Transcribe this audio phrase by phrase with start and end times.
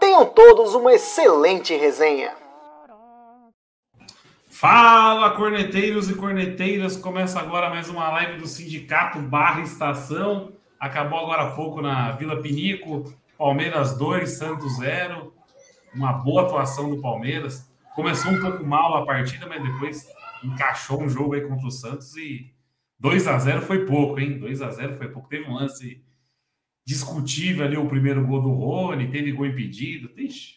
[0.00, 2.34] Tenham todos uma excelente resenha.
[4.48, 6.96] Fala, corneteiros e corneteiras!
[6.96, 10.52] Começa agora mais uma live do Sindicato Barra Estação.
[10.80, 15.32] Acabou agora há pouco na Vila Pinico, Palmeiras 2, Santos 0.
[15.94, 17.70] Uma boa atuação do Palmeiras.
[17.94, 20.06] Começou um pouco mal a partida, mas depois
[20.42, 22.50] encaixou um jogo aí contra o Santos e
[22.98, 24.38] 2 a 0 foi pouco, hein?
[24.38, 25.28] 2 a 0 foi pouco.
[25.28, 26.02] Teve um lance
[26.86, 30.10] discutível ali o primeiro gol do Rony, teve gol impedido.
[30.16, 30.54] Ixi,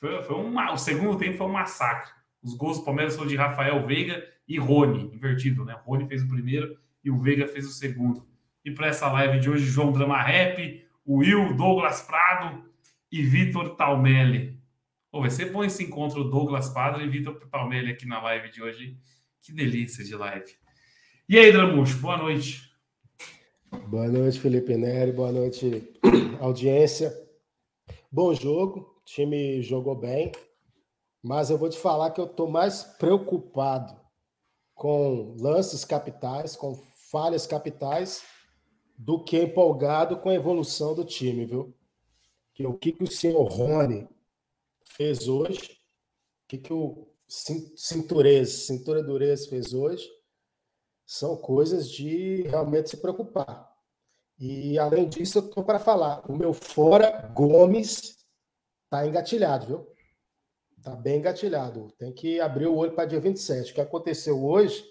[0.00, 2.10] foi, foi o segundo tempo foi um massacre.
[2.42, 5.76] Os gols do Palmeiras foram de Rafael Veiga e Rony, invertido, né?
[5.84, 8.26] Rony fez o primeiro e o Veiga fez o segundo.
[8.64, 12.64] E para essa live de hoje, João Drama Rap, Will, Douglas Prado
[13.12, 14.58] e Vitor Talmelli.
[15.10, 18.62] Pô, vai ser bom esse encontro Douglas Prado e Vitor Talmelli aqui na live de
[18.62, 18.98] hoje.
[19.40, 20.52] Que delícia de live.
[21.28, 22.65] E aí, Dramucho, boa noite.
[23.70, 25.10] Boa noite, Felipe Neri.
[25.10, 25.92] Boa noite,
[26.40, 27.12] audiência.
[28.10, 30.30] Bom jogo, o time jogou bem,
[31.20, 34.00] mas eu vou te falar que eu estou mais preocupado
[34.72, 36.74] com lances capitais, com
[37.10, 38.22] falhas capitais,
[38.96, 41.74] do que empolgado com a evolução do time, viu?
[42.54, 44.08] Que o que, que o senhor Rony
[44.84, 45.72] fez hoje,
[46.44, 50.08] o que, que o Cinturez, Cintura Durez fez hoje,
[51.06, 53.72] são coisas de realmente se preocupar.
[54.38, 58.16] E além disso, eu estou para falar, o meu fora Gomes
[58.84, 59.96] está engatilhado, viu?
[60.76, 61.90] Está bem engatilhado.
[61.98, 63.70] Tem que abrir o olho para dia 27.
[63.70, 64.84] O que aconteceu hoje,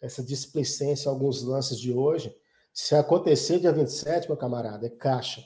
[0.00, 2.34] essa displicência, alguns lances de hoje,
[2.72, 5.42] se acontecer dia 27, meu camarada, é caixa.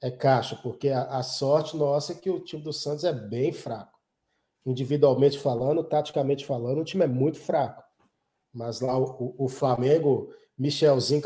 [0.00, 3.52] É caixa, porque a, a sorte nossa é que o time do Santos é bem
[3.52, 3.98] fraco.
[4.64, 7.82] Individualmente falando, taticamente falando, o time é muito fraco.
[8.54, 11.20] Mas lá o, o Flamengo, Michelzinho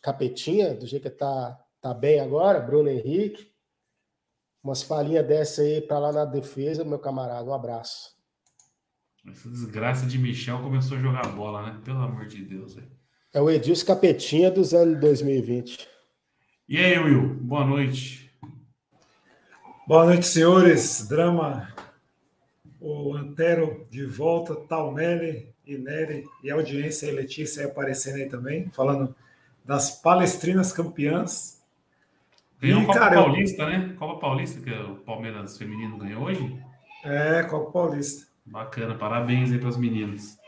[0.00, 3.52] Capetinha, do jeito que tá, tá bem agora, Bruno Henrique.
[4.62, 7.48] Umas falinhas dessa aí para lá na defesa, meu camarada.
[7.48, 8.16] Um abraço.
[9.26, 11.80] Essa desgraça de Michel começou a jogar bola, né?
[11.84, 12.90] Pelo amor de Deus, velho.
[13.32, 15.88] É o Edilson Capetinha dos anos 2020.
[16.68, 17.34] E aí, Will?
[17.34, 18.30] Boa noite.
[19.86, 21.06] Boa noite, senhores.
[21.08, 21.74] Drama.
[22.80, 29.14] O Antero de volta, Talmelli, e Nery e audiência e Letícia aparecendo aí também, falando
[29.64, 31.62] das palestrinas campeãs.
[32.58, 33.68] Ganhou e, Copa cara, Paulista, eu...
[33.68, 33.94] né?
[33.98, 36.58] Copa Paulista que o Palmeiras feminino ganhou hoje?
[37.04, 38.26] É, Copa Paulista.
[38.46, 40.38] Bacana, parabéns aí para os meninos.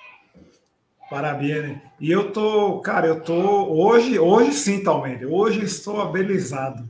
[1.10, 1.64] Parabéns.
[1.64, 1.82] Né?
[2.00, 5.26] E eu tô, cara, eu tô hoje, hoje sim, Talmente.
[5.26, 6.88] Hoje estou abelizado.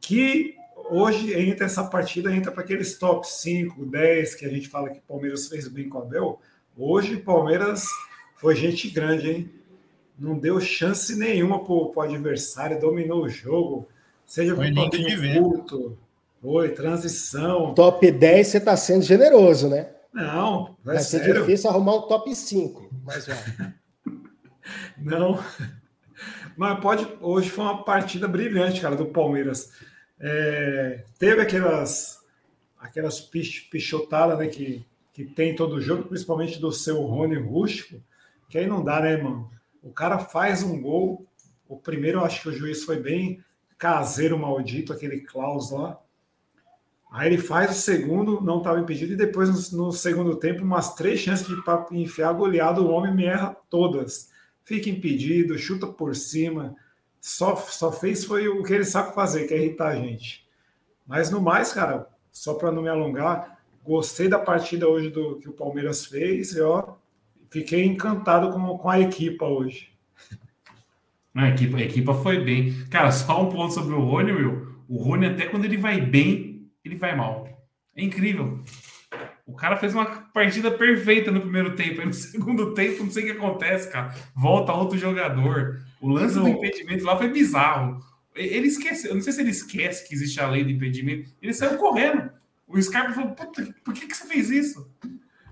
[0.00, 0.54] Que
[0.88, 4.98] hoje entra essa partida entra para aqueles top 5, 10 que a gente fala que
[4.98, 6.40] o Palmeiras fez bem com a Bel.
[6.76, 7.86] Hoje o Palmeiras
[8.36, 9.50] foi gente grande, hein?
[10.18, 13.88] Não deu chance nenhuma para o adversário, dominou o jogo.
[14.26, 15.40] Seja foi lindo de ver.
[15.40, 15.98] Curto,
[16.40, 17.74] foi, transição.
[17.74, 19.90] Top 10 você está sendo generoso, né?
[20.12, 23.74] Não, vai, vai ser difícil arrumar o top 5, mas vai.
[24.98, 25.42] Não.
[26.56, 27.08] Mas pode.
[27.20, 29.72] Hoje foi uma partida brilhante, cara, do Palmeiras.
[30.18, 32.20] É, teve aquelas
[32.78, 34.84] aquelas pichotadas né, que
[35.24, 38.02] que tem todo jogo, principalmente do seu Rony rústico,
[38.48, 39.50] que aí não dá, né, mano?
[39.82, 41.26] O cara faz um gol,
[41.68, 43.42] o primeiro eu acho que o juiz foi bem
[43.78, 45.98] caseiro maldito, aquele Klaus lá.
[47.10, 51.20] Aí ele faz o segundo, não estava impedido, e depois no, segundo tempo, umas três
[51.20, 51.56] chances de
[51.98, 54.30] enfiar goleado, o homem me erra todas.
[54.64, 56.76] Fica impedido, chuta por cima,
[57.20, 60.48] só, só fez foi o que ele sabe fazer, que é irritar a gente.
[61.06, 65.48] Mas no mais, cara, só para não me alongar, Gostei da partida hoje do que
[65.48, 66.94] o Palmeiras fez e ó,
[67.50, 69.90] fiquei encantado com, com a equipa hoje.
[71.34, 72.74] A equipa, a equipa foi bem.
[72.90, 74.74] Cara, só um ponto sobre o Rony, Will.
[74.88, 77.48] O Rony, até quando ele vai bem, ele vai mal.
[77.96, 78.60] É incrível.
[79.46, 82.00] O cara fez uma partida perfeita no primeiro tempo.
[82.00, 84.14] Aí no segundo tempo, não sei o que acontece, cara.
[84.34, 85.80] Volta outro jogador.
[86.00, 88.00] O lance do impedimento lá foi bizarro.
[88.34, 91.30] Ele esquece, eu não sei se ele esquece que existe a lei do impedimento.
[91.42, 92.30] Ele saiu correndo.
[92.70, 94.88] O Scarpa falou: Puta, por que, que você fez isso?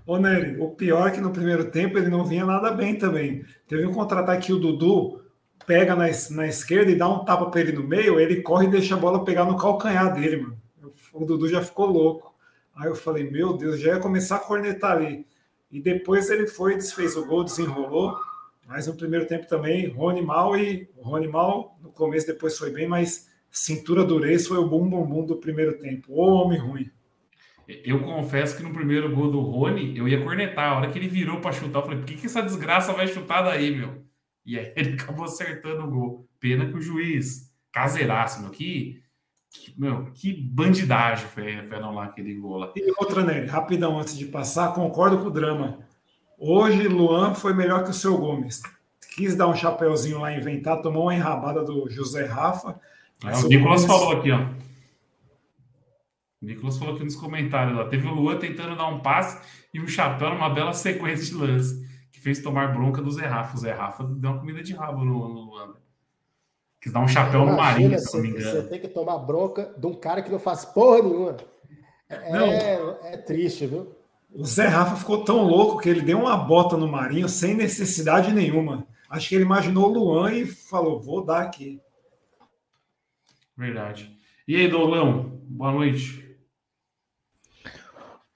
[0.05, 3.45] Ô, Nery, o pior é que no primeiro tempo ele não vinha nada bem também.
[3.67, 5.21] Teve um contra-ataque o Dudu
[5.67, 8.71] pega na, na esquerda e dá um tapa para ele no meio, ele corre e
[8.71, 10.57] deixa a bola pegar no calcanhar dele, mano.
[11.13, 12.33] O Dudu já ficou louco.
[12.75, 15.27] Aí eu falei, meu Deus, já ia começar a cornetar ali.
[15.71, 18.17] E depois ele foi, desfez o gol, desenrolou.
[18.65, 22.87] Mas no primeiro tempo também, Rony mal e Rony mal no começo, depois foi bem,
[22.87, 26.13] mas cintura dureza foi o bum bum bum do primeiro tempo.
[26.13, 26.89] Ô homem ruim.
[27.83, 30.71] Eu confesso que no primeiro gol do Rony, eu ia cornetar.
[30.71, 33.07] A hora que ele virou para chutar, eu falei, por que, que essa desgraça vai
[33.07, 34.03] chutar daí, meu?
[34.43, 36.27] E aí ele acabou acertando o gol.
[36.39, 39.03] Pena que o juiz, caseiraço, meu, que,
[39.51, 42.73] que, meu, que bandidagem foi, foi anular aquele gol lá.
[42.75, 43.45] E outra, né?
[43.45, 45.77] Rapidão, antes de passar, concordo com o drama.
[46.39, 48.63] Hoje, Luan foi melhor que o seu Gomes.
[49.15, 52.79] Quis dar um chapéuzinho lá, inventar, tomou uma enrabada do José Rafa.
[53.23, 53.85] É, o Nicolas Gomes...
[53.85, 54.68] falou aqui, ó.
[56.41, 57.87] O Nicolas falou aqui nos comentários lá.
[57.87, 59.41] Teve o Luan tentando dar um passe
[59.73, 63.55] e o chapéu numa bela sequência de lance que fez tomar bronca do Zé Rafa.
[63.55, 65.73] O Zé Rafa deu uma comida de rabo no, no Luan.
[66.81, 68.61] Quis dar um chapéu Imagina, no Marinho, se não me engano.
[68.61, 71.37] Você tem que tomar bronca de um cara que não faz porra nenhuma.
[72.09, 73.95] É, é triste, viu?
[74.31, 78.31] O Zé Rafa ficou tão louco que ele deu uma bota no Marinho sem necessidade
[78.31, 78.87] nenhuma.
[79.09, 81.81] Acho que ele imaginou o Luan e falou: vou dar aqui.
[83.57, 84.15] Verdade.
[84.47, 86.28] E aí, Dolão, boa noite.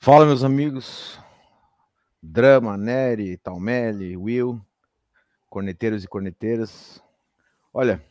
[0.03, 1.17] Fala, meus amigos.
[2.21, 4.59] Drama, Nery, Talmelli, Will,
[5.49, 7.01] corneteiros e corneteiras.
[7.73, 8.03] Olha,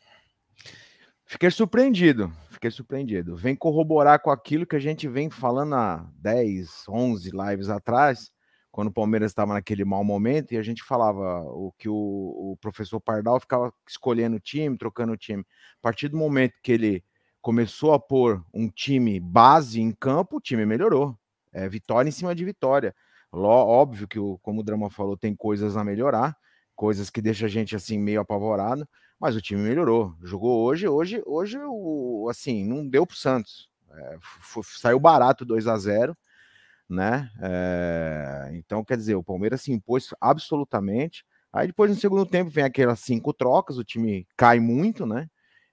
[1.27, 3.37] fiquei surpreendido, fiquei surpreendido.
[3.37, 8.33] Vem corroborar com aquilo que a gente vem falando há 10, 11 lives atrás,
[8.71, 12.57] quando o Palmeiras estava naquele mau momento e a gente falava o que o, o
[12.59, 15.43] professor Pardal ficava escolhendo o time, trocando o time.
[15.43, 17.05] A partir do momento que ele
[17.43, 21.19] começou a pôr um time base em campo, o time melhorou
[21.53, 22.95] é, vitória em cima de vitória.
[23.33, 26.37] Ló, óbvio que, o, como o Drama falou, tem coisas a melhorar,
[26.75, 28.87] coisas que deixa a gente assim meio apavorado,
[29.19, 30.15] mas o time melhorou.
[30.23, 33.71] Jogou hoje, hoje, hoje, o, assim, não deu para o Santos.
[33.91, 36.17] É, foi, saiu barato 2 a 0
[36.89, 37.31] né?
[37.41, 41.25] É, então, quer dizer, o Palmeiras se impôs absolutamente.
[41.53, 45.29] Aí depois no segundo tempo vem aquelas cinco trocas, o time cai muito, né?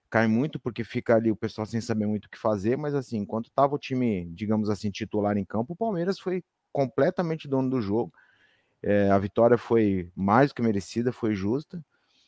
[0.09, 3.17] Cai muito porque fica ali o pessoal sem saber muito o que fazer, mas assim,
[3.17, 7.81] enquanto estava o time, digamos assim, titular em campo, o Palmeiras foi completamente dono do
[7.81, 8.11] jogo.
[8.81, 11.83] É, a vitória foi mais do que merecida, foi justa.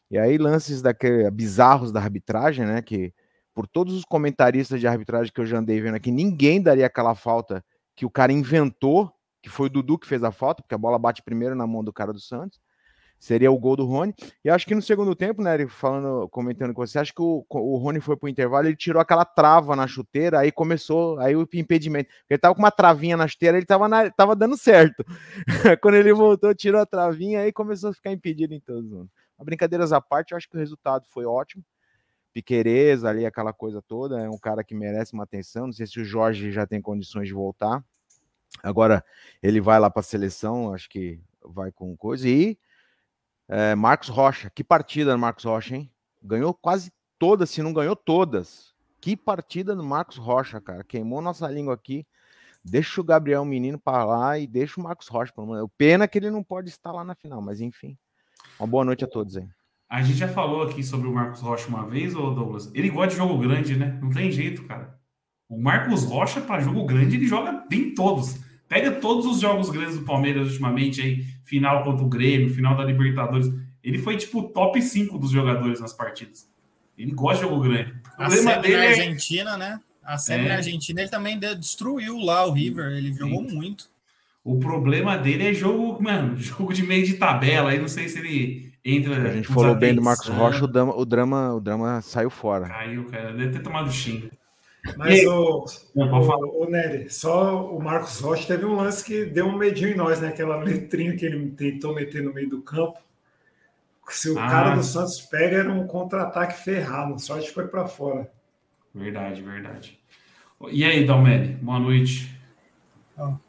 [0.09, 2.81] E aí, lances daquele, bizarros da arbitragem, né?
[2.81, 3.13] Que
[3.53, 7.15] por todos os comentaristas de arbitragem que eu já andei vendo aqui, ninguém daria aquela
[7.15, 7.63] falta
[7.95, 9.11] que o cara inventou,
[9.41, 11.83] que foi o Dudu que fez a falta, porque a bola bate primeiro na mão
[11.83, 12.59] do cara do Santos
[13.21, 14.15] seria o gol do Rony.
[14.43, 17.77] E acho que no segundo tempo, né, falando, comentando com você, acho que o, o
[17.77, 22.09] Rony foi pro intervalo, ele tirou aquela trava na chuteira, aí começou, aí o impedimento.
[22.27, 25.05] Ele tava com uma travinha na chuteira, ele tava, na, tava dando certo.
[25.81, 29.07] Quando ele voltou, tirou a travinha, aí começou a ficar impedido em todos os
[29.37, 31.63] A brincadeiras à parte, eu acho que o resultado foi ótimo.
[32.33, 35.67] Piquereza ali, aquela coisa toda, é um cara que merece uma atenção.
[35.67, 37.83] Não sei se o Jorge já tem condições de voltar.
[38.63, 39.05] Agora
[39.43, 42.27] ele vai lá para a seleção, acho que vai com coisa.
[42.27, 42.57] E
[43.51, 45.91] é, Marcos Rocha, que partida do Marcos Rocha, hein?
[46.23, 46.89] Ganhou quase
[47.19, 48.73] todas, se não ganhou todas.
[49.01, 50.85] Que partida do Marcos Rocha, cara.
[50.85, 52.07] Queimou nossa língua aqui.
[52.63, 55.33] Deixa o Gabriel Menino para lá e deixa o Marcos Rocha.
[55.35, 57.97] O pena que ele não pode estar lá na final, mas enfim.
[58.57, 59.49] Uma boa noite a todos aí.
[59.89, 62.71] A gente já falou aqui sobre o Marcos Rocha uma vez, ô Douglas.
[62.73, 63.99] Ele gosta de jogo grande, né?
[64.01, 64.97] Não tem jeito, cara.
[65.49, 68.39] O Marcos Rocha, para jogo grande, ele joga bem todos.
[68.69, 72.85] Pega todos os jogos grandes do Palmeiras ultimamente aí, final contra o Grêmio, final da
[72.85, 73.51] Libertadores.
[73.83, 76.49] Ele foi tipo top 5 dos jogadores nas partidas.
[76.97, 77.91] Ele gosta de jogo grande.
[77.91, 79.57] O a problema dele na é Argentina, é...
[79.57, 79.79] né?
[80.01, 80.55] A série é.
[80.55, 83.55] Argentina, ele também destruiu lá o River, ele jogou Sim.
[83.55, 83.91] muito.
[84.43, 87.71] O problema dele é jogo, mano, jogo de meio de tabela.
[87.71, 89.29] Aí não sei se ele entra.
[89.29, 92.67] A gente falou bem do Marcos Rocha, o drama, o drama, o drama saiu fora.
[92.67, 93.33] Caiu, cara.
[93.33, 94.29] Deve ter tomado xingo.
[94.97, 99.57] Mas o, o, o Nery, só o Marcos Rocha teve um lance que deu um
[99.57, 100.29] medinho em nós, né?
[100.29, 102.99] Aquela letrinha que ele tentou meter no meio do campo.
[104.09, 104.47] Se o ah.
[104.49, 107.19] cara do Santos pega, era um contra-ataque ferrado.
[107.19, 108.29] Só que foi para fora.
[108.93, 109.99] Verdade, verdade.
[110.69, 112.35] E aí, Dalmeli, boa noite.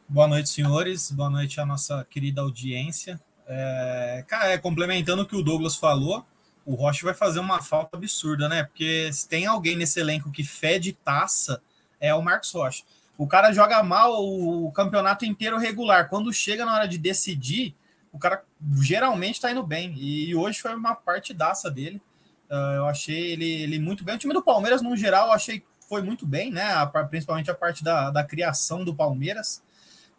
[0.07, 1.11] Boa noite, senhores.
[1.11, 3.19] Boa noite à nossa querida audiência.
[3.47, 6.25] É, cara, é, complementando o que o Douglas falou,
[6.65, 8.63] o Rocha vai fazer uma falta absurda, né?
[8.63, 11.61] Porque se tem alguém nesse elenco que fede taça,
[11.99, 12.83] é o Marcos Rocha.
[13.17, 16.09] O cara joga mal o campeonato inteiro regular.
[16.09, 17.75] Quando chega na hora de decidir,
[18.11, 18.43] o cara
[18.81, 19.93] geralmente tá indo bem.
[19.97, 22.01] E hoje foi uma partidaça dele.
[22.49, 24.15] Uh, eu achei ele, ele muito bem.
[24.15, 26.69] O time do Palmeiras, no geral, eu achei que foi muito bem, né?
[27.09, 29.61] Principalmente a parte da, da criação do Palmeiras.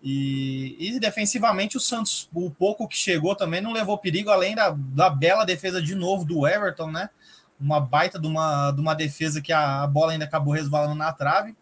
[0.06, 4.68] E, e, defensivamente o Santos, o pouco que chegou também não levou perigo, além da,
[4.76, 7.08] da bela defesa de novo do Everton, né?
[7.58, 11.10] Uma baita de uma, de uma defesa que a, a bola ainda acabou resvalando na
[11.10, 11.56] trave.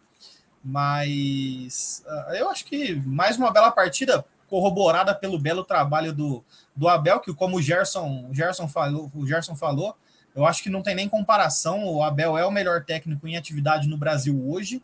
[0.61, 6.43] Mas uh, eu acho que mais uma bela partida corroborada pelo belo trabalho do,
[6.75, 9.95] do Abel, que como o Gerson, o Gerson falou, o Gerson falou,
[10.35, 11.85] eu acho que não tem nem comparação.
[11.85, 14.81] O Abel é o melhor técnico em atividade no Brasil hoje.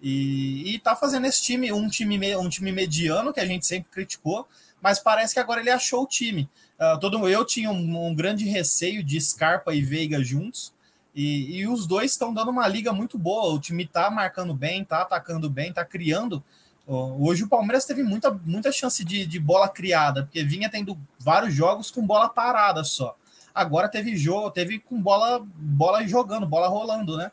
[0.00, 3.90] E, e tá fazendo esse time, um time, um time mediano, que a gente sempre
[3.90, 4.46] criticou,
[4.80, 6.48] mas parece que agora ele achou o time.
[6.78, 10.72] Uh, todo eu tinha um, um, grande receio de Scarpa e Veiga juntos,
[11.14, 13.52] e, e os dois estão dando uma liga muito boa.
[13.52, 16.44] O time tá marcando bem, tá atacando bem, tá criando.
[16.86, 20.96] Uh, hoje o Palmeiras teve muita, muita chance de, de bola criada, porque vinha tendo
[21.18, 23.16] vários jogos com bola parada só.
[23.52, 27.32] Agora teve jogo, teve com bola, bola jogando, bola rolando, né?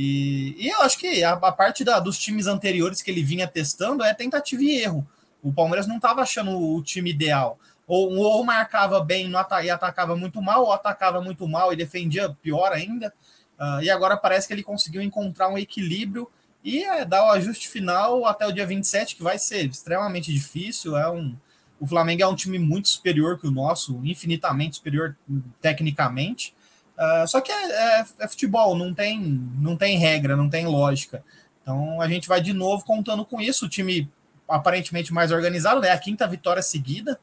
[0.00, 3.48] E, e eu acho que a, a parte da, dos times anteriores que ele vinha
[3.48, 5.04] testando é tentativa e erro.
[5.42, 7.58] O Palmeiras não estava achando o time ideal.
[7.84, 12.32] Ou, ou marcava bem no e atacava muito mal, ou atacava muito mal e defendia
[12.40, 13.12] pior ainda.
[13.58, 16.30] Uh, e agora parece que ele conseguiu encontrar um equilíbrio
[16.62, 20.96] e é, dar o ajuste final até o dia 27, que vai ser extremamente difícil.
[20.96, 21.34] É um,
[21.80, 25.16] o Flamengo é um time muito superior que o nosso, infinitamente superior
[25.60, 26.54] tecnicamente.
[26.98, 29.20] Uh, só que é, é, é, futebol, não tem,
[29.60, 31.22] não tem regra, não tem lógica.
[31.62, 33.66] Então a gente vai de novo contando com isso.
[33.66, 34.10] O time
[34.48, 35.90] aparentemente mais organizado, né?
[35.90, 37.20] A quinta vitória seguida,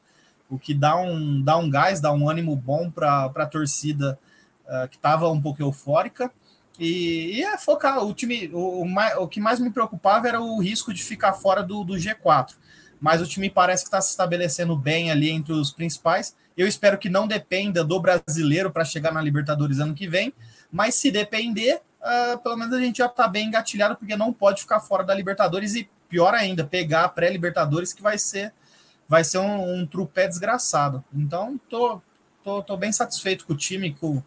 [0.48, 4.18] o que dá um, dá um gás, dá um ânimo bom para a torcida
[4.64, 6.32] uh, que estava um pouco eufórica.
[6.78, 8.02] E, e, é focar.
[8.02, 11.62] O time, o, o, o, que mais me preocupava era o risco de ficar fora
[11.62, 12.54] do, do G4.
[12.98, 16.34] Mas o time parece que está se estabelecendo bem ali entre os principais.
[16.56, 20.32] Eu espero que não dependa do brasileiro para chegar na Libertadores ano que vem,
[20.72, 24.62] mas se depender, uh, pelo menos a gente já está bem engatilhado, porque não pode
[24.62, 28.54] ficar fora da Libertadores e, pior ainda, pegar a pré-Libertadores, que vai ser,
[29.06, 31.04] vai ser um, um trupé desgraçado.
[31.12, 32.00] Então, tô,
[32.42, 34.22] tô, tô bem satisfeito com o time, com,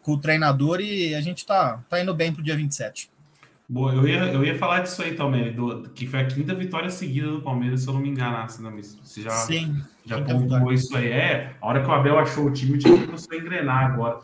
[0.00, 3.10] com o treinador e a gente está tá indo bem para o dia 27.
[3.68, 6.88] Boa, eu ia, eu ia falar disso aí também, do, que foi a quinta vitória
[6.88, 10.96] seguida do Palmeiras, se eu não me enganasse, não, você já, Sim, já pontuou isso
[10.96, 11.08] aí.
[11.08, 14.20] É, a hora que o Abel achou o time, o time começou a engrenar agora.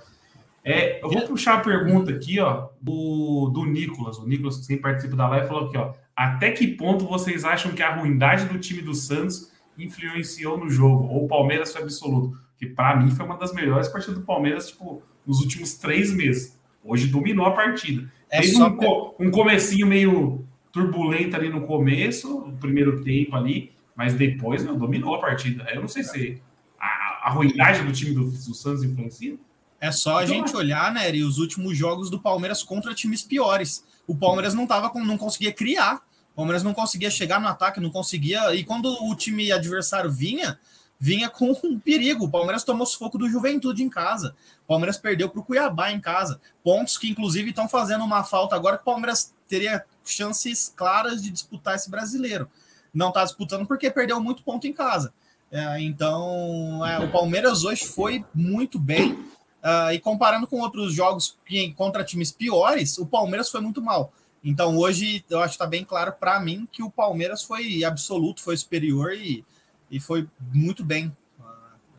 [0.64, 4.18] É, eu vou puxar a pergunta aqui, ó, do, do Nicolas.
[4.18, 5.92] O Nicolas, que sempre participa da live, falou aqui, ó.
[6.14, 11.04] Até que ponto vocês acham que a ruindade do time do Santos influenciou no jogo?
[11.08, 12.38] Ou o Palmeiras foi absoluto?
[12.56, 16.60] Que para mim foi uma das melhores partidas do Palmeiras, tipo, nos últimos três meses.
[16.84, 18.08] Hoje dominou a partida.
[18.32, 18.68] É Teve só...
[18.68, 24.78] um, um comecinho meio turbulento ali no começo, no primeiro tempo ali, mas depois não,
[24.78, 25.68] dominou a partida.
[25.70, 26.42] Eu não sei se
[26.80, 29.36] a, a ruindade do time do, do Santos influencia.
[29.78, 33.22] É só a então, gente olhar, né, e os últimos jogos do Palmeiras contra times
[33.22, 33.84] piores.
[34.06, 35.96] O Palmeiras não tava com, não conseguia criar.
[36.32, 38.54] O Palmeiras não conseguia chegar no ataque, não conseguia.
[38.54, 40.58] E quando o time adversário vinha,
[41.02, 42.26] vinha com um perigo.
[42.26, 44.36] O Palmeiras tomou sufoco do Juventude em casa.
[44.64, 46.40] O Palmeiras perdeu para o Cuiabá em casa.
[46.62, 51.28] Pontos que, inclusive, estão fazendo uma falta agora que o Palmeiras teria chances claras de
[51.32, 52.48] disputar esse brasileiro.
[52.94, 55.12] Não está disputando porque perdeu muito ponto em casa.
[55.50, 59.14] É, então, é, o Palmeiras hoje foi muito bem.
[59.14, 64.12] Uh, e comparando com outros jogos que, contra times piores, o Palmeiras foi muito mal.
[64.44, 68.40] Então, hoje, eu acho que está bem claro para mim que o Palmeiras foi absoluto,
[68.40, 69.44] foi superior e
[69.92, 71.14] e foi muito bem.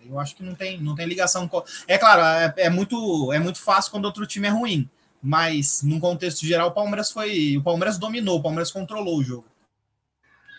[0.04, 1.48] Eu acho que não tem, não tem ligação.
[1.48, 1.64] Com...
[1.88, 4.90] É claro, é, é, muito, é muito fácil quando outro time é ruim,
[5.22, 7.56] mas num contexto geral, o Palmeiras foi.
[7.56, 9.46] O Palmeiras dominou, o Palmeiras controlou o jogo.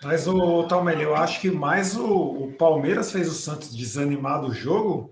[0.03, 4.53] Mas o Talmel, eu acho que mais o, o, Palmeiras fez o Santos desanimar do
[4.53, 5.11] jogo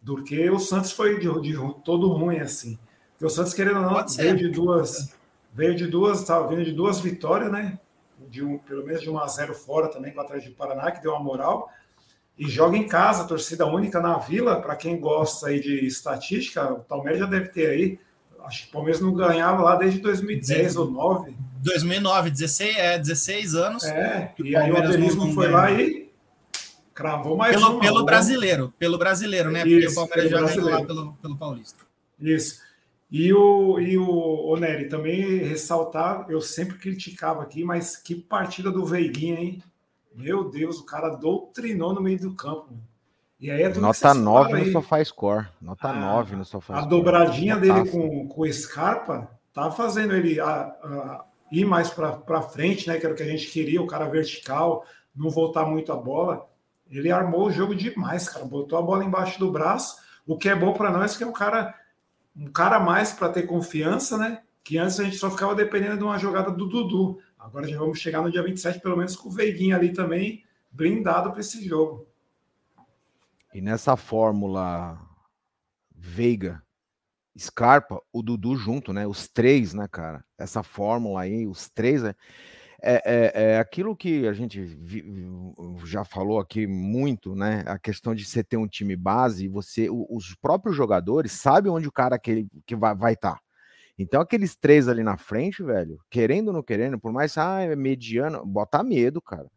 [0.00, 2.76] do que o Santos foi de, de todo ruim assim.
[3.12, 5.14] Porque o Santos, querendo ou não, veio de duas.
[5.54, 7.78] Veio de duas, tá, vindo de duas vitórias, né?
[8.32, 10.90] De um, pelo menos de 1 a 0 fora também com o Atlético de Paraná,
[10.90, 11.70] que deu uma moral.
[12.38, 14.60] E joga em casa, torcida única na Vila.
[14.60, 17.98] Para quem gosta aí de estatística, o Palmeiras já deve ter aí.
[18.42, 21.36] Acho que o Palmeiras não ganhava lá desde 2010 ou 9.
[21.62, 23.84] 2009, 16, é, 16 anos.
[23.84, 26.10] É, e aí o Abelismo foi lá e
[26.94, 29.62] cravou mais pelo, uma, Pelo brasileiro, pelo brasileiro, né?
[29.66, 31.84] Isso, Porque o Palmeiras já ganhou lá pelo, pelo Paulista.
[32.18, 32.61] Isso.
[33.12, 38.70] E o, e o, o Nery, também ressaltar, eu sempre criticava aqui, mas que partida
[38.70, 39.62] do Veiguinha, hein?
[40.14, 42.72] Meu Deus, o cara doutrinou no meio do campo.
[43.38, 45.46] E aí é tudo Nota 9 no Sofá Score.
[45.60, 46.88] Nota ah, 9 no Sofá A score.
[46.88, 52.88] dobradinha dele com, com o Scarpa tá fazendo ele a, a ir mais para frente,
[52.88, 52.98] né?
[52.98, 56.48] Que era o que a gente queria, o cara vertical, não voltar muito a bola.
[56.90, 58.46] Ele armou o jogo demais, cara.
[58.46, 59.98] Botou a bola embaixo do braço.
[60.26, 61.74] O que é bom para nós, que é um cara
[62.34, 64.42] um cara mais para ter confiança, né?
[64.64, 67.18] Que antes a gente só ficava dependendo de uma jogada do Dudu.
[67.38, 71.30] Agora já vamos chegar no dia 27, pelo menos com o Veiguinho ali também blindado
[71.30, 72.06] para esse jogo.
[73.52, 74.98] E nessa fórmula
[75.94, 76.62] Veiga,
[77.38, 79.06] Scarpa, o Dudu junto, né?
[79.06, 80.24] Os três, né, cara?
[80.38, 82.14] Essa fórmula aí, os três, né?
[82.82, 85.04] É, é, é, aquilo que a gente vi,
[85.84, 87.62] já falou aqui muito, né?
[87.66, 91.92] A questão de você ter um time base, você, os próprios jogadores sabem onde o
[91.92, 93.34] cara que, que vai estar.
[93.34, 93.40] Tá.
[93.98, 97.76] Então, aqueles três ali na frente, velho, querendo ou não querendo, por mais ah, é
[97.76, 99.48] mediano, bota medo, cara.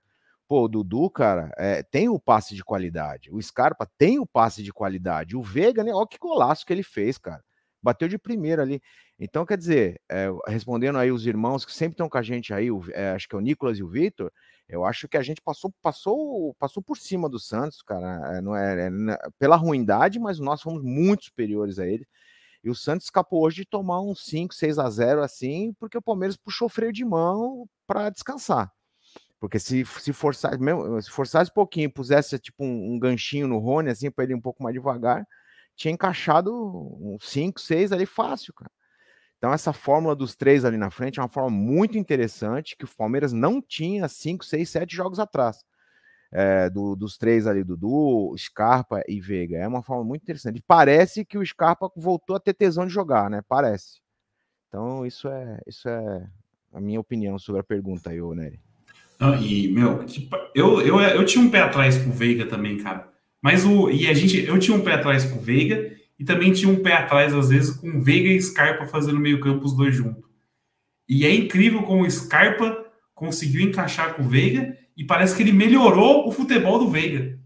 [0.48, 3.32] Pô, o Dudu, cara, é, tem o passe de qualidade.
[3.32, 5.36] O Scarpa tem o passe de qualidade.
[5.36, 5.91] O Veiga, né?
[5.91, 7.44] Olha que golaço que ele fez, cara.
[7.82, 8.79] Bateu de primeira ali.
[9.18, 12.70] Então, quer dizer, é, respondendo aí os irmãos que sempre estão com a gente aí,
[12.70, 14.32] o, é, acho que é o Nicolas e o Vitor,
[14.68, 18.42] eu acho que a gente passou, passou, passou por cima do Santos, cara.
[18.42, 18.90] não é,
[19.40, 22.06] pela ruindade, mas nós fomos muito superiores a ele.
[22.64, 26.02] E o Santos escapou hoje de tomar um 5, 6 a 0 assim, porque o
[26.02, 28.72] Palmeiras puxou freio de mão para descansar.
[29.40, 33.60] Porque se, se forçar, mesmo, se forçasse um pouquinho, pusesse tipo um, um ganchinho no
[33.60, 35.26] Rony, assim, para ele ir um pouco mais devagar,
[35.76, 36.52] tinha encaixado
[37.00, 38.72] uns 5, 6 ali fácil, cara.
[39.38, 42.96] Então, essa fórmula dos três ali na frente é uma forma muito interessante que o
[42.98, 45.63] Palmeiras não tinha 5, 6, 7 jogos atrás.
[46.32, 49.58] É, do, dos três ali, Dudu, Scarpa e Veiga.
[49.58, 50.58] É uma forma muito interessante.
[50.58, 53.42] E parece que o Scarpa voltou a ter tesão de jogar, né?
[53.48, 54.01] Parece.
[54.68, 56.27] Então, isso é, isso é
[56.74, 58.60] a minha opinião sobre a pergunta aí, ô Nery.
[59.39, 60.06] E, meu,
[60.54, 63.08] eu, eu, eu tinha um pé atrás com o Veiga também, cara.
[63.42, 63.89] Mas o.
[63.89, 64.44] E a gente.
[64.44, 67.50] Eu tinha um pé atrás com o Veiga e também tinha um pé atrás, às
[67.50, 70.24] vezes, com o Veiga e Scarpa fazendo meio-campo os dois juntos.
[71.08, 75.52] E é incrível como o Scarpa conseguiu encaixar com o Veiga e parece que ele
[75.52, 77.38] melhorou o futebol do Veiga.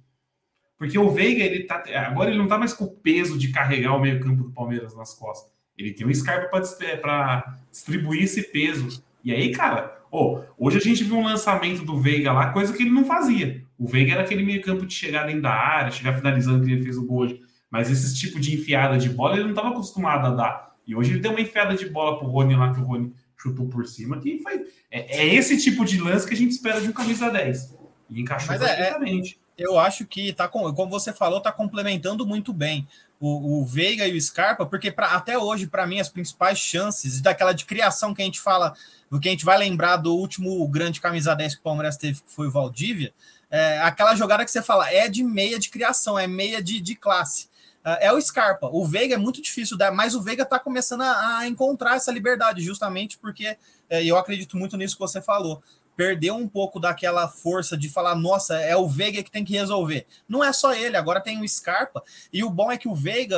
[0.77, 1.83] Porque o Veiga, ele tá.
[2.07, 5.13] Agora ele não tá mais com o peso de carregar o meio-campo do Palmeiras nas
[5.13, 5.51] costas.
[5.77, 6.61] Ele tem um Scarpa
[7.01, 9.03] para distribuir esse peso.
[9.23, 12.81] E aí, cara, Oh, hoje a gente viu um lançamento do Veiga lá, coisa que
[12.81, 13.63] ele não fazia.
[13.77, 16.83] O Veiga era aquele meio campo de chegar dentro da área, chegar finalizando que ele
[16.83, 17.41] fez o gol hoje.
[17.69, 20.75] Mas esse tipo de enfiada de bola ele não estava acostumado a dar.
[20.87, 23.67] E hoje ele deu uma enfiada de bola pro Rony lá, que o Rony chutou
[23.67, 24.65] por cima, que foi.
[24.89, 27.75] É, é esse tipo de lance que a gente espera de um camisa 10.
[28.09, 29.39] E encaixou Mas perfeitamente.
[29.57, 32.87] É, é, eu acho que tá como você falou, tá complementando muito bem
[33.19, 37.19] o, o Veiga e o Scarpa, porque pra, até hoje, para mim, as principais chances
[37.19, 38.73] daquela de criação que a gente fala
[39.11, 42.21] do que a gente vai lembrar do último grande camisa 10 que o Palmeiras teve,
[42.21, 43.13] que foi o Valdívia,
[43.51, 46.95] é aquela jogada que você fala é de meia de criação, é meia de, de
[46.95, 47.48] classe.
[47.83, 48.69] É, é o Scarpa.
[48.71, 52.61] O Veiga é muito difícil, mas o Veiga está começando a, a, encontrar essa liberdade,
[52.61, 53.57] justamente porque
[53.89, 55.61] é, eu acredito muito nisso que você falou
[55.99, 60.07] perdeu um pouco daquela força de falar, nossa, é o Veiga que tem que resolver.
[60.29, 63.37] Não é só ele, agora tem o Scarpa, e o bom é que o Veiga,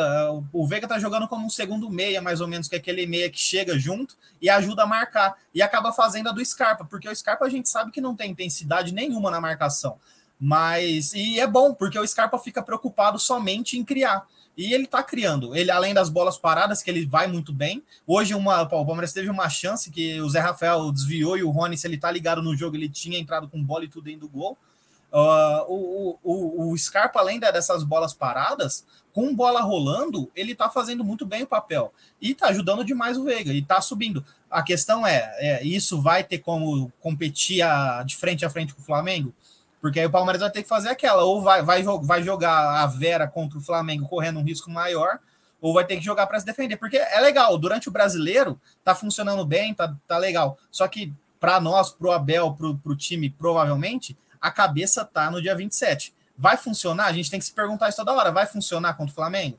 [0.54, 3.32] o Veiga tá jogando como um segundo meia, mais ou menos, que é aquele meia
[3.32, 7.16] que chega junto e ajuda a marcar, e acaba fazendo a do Scarpa, porque o
[7.16, 9.98] Scarpa a gente sabe que não tem intensidade nenhuma na marcação.
[10.44, 14.26] Mas, e é bom, porque o Scarpa fica preocupado somente em criar.
[14.58, 15.56] E ele tá criando.
[15.56, 17.84] Ele, além das bolas paradas, que ele vai muito bem.
[18.08, 21.78] Hoje, uma, o Palmeiras teve uma chance que o Zé Rafael desviou e o Rony,
[21.78, 24.30] se ele tá ligado no jogo, ele tinha entrado com bola e tudo dentro do
[24.30, 24.58] gol.
[25.14, 31.04] Uh, o, o, o Scarpa, além dessas bolas paradas, com bola rolando, ele tá fazendo
[31.04, 31.94] muito bem o papel.
[32.20, 34.26] E tá ajudando demais o Veiga, e tá subindo.
[34.50, 38.82] A questão é, é isso vai ter como competir a, de frente a frente com
[38.82, 39.34] o Flamengo?
[39.82, 42.86] Porque aí o Palmeiras vai ter que fazer aquela, ou vai, vai, vai jogar a
[42.86, 45.20] Vera contra o Flamengo correndo um risco maior,
[45.60, 46.78] ou vai ter que jogar para se defender.
[46.78, 50.58] Porque é legal, durante o brasileiro tá funcionando bem, tá, tá legal.
[50.70, 55.56] Só que para nós, pro Abel, pro, pro time, provavelmente, a cabeça tá no dia
[55.56, 56.14] 27.
[56.38, 57.06] Vai funcionar?
[57.06, 58.32] A gente tem que se perguntar isso toda hora.
[58.32, 59.58] Vai funcionar contra o Flamengo?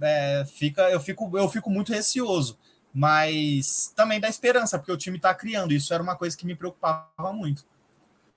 [0.00, 2.58] É, fica, eu, fico, eu fico muito receoso.
[2.92, 5.72] Mas também dá esperança, porque o time está criando.
[5.72, 7.64] Isso era uma coisa que me preocupava muito.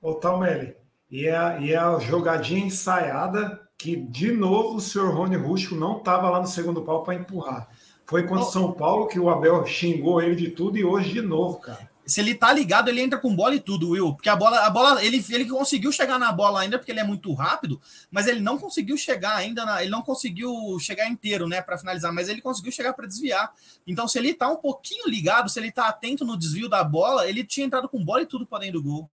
[0.02, 0.76] Ô, Talmelli,
[1.13, 6.28] e a, e a jogadinha ensaiada que, de novo, o senhor Rony Rústico não estava
[6.28, 7.69] lá no segundo pau para empurrar.
[8.04, 11.21] Foi contra o São Paulo que o Abel xingou ele de tudo e hoje de
[11.21, 11.88] novo, cara.
[12.04, 14.15] Se ele tá ligado, ele entra com bola e tudo, Will.
[14.15, 17.04] Porque a bola, a bola, ele, ele conseguiu chegar na bola ainda porque ele é
[17.04, 21.62] muito rápido, mas ele não conseguiu chegar ainda, na, ele não conseguiu chegar inteiro, né,
[21.62, 23.54] para finalizar, mas ele conseguiu chegar para desviar.
[23.86, 27.30] Então, se ele tá um pouquinho ligado, se ele tá atento no desvio da bola,
[27.30, 29.10] ele tinha entrado com bola e tudo para dentro do gol.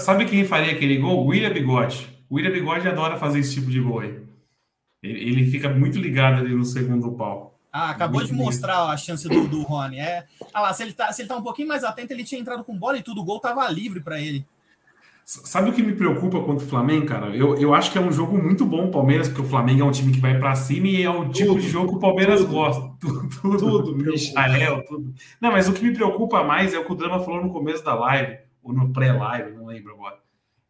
[0.00, 1.26] Sabe quem faria aquele gol?
[1.26, 2.08] William Bigode.
[2.30, 4.18] O William Bigode adora fazer esse tipo de gol aí.
[5.02, 7.60] Ele, ele fica muito ligado ali no segundo pau.
[7.70, 9.98] Ah, acabou muito de mostrar a chance do, do Rony.
[9.98, 12.40] É, ah lá, se ele, tá, se ele tá um pouquinho mais atento, ele tinha
[12.40, 14.46] entrado com bola e tudo, o gol tava livre para ele.
[15.26, 17.36] Sabe o que me preocupa contra o Flamengo, cara?
[17.36, 19.84] Eu, eu acho que é um jogo muito bom o Palmeiras, porque o Flamengo é
[19.84, 22.00] um time que vai para cima e é o tipo tudo, de jogo que o
[22.00, 22.90] Palmeiras tudo, gosta.
[23.00, 25.14] Tudo, tudo, tudo Michael, tudo.
[25.40, 27.84] Não, mas o que me preocupa mais é o que o Drama falou no começo
[27.84, 30.18] da live ou no pré-live, não lembro agora.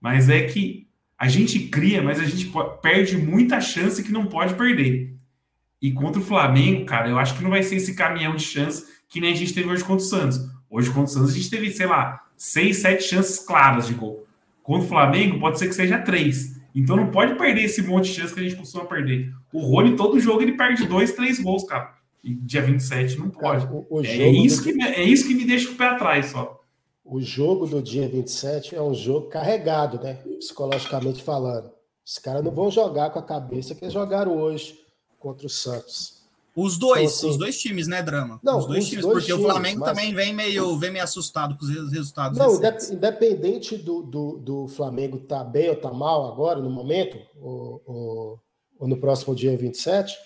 [0.00, 2.52] Mas é que a gente cria, mas a gente
[2.82, 5.14] perde muita chance que não pode perder.
[5.80, 8.84] E contra o Flamengo, cara, eu acho que não vai ser esse caminhão de chance
[9.08, 10.40] que nem a gente teve hoje contra o Santos.
[10.68, 14.26] Hoje contra o Santos a gente teve, sei lá, seis, sete chances claras de gol.
[14.62, 16.60] Contra o Flamengo, pode ser que seja três.
[16.74, 19.32] Então não pode perder esse monte de chance que a gente costuma perder.
[19.52, 21.94] O Rony, todo jogo, ele perde dois, três gols, cara.
[22.24, 23.64] E dia 27 não pode.
[23.64, 24.64] Cara, o, o é, isso do...
[24.64, 26.63] que me, é isso que me deixa com o pé atrás só.
[27.04, 30.14] O jogo do dia 27 é um jogo carregado, né?
[30.38, 31.70] Psicologicamente falando.
[32.04, 34.78] Os caras não vão jogar com a cabeça que jogaram hoje
[35.18, 36.24] contra o Santos.
[36.56, 38.38] Os dois, então, assim, os dois times, né, Drama?
[38.42, 39.88] Não, os dois os times, dois porque times, o Flamengo mas...
[39.90, 42.38] também vem meio, vem meio assustado com os resultados.
[42.38, 42.90] Não, recentes.
[42.90, 47.18] independente do, do, do Flamengo estar tá bem ou estar tá mal agora, no momento,
[47.40, 48.40] ou, ou,
[48.78, 50.16] ou, no próximo dia 27,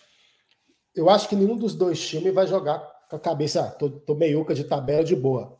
[0.95, 4.15] eu acho que nenhum dos dois times vai jogar com a cabeça, ah, tô, tô
[4.15, 5.58] meiuca de tabela de boa.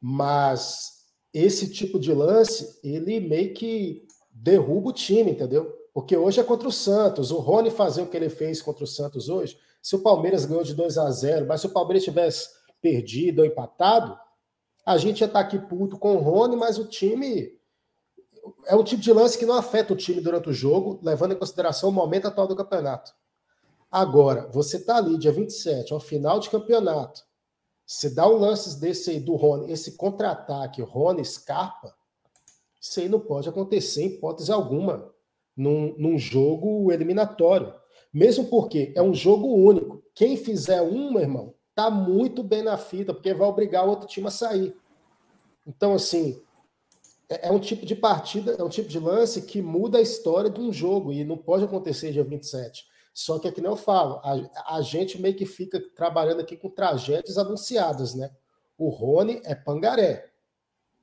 [0.00, 5.72] Mas esse tipo de lance, ele meio que derruba o time, entendeu?
[5.92, 7.30] Porque hoje é contra o Santos.
[7.30, 10.62] O Rony fazer o que ele fez contra o Santos hoje se o Palmeiras ganhou
[10.62, 12.48] de 2 a 0, mas se o Palmeiras tivesse
[12.80, 14.18] perdido ou empatado,
[14.84, 17.58] a gente ia estar aqui puto com o Rony, mas o time
[18.66, 21.38] é um tipo de lance que não afeta o time durante o jogo, levando em
[21.38, 23.12] consideração o momento atual do campeonato.
[23.90, 27.22] Agora, você está ali dia 27, ao final de campeonato,
[27.90, 31.92] você dá um lance desse aí do Rony, esse contra-ataque, Rony Scarpa,
[32.80, 35.12] isso aí não pode acontecer em hipótese alguma
[35.56, 37.74] num, num jogo eliminatório.
[38.14, 40.04] Mesmo porque é um jogo único.
[40.14, 44.06] Quem fizer um, meu irmão, tá muito bem na fita, porque vai obrigar o outro
[44.06, 44.72] time a sair.
[45.66, 46.40] Então, assim,
[47.28, 50.48] é, é um tipo de partida, é um tipo de lance que muda a história
[50.48, 52.86] de um jogo e não pode acontecer dia 27.
[53.12, 56.56] Só que é que nem eu falo, a, a gente meio que fica trabalhando aqui
[56.56, 58.30] com tragédias anunciadas, né?
[58.78, 60.30] O Rony é pangaré.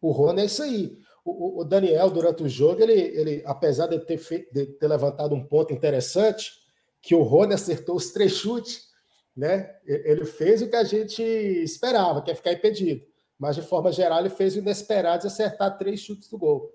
[0.02, 0.98] O Rony é isso aí.
[1.24, 5.36] O, o Daniel, durante o jogo, ele, ele apesar de ter, feito, de ter levantado
[5.36, 6.54] um ponto interessante,
[7.02, 8.88] que o Rony acertou os três chutes,
[9.36, 9.76] né?
[9.86, 13.06] Ele fez o que a gente esperava, que é ficar impedido.
[13.38, 16.74] Mas, de forma geral, ele fez o inesperado de acertar três chutes do gol.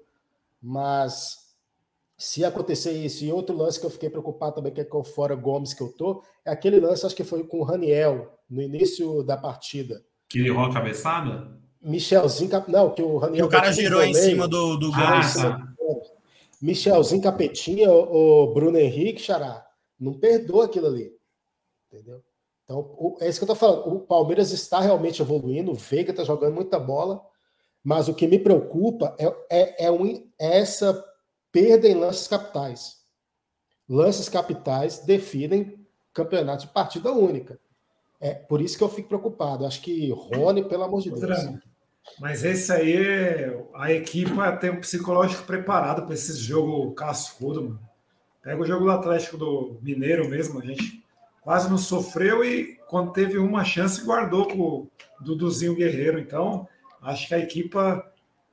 [0.61, 1.42] Mas,
[2.23, 5.05] se acontecer isso, e outro lance que eu fiquei preocupado também, que é com o
[5.05, 8.63] Fora Gomes que eu tô, é aquele lance, acho que foi com o Raniel, no
[8.63, 10.05] início da partida.
[10.29, 11.51] Que ele errou a cabeçada?
[11.83, 13.49] Michelzinho, não, que o Raniel.
[13.49, 15.35] Que o cara girou em cima do, do ah, Gomes.
[15.35, 15.69] Tá.
[16.63, 19.67] Michelzinho Capetinha, o Bruno Henrique, Xará
[19.99, 21.11] não perdoa aquilo ali.
[21.93, 22.23] Entendeu?
[22.63, 23.93] Então, é isso que eu tô falando.
[23.93, 27.21] O Palmeiras está realmente evoluindo, o Veiga está jogando muita bola,
[27.83, 31.05] mas o que me preocupa é, é, é, um, é essa
[31.53, 33.03] perda em lances capitais.
[33.89, 37.61] Lances capitais definem campeonato de partida única.
[38.21, 39.67] É por isso que eu fico preocupado.
[39.67, 41.61] Acho que Rony, pelo amor de Deus.
[42.19, 42.97] Mas esse aí,
[43.75, 47.93] a equipe tem um psicológico preparado para esse jogo cascudo, mano.
[48.43, 51.05] Pega o jogo do Atlético do Mineiro mesmo, a gente
[51.43, 56.19] quase não sofreu e quando teve uma chance guardou com o Duduzinho Guerreiro.
[56.19, 56.67] Então,
[57.01, 58.05] acho que a equipa,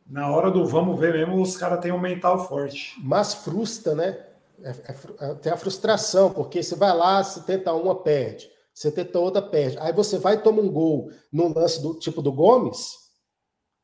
[0.10, 2.96] na hora do vamos ver mesmo, os caras têm um mental forte.
[3.04, 4.26] Mas frustra, né?
[4.62, 8.50] É, é, é, tem a frustração, porque você vai lá, você tenta uma, perde.
[8.74, 9.78] Você tenta outra, perde.
[9.80, 13.10] Aí você vai e toma um gol no lance do tipo do Gomes,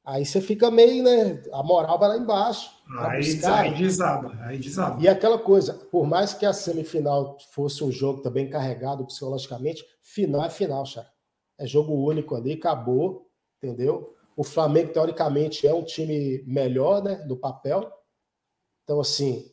[0.05, 1.41] Aí você fica meio, né?
[1.51, 2.69] A moral vai lá embaixo.
[2.99, 5.01] Aí, aí desaba, aí desaba.
[5.01, 10.45] E aquela coisa, por mais que a semifinal fosse um jogo também carregado psicologicamente, final
[10.45, 11.07] é final, cara.
[11.57, 14.14] É jogo único ali, acabou, entendeu?
[14.35, 17.15] O Flamengo, teoricamente, é um time melhor, né?
[17.15, 17.91] Do papel.
[18.83, 19.49] Então, assim,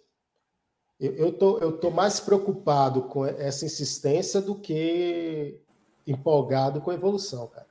[0.99, 5.61] eu, eu, tô, eu tô mais preocupado com essa insistência do que
[6.07, 7.67] empolgado com a evolução, cara.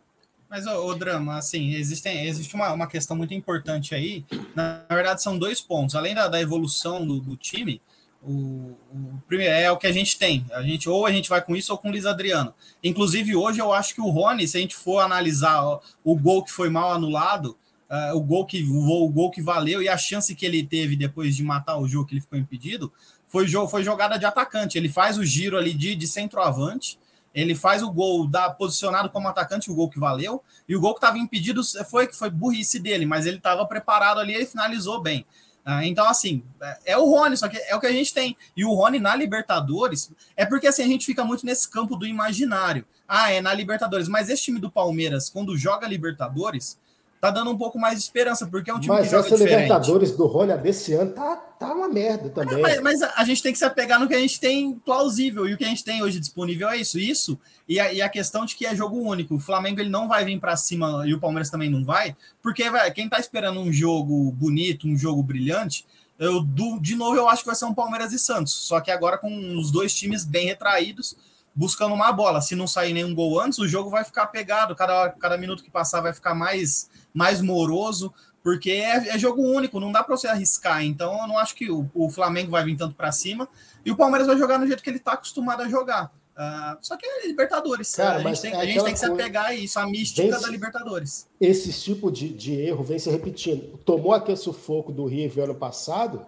[0.49, 4.25] Mas o, o, drama, assim, existem, existe uma, uma questão muito importante aí.
[4.53, 5.95] Na, na verdade, são dois pontos.
[5.95, 7.81] Além da, da evolução do, do time,
[8.23, 10.45] o, o, é o que a gente tem.
[10.51, 12.53] A gente ou a gente vai com isso ou com o Luiz Adriano.
[12.83, 16.51] Inclusive, hoje eu acho que o Rony, se a gente for analisar o gol que
[16.51, 17.57] foi mal anulado,
[17.89, 20.95] uh, o gol que o, o, gol que valeu e a chance que ele teve
[20.95, 22.91] depois de matar o jogo que ele ficou impedido,
[23.27, 24.77] foi, foi jogada de atacante.
[24.77, 26.99] Ele faz o giro ali de, de centroavante
[27.33, 30.93] ele faz o gol da posicionado como atacante, o gol que valeu, e o gol
[30.93, 35.01] que estava impedido foi que foi burrice dele, mas ele estava preparado ali e finalizou
[35.01, 35.25] bem.
[35.63, 38.35] Ah, então, assim, é, é o Rony, só que é o que a gente tem.
[38.57, 42.05] E o Rony na Libertadores, é porque assim, a gente fica muito nesse campo do
[42.05, 42.85] imaginário.
[43.07, 46.79] Ah, é na Libertadores, mas esse time do Palmeiras, quando joga Libertadores,
[47.21, 49.37] tá dando um pouco mais de esperança, porque é um time mas que joga essa
[49.37, 49.61] diferente.
[49.61, 52.59] Libertadores do Rony desse ano tá, tá uma merda também.
[52.59, 55.53] mas, mas, a gente tem que se apegar no que a gente tem plausível, e
[55.53, 56.97] o que a gente tem hoje disponível é isso.
[56.97, 59.35] Isso, e a, e a questão de que é jogo único.
[59.35, 62.67] O Flamengo ele não vai vir para cima, e o Palmeiras também não vai, porque
[62.71, 65.85] vai, quem tá esperando um jogo bonito, um jogo brilhante,
[66.17, 66.43] eu,
[66.79, 69.57] de novo eu acho que vai ser um Palmeiras e Santos, só que agora com
[69.57, 71.15] os dois times bem retraídos,
[71.53, 72.41] buscando uma bola.
[72.41, 74.75] Se não sair nenhum gol antes, o jogo vai ficar pegado.
[74.75, 79.79] Cada, cada minuto que passar vai ficar mais mais moroso, Porque é, é jogo único,
[79.79, 80.83] não dá para você arriscar.
[80.83, 83.47] Então, eu não acho que o, o Flamengo vai vir tanto para cima
[83.85, 86.11] e o Palmeiras vai jogar no jeito que ele está acostumado a jogar.
[86.31, 87.93] Uh, só que é Libertadores.
[87.93, 90.39] Cara, a, gente tem, é a gente tem que se apegar a isso, a mística
[90.39, 91.27] da Libertadores.
[91.39, 93.77] Esse tipo de, de erro vem se repetindo.
[93.85, 96.25] Tomou aquele sufoco do River ano passado,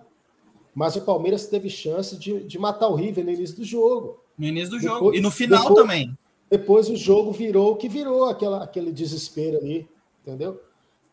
[0.76, 4.22] mas o Palmeiras teve chance de, de matar o River no início do jogo.
[4.38, 5.15] No início do depois, jogo.
[5.15, 6.17] E no final depois, também.
[6.50, 9.88] Depois o jogo virou o que virou, aquela, aquele desespero ali,
[10.22, 10.62] entendeu?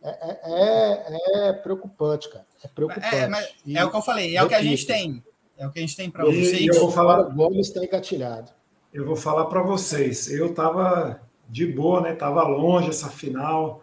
[0.03, 2.47] É, é, é, é preocupante, cara.
[2.65, 3.15] É preocupante.
[3.15, 3.29] É,
[3.75, 5.25] é o que eu falei, é repito, o que a gente tem.
[5.59, 6.67] É o que a gente tem para vocês.
[6.67, 8.51] Eu vou falar, o Gomes está engatilhado.
[8.93, 10.31] Eu vou falar para vocês.
[10.31, 12.15] Eu tava de boa, né?
[12.15, 13.83] Tava longe essa final.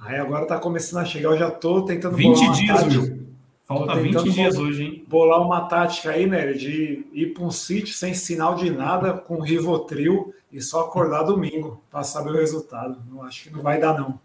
[0.00, 1.30] Aí agora tá começando a chegar.
[1.30, 3.28] Eu já tô tentando 20 dias, viu?
[3.66, 5.04] Falta 20 dias hoje, hein?
[5.06, 6.52] Bolar uma tática aí, né?
[6.52, 11.82] De ir para um sítio sem sinal de nada, com Rivotril e só acordar domingo
[11.90, 13.02] para saber o resultado.
[13.06, 14.18] Não acho que não vai dar, não.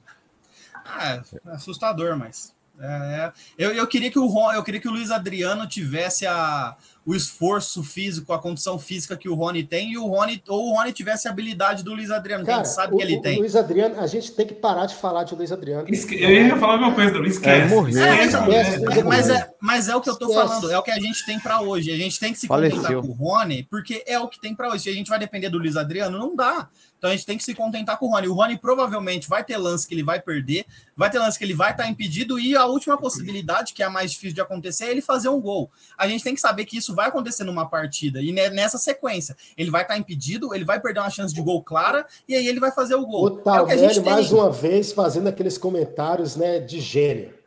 [0.86, 2.54] Ah, é assustador, mas.
[2.80, 6.76] É, é, eu, eu, queria que o eu queria que o Luiz Adriano tivesse a,
[7.06, 10.76] o esforço físico, a condição física que o Rony tem, e o Rony, ou o
[10.76, 13.18] Rony tivesse a habilidade do Luiz Adriano, Cara, que a gente sabe o, que ele
[13.18, 13.40] o tem.
[13.40, 15.86] Luiz Adriano, a gente tem que parar de falar de Luiz Adriano.
[15.90, 16.16] Esque...
[16.16, 17.62] Eu ia falar a mesma coisa, não esquece.
[17.62, 20.48] É, morreu, é, esquece, mas, é, mas é o que eu tô esquece.
[20.48, 21.92] falando, é o que a gente tem para hoje.
[21.92, 22.78] A gente tem que se Faleceu.
[22.78, 24.84] contentar com o Rony, porque é o que tem para hoje.
[24.84, 26.70] Se a gente vai depender do Luiz Adriano, não dá.
[27.04, 28.30] Então a gente tem que se contentar com o Rony.
[28.30, 31.54] O Rony provavelmente vai ter lance que ele vai perder, vai ter lance que ele
[31.54, 34.86] vai estar tá impedido, e a última possibilidade, que é a mais difícil de acontecer,
[34.86, 35.70] é ele fazer um gol.
[35.98, 39.72] A gente tem que saber que isso vai acontecer numa partida, e nessa sequência, ele
[39.72, 42.60] vai estar tá impedido, ele vai perder uma chance de gol clara, e aí ele
[42.60, 43.26] vai fazer o gol.
[43.26, 47.44] O Talmelli, é mais uma vez, fazendo aqueles comentários né, de gênio.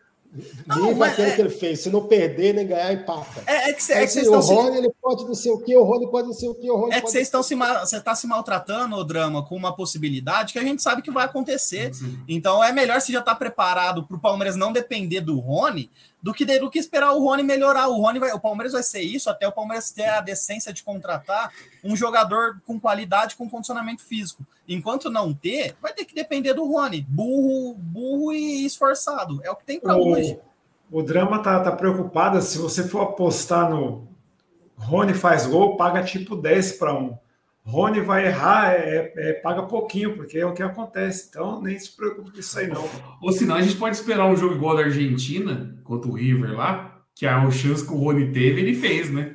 [0.66, 1.34] Não, Viva aquele é...
[1.34, 1.80] que ele fez.
[1.80, 3.42] Se não perder nem ganhar, empata.
[3.46, 4.78] É, é que, é que vocês o Rony se...
[4.78, 6.94] ele pode não sei o que, o Rony pode não sei o que, o Rony
[6.94, 10.58] É que vocês estão se você está se maltratando o drama com uma possibilidade que
[10.58, 11.94] a gente sabe que vai acontecer.
[11.94, 12.18] Sim.
[12.28, 15.90] Então é melhor se já estar tá preparado para o Palmeiras não depender do Rony
[16.22, 17.88] do que, do que esperar o Rony melhorar.
[17.88, 20.82] O Rony vai, o Palmeiras vai ser isso até o Palmeiras ter a decência de
[20.82, 21.52] contratar
[21.84, 24.44] um jogador com qualidade, com condicionamento físico.
[24.68, 29.40] Enquanto não ter, vai ter que depender do Rony, burro, burro e esforçado.
[29.44, 30.38] É o que tem para hoje.
[30.90, 32.40] O drama tá, tá preocupado.
[32.42, 34.08] Se você for apostar no
[34.76, 37.18] Rony faz gol, paga tipo 10 para 1.
[37.66, 41.26] Rony vai errar, é, é, paga pouquinho, porque é o que acontece.
[41.28, 42.88] Então, nem se preocupe com isso aí, não.
[43.20, 47.02] Ou senão, a gente pode esperar um jogo igual da Argentina, contra o River lá,
[47.12, 49.34] que a chance que o Rony teve, ele fez, né?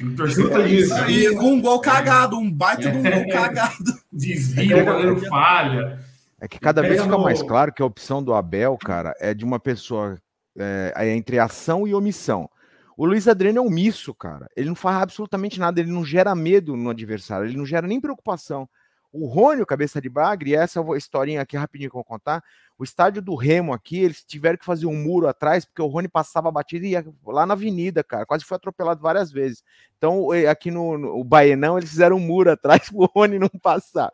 [0.00, 0.94] O torcedor é isso.
[1.10, 3.92] E um gol cagado, um baita de um gol cagado.
[4.10, 6.00] Desvia, o goleiro falha.
[6.40, 9.44] É que cada vez fica mais claro que a opção do Abel, cara, é de
[9.44, 10.18] uma pessoa
[10.58, 12.48] é, entre ação e omissão.
[12.96, 14.48] O Luiz Adriano é omisso, cara.
[14.56, 18.00] Ele não faz absolutamente nada, ele não gera medo no adversário, ele não gera nem
[18.00, 18.66] preocupação.
[19.12, 22.42] O Rony, o cabeça de bagre, e essa historinha aqui rapidinho que eu vou contar.
[22.78, 26.08] O estádio do Remo aqui, eles tiveram que fazer um muro atrás, porque o Rony
[26.08, 28.26] passava a batida e ia lá na avenida, cara.
[28.26, 29.62] Quase foi atropelado várias vezes.
[29.96, 34.10] Então, aqui no, no Baenão, eles fizeram um muro atrás para o Rony não passar.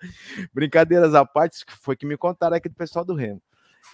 [0.52, 3.42] Brincadeiras à parte, foi que me contaram aqui do pessoal do Remo.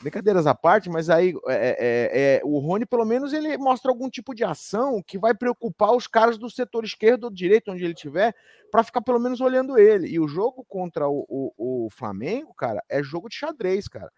[0.01, 4.09] Brincadeiras à parte, mas aí é, é, é, o Rony, pelo menos, ele mostra algum
[4.09, 7.95] tipo de ação que vai preocupar os caras do setor esquerdo ou direito, onde ele
[7.95, 8.35] estiver,
[8.71, 10.09] para ficar pelo menos olhando ele.
[10.09, 14.13] E o jogo contra o, o, o, Flamengo, cara, é jogo de xadrez, cara.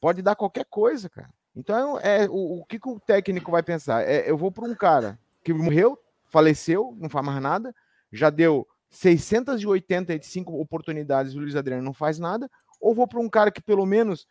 [0.00, 1.30] Pode dar qualquer coisa, cara.
[1.56, 4.02] Então, é, o, o que, que o técnico vai pensar?
[4.06, 7.74] É, eu vou para um cara que morreu, faleceu, não faz mais nada,
[8.12, 13.50] já deu 685 oportunidades, o Luiz Adriano não faz nada, ou vou para um cara
[13.50, 14.26] que pelo menos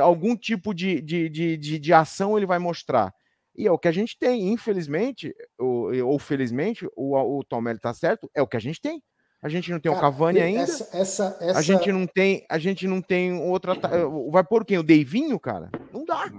[0.00, 3.12] algum tipo de, de, de, de, de ação ele vai mostrar.
[3.56, 7.92] E é o que a gente tem, infelizmente, ou, ou felizmente, o, o Tom está
[7.92, 9.02] certo, é o que a gente tem.
[9.40, 10.62] A gente não tem Cara, o Cavani ainda.
[10.62, 11.58] Essa, essa, essa...
[11.58, 13.74] A gente não tem, a gente não tem outra.
[14.30, 14.78] Vai por quem?
[14.78, 15.70] O Deivinho, cara?
[15.92, 16.30] Não dá.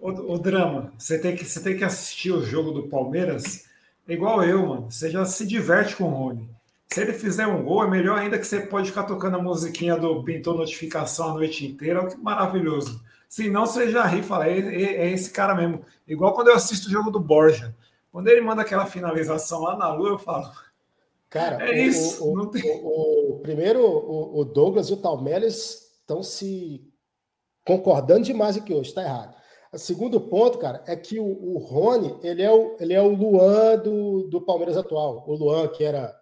[0.00, 3.64] O, o, drama, você tem que você tem que assistir o jogo do Palmeiras
[4.06, 4.90] igual eu, mano.
[4.90, 6.50] Você já se diverte com o Rony.
[6.92, 9.96] Se ele fizer um gol, é melhor ainda que você pode ficar tocando a musiquinha
[9.96, 13.02] do Pintou Notificação a noite inteira, que maravilhoso.
[13.28, 15.84] Se não, você já ri e fala, é, é, é, esse cara mesmo.
[16.06, 17.74] Igual quando eu assisto o jogo do Borja.
[18.12, 20.52] Quando ele manda aquela finalização lá na lua, eu falo.
[21.28, 22.24] Cara, é isso.
[22.24, 22.62] O, o, tem...
[22.80, 26.80] o, o primeiro, o, Douglas e o Talmeles estão se
[27.66, 29.34] concordando demais aqui hoje, está errado.
[29.72, 33.08] O segundo ponto, cara, é que o, o Rony, ele é o, ele é o
[33.08, 35.24] Luan do, do Palmeiras atual.
[35.26, 36.14] O Luan, que era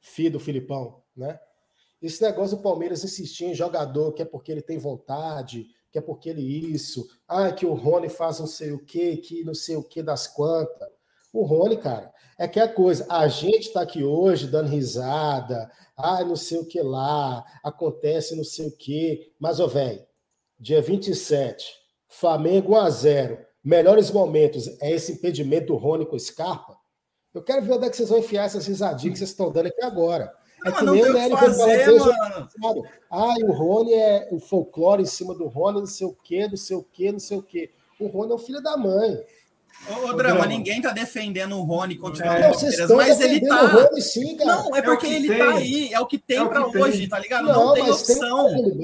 [0.00, 1.38] filho do Filipão, né?
[2.00, 6.00] Esse negócio do Palmeiras insistir em jogador, que é porque ele tem vontade, que é
[6.00, 9.76] porque ele isso, ah, que o Rony faz não sei o que, que não sei
[9.76, 10.88] o que das quantas.
[11.32, 15.70] O Rony, cara, é que é a coisa, a gente tá aqui hoje dando risada,
[15.96, 20.06] ah, não sei o que lá, acontece não sei o que, mas, ô, velho,
[20.58, 21.66] dia 27,
[22.08, 24.66] Flamengo 1 a 0 melhores momentos.
[24.80, 26.77] É esse impedimento do Rony com o Scarpa,
[27.38, 29.66] eu quero ver onde é que vocês vão enfiar essas risadinhas que vocês estão dando
[29.66, 30.32] aqui agora.
[30.66, 35.34] É que nem o Nery foi falar Ah, o Rony é o folclore em cima
[35.34, 37.70] do Rony, não sei o quê, não sei o quê, não sei o quê.
[38.00, 39.18] O Rony é o filho da mãe.
[39.88, 43.62] Ô, ô Drama, ninguém tá defendendo o Rony continuando é, Palmeiras, mas ele tá.
[43.62, 44.56] O Rony, sim, cara.
[44.56, 45.38] Não, é porque é ele tem.
[45.38, 47.08] tá aí, é o que tem é para hoje, tem.
[47.08, 47.46] tá ligado?
[47.46, 48.48] Não, não tem opção.
[48.48, 48.78] Tem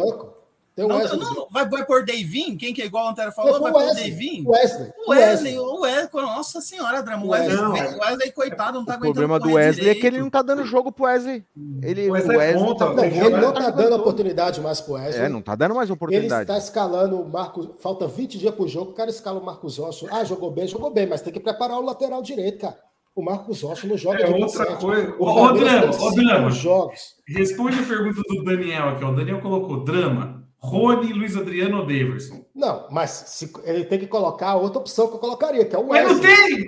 [0.75, 1.21] tem o Wesley.
[1.21, 2.57] Não, não, vai, vai por Davin?
[2.57, 3.61] Quem que é igual o Antero falou?
[3.61, 4.45] Vai por Davin?
[4.45, 4.93] Wesley.
[5.07, 6.25] O Wesley, o Wesley.
[6.25, 7.25] Nossa senhora, Drama.
[7.25, 9.11] O Wesley, não, Wesley, coitado, não tá aguentando.
[9.11, 11.45] O problema do Wesley é que ele não tá dando jogo pro Wesley.
[11.81, 15.27] Ele, o Wesley, Wesley é conta, não, ele não tá dando oportunidade mais pro Wesley.
[15.27, 16.35] É, não tá dando mais oportunidade.
[16.35, 17.69] Ele está escalando o Marcos.
[17.79, 20.09] Falta 20 dias pro jogo, o cara escala o Marcos Osso.
[20.11, 22.77] Ah, jogou bem, jogou bem, mas tem que preparar o lateral direito, cara.
[23.15, 25.15] O Marcos Rocha não joga é outra coisa.
[25.21, 26.51] O, o, o Drama, o Drama.
[26.51, 27.15] Jogos.
[27.29, 29.05] Responde a pergunta do Daniel aqui.
[29.05, 30.44] O Daniel colocou drama.
[30.65, 32.45] Rony, Luiz Adriano ou Daverson?
[32.55, 35.89] Não, mas se, ele tem que colocar outra opção que eu colocaria, que é o
[35.89, 36.15] Wesley.
[36.15, 36.67] Mas não tem!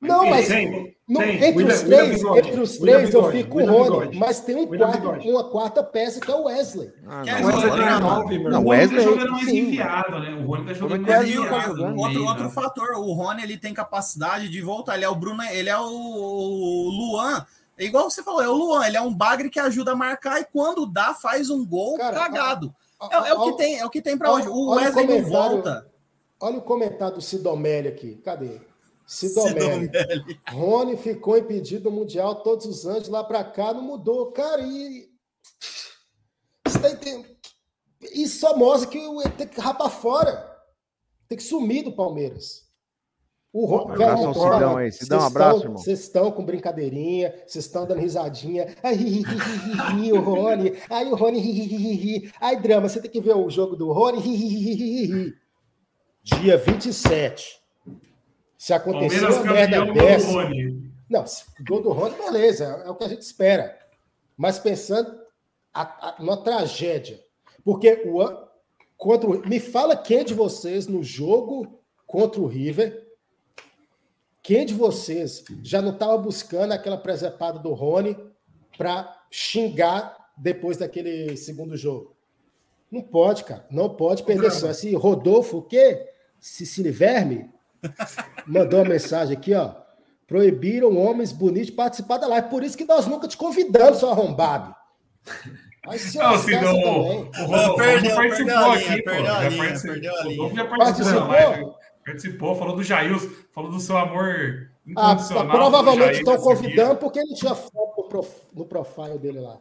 [0.00, 1.34] Não, mas tem, no, tem.
[1.44, 4.56] entre, William, os três, William entre os três, eu fico com o Rony, mas tem
[4.56, 6.90] um quarto, uma quarta peça que é o Wesley.
[7.06, 8.64] Ah, não, o Wesley é nove, meu irmão.
[8.64, 10.30] O Wesley tá jogando mais enviado, né?
[10.30, 11.84] O Rony tá jogando mais enviado.
[11.84, 14.94] Outro, outro fator, o Rony ele tem capacidade de voltar.
[14.94, 17.44] Ele é o Bruno, ele é o Luan
[17.84, 20.40] é igual você falou, é o Luan, ele é um bagre que ajuda a marcar
[20.40, 22.74] e quando dá, faz um gol Cara, cagado.
[23.10, 24.48] é, é, o que tem, é o que tem para hoje.
[24.48, 25.90] O Wesley não volta.
[26.38, 28.16] Olha o comentário do Sidomelli aqui.
[28.16, 28.60] Cadê?
[29.06, 29.86] Sidomelli.
[29.86, 30.40] Sidomelli.
[30.50, 34.30] Rony ficou impedido do Mundial todos os anos, lá para cá não mudou.
[34.32, 35.10] Cara, e.
[36.66, 37.28] Você tá?
[38.12, 39.00] Isso só mostra que
[39.36, 40.50] tem que rapar fora.
[41.28, 42.69] Tem que sumir do Palmeiras.
[43.52, 44.92] O Ron, um abraço ao Sidão aí.
[44.92, 45.78] Sidão, um abraço, irmão.
[45.78, 48.76] Vocês estão com brincadeirinha, vocês estão dando risadinha.
[48.80, 50.72] Ai, hi, hi, hi, o Rony.
[50.88, 52.30] Ai, o Rony.
[52.40, 55.34] Ai, drama, você tem que ver o jogo do Rony.
[56.22, 57.60] Dia 27.
[58.56, 60.28] Se acontecer uma merda dessa.
[61.08, 63.76] Não, o gol do Rony, beleza, é o que a gente espera.
[64.36, 65.12] Mas pensando
[65.74, 67.20] a, a, numa tragédia.
[67.64, 68.48] Porque o
[68.96, 73.09] contra o, me fala quem de vocês no jogo contra o River
[74.50, 78.16] quem de vocês já não estava buscando aquela presepada do Rony
[78.76, 82.16] para xingar depois daquele segundo jogo?
[82.90, 83.64] Não pode, cara.
[83.70, 84.70] Não pode perder só.
[84.70, 86.04] Esse Rodolfo, o quê?
[86.40, 87.48] Cecília Verme
[88.44, 89.72] mandou uma mensagem aqui, ó.
[90.26, 92.48] Proibiram homens bonitos de participar da live.
[92.48, 94.74] Por isso que nós nunca te convidamos, seu arrombado.
[95.86, 100.54] Mas não, se não, o Rodolfo perdeu, participou aqui, perdeu a linha, perdeu a linha.
[100.56, 101.79] Já participou.
[102.10, 102.56] Participou?
[102.56, 105.16] Falou do Jails, falou do seu amor ah,
[105.50, 109.58] provavelmente estão convidando porque ele tinha foto no profile dele lá.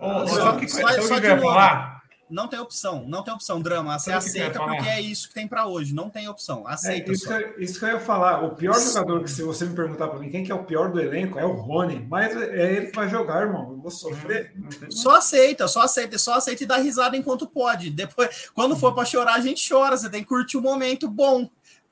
[0.00, 2.00] Oh, só que, só, só que falar?
[2.30, 3.98] Não tem opção, não tem opção, drama.
[3.98, 5.92] Você aceita porque é isso que tem para hoje.
[5.92, 6.64] Não tem opção.
[6.64, 7.10] Aceita.
[7.10, 8.44] É, isso, que, isso, que, eu ia falar.
[8.44, 10.92] O pior jogador que, se você me perguntar para mim, quem que é o pior
[10.92, 12.06] do elenco, é o Rony.
[12.08, 13.72] Mas é ele que vai jogar, irmão.
[13.72, 14.54] Eu vou sofrer.
[14.90, 17.90] Só aceita, só aceita, só aceita e dá risada enquanto pode.
[17.90, 19.96] Depois, quando for para chorar, a gente chora.
[19.96, 21.50] Você tem que curtir o momento bom.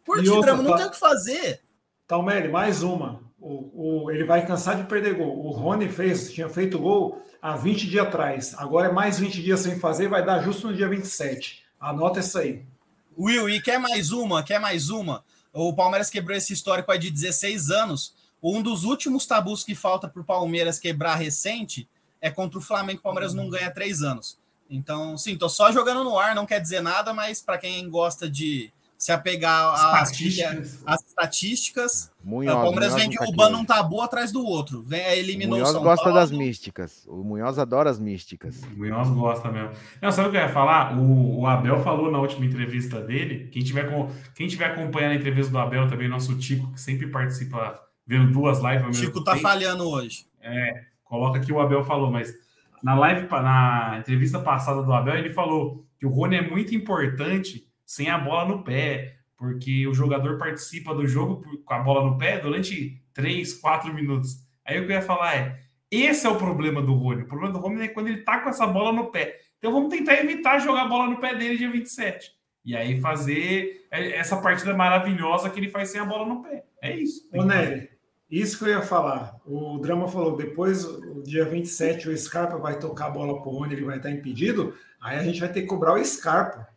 [0.08, 0.76] Curtir outra, drama, não tá...
[0.78, 1.60] tem o que fazer.
[2.06, 3.20] Talmelli, mais uma.
[3.38, 5.44] O, o, ele vai cansar de perder gol.
[5.44, 8.54] O Rony fez, tinha feito gol há 20 dias atrás.
[8.56, 11.62] Agora é mais 20 dias sem fazer, vai dar justo no dia 27.
[11.78, 12.64] Anota isso aí.
[13.16, 14.42] Will, e quer mais uma?
[14.42, 15.22] Quer mais uma?
[15.52, 18.14] O Palmeiras quebrou esse histórico aí de 16 anos.
[18.42, 21.88] Um dos últimos tabus que falta para o Palmeiras quebrar recente
[22.20, 23.00] é contra o Flamengo.
[23.00, 24.38] O Palmeiras não ganha três anos.
[24.70, 28.28] Então, sim, tô só jogando no ar, não quer dizer nada, mas para quem gosta
[28.28, 34.00] de se apegar às estatísticas, às estatísticas Munhoz, o Palmeiras vem derrubando tá um tabu
[34.02, 34.82] atrás do outro.
[34.82, 36.18] Vem, eliminou o Munhoz São gosta Paulo.
[36.18, 37.06] das místicas.
[37.06, 38.60] O Munhoz adora as místicas.
[38.64, 39.70] O Munhoz gosta mesmo.
[40.02, 40.98] Não, sabe o que eu ia falar?
[40.98, 43.48] O, o, Abel falou na última entrevista dele.
[43.52, 47.06] Quem tiver, com, quem tiver acompanhando a entrevista do Abel também, nosso Tico, que sempre
[47.06, 48.98] participa vendo duas lives.
[48.98, 49.44] O Tico tá tempo.
[49.44, 50.26] falhando hoje.
[50.42, 52.34] É, coloca aqui o Abel falou, mas
[52.82, 57.67] na live, na entrevista passada do Abel, ele falou que o Rony é muito importante
[57.88, 62.18] sem a bola no pé, porque o jogador participa do jogo com a bola no
[62.18, 64.46] pé durante 3, 4 minutos.
[64.62, 65.60] Aí o que eu ia falar é:
[65.90, 67.22] esse é o problema do Rony.
[67.22, 69.40] O problema do Rony é quando ele tá com essa bola no pé.
[69.56, 72.30] Então vamos tentar evitar jogar a bola no pé dele dia 27.
[72.62, 76.64] E aí fazer essa partida maravilhosa que ele faz sem a bola no pé.
[76.82, 77.26] É isso.
[77.32, 77.88] Ô, Nery,
[78.30, 79.40] isso que eu ia falar.
[79.46, 83.72] O Drama falou, depois, o dia 27, o Scarpa vai tocar a bola pro Rony,
[83.72, 84.74] ele vai estar impedido.
[85.00, 86.67] Aí a gente vai ter que cobrar o Scarpa.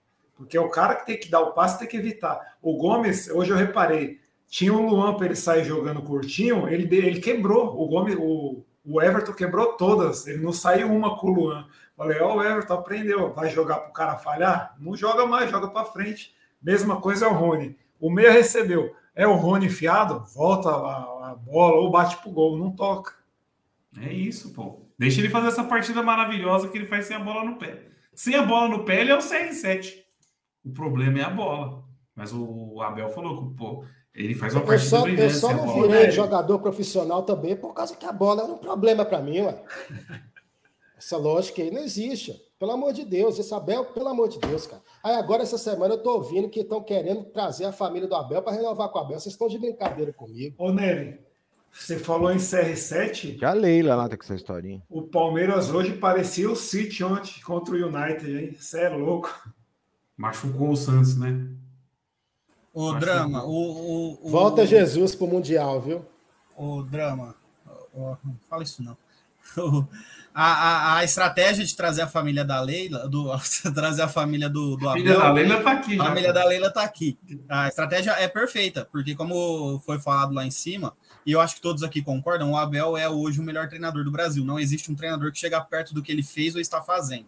[0.41, 2.57] Porque é o cara que tem que dar o passe tem que evitar.
[2.61, 7.21] O Gomes, hoje eu reparei, tinha um Luan para ele sair jogando curtinho, ele, ele
[7.21, 7.79] quebrou.
[7.79, 11.67] O Gomes, o, O Everton quebrou todas, ele não saiu uma com o Luan.
[11.95, 14.75] Falei, ó, o Everton aprendeu, vai jogar para o cara falhar?
[14.79, 16.33] Não joga mais, joga para frente.
[16.59, 17.77] Mesma coisa é o Rony.
[17.99, 18.95] O meia recebeu.
[19.13, 23.13] É o Rony enfiado, volta a, a bola ou bate pro gol, não toca.
[24.01, 24.81] É isso, pô.
[24.97, 27.83] Deixa ele fazer essa partida maravilhosa que ele faz sem a bola no pé.
[28.15, 30.01] Sem a bola no pé, ele é o CR7.
[30.64, 31.84] O problema é a bola.
[32.16, 33.84] Mas o Abel falou que, pô,
[34.14, 35.34] ele faz uma partida eu só, brilhante.
[35.34, 39.05] Eu só não virei jogador profissional também por causa que a bola era um problema
[39.05, 39.64] para mim, ué.
[40.97, 42.39] Essa lógica aí não existe.
[42.59, 44.84] Pelo amor de Deus, esse Abel, pelo amor de Deus, cara.
[45.03, 48.43] Aí agora, essa semana, eu tô ouvindo que estão querendo trazer a família do Abel
[48.43, 49.20] para renovar com o Abel.
[49.20, 50.53] Vocês estão de brincadeira comigo.
[50.59, 51.20] Ô, Nery,
[51.72, 53.39] você falou em CR7.
[53.39, 54.84] Já Leila lá tá com essa historinha.
[54.88, 58.53] O Palmeiras hoje parecia o City ontem contra o United, hein?
[58.53, 59.34] Você é louco.
[60.22, 61.47] Machucou o Santos, né?
[62.72, 66.05] O drama, o, o, Volta Jesus pro Mundial, viu?
[66.55, 67.36] O drama.
[67.91, 68.95] não fala isso não.
[70.34, 73.30] A, a, a, estratégia de trazer a família da Leila, do,
[73.76, 75.99] trazer a família do, do A família da Leila tá aqui.
[75.99, 77.19] A família da Leila tá aqui.
[77.49, 80.95] A estratégia é perfeita, porque como foi falado lá em cima,
[81.26, 84.11] e eu acho que todos aqui concordam, o Abel é hoje o melhor treinador do
[84.11, 84.45] Brasil.
[84.45, 87.26] Não existe um treinador que chega perto do que ele fez ou está fazendo.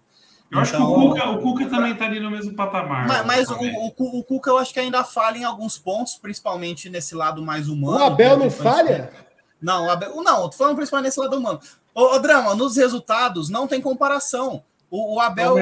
[0.54, 3.08] Eu então, acho que o então, Cuca, o Cuca também está ali no mesmo patamar.
[3.08, 6.92] Mas, mas o, o, o, Cuca eu acho que ainda falha em alguns pontos, principalmente
[6.92, 7.98] nesse lado mais humano.
[7.98, 9.12] O Abel não falha?
[9.60, 11.60] Não, o Abel, não, tô falando principalmente nesse lado humano.
[11.96, 14.64] Ô, ô, Drama, nos resultados não tem comparação.
[14.92, 15.56] O, o Abel.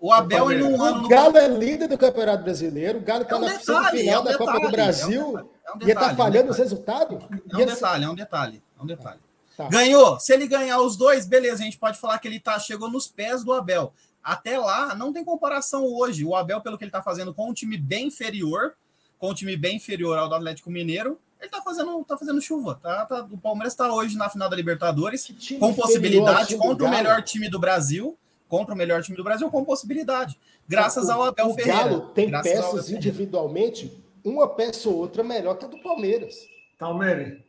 [0.00, 1.04] O, o Abel em um ano.
[1.04, 3.00] O Galo é líder do Campeonato Brasileiro.
[3.00, 5.38] O Galo está é um na final é um da Copa do Brasil.
[5.38, 7.22] É um detalhe, e está falhando os resultados.
[7.50, 8.62] É um detalhe, é um detalhe.
[8.78, 9.20] É um detalhe.
[9.56, 9.68] Tá.
[9.68, 10.18] Ganhou.
[10.18, 13.06] Se ele ganhar os dois, beleza, a gente pode falar que ele tá, chegou nos
[13.06, 13.92] pés do Abel.
[14.22, 16.24] Até lá, não tem comparação hoje.
[16.24, 18.74] O Abel, pelo que ele está fazendo com um time bem inferior,
[19.18, 22.78] com um time bem inferior ao do Atlético Mineiro, ele tá fazendo, tá fazendo chuva.
[22.80, 27.22] Tá, tá o Palmeiras está hoje na final da Libertadores, com possibilidade contra o melhor
[27.22, 28.16] time do Brasil.
[28.48, 30.38] Contra o melhor time do Brasil, com possibilidade.
[30.68, 31.84] Graças o, ao Abel o Ferreira.
[31.84, 36.46] Galo tem peças individualmente, uma peça ou outra melhor que a do Palmeiras.
[36.76, 37.42] Talmere.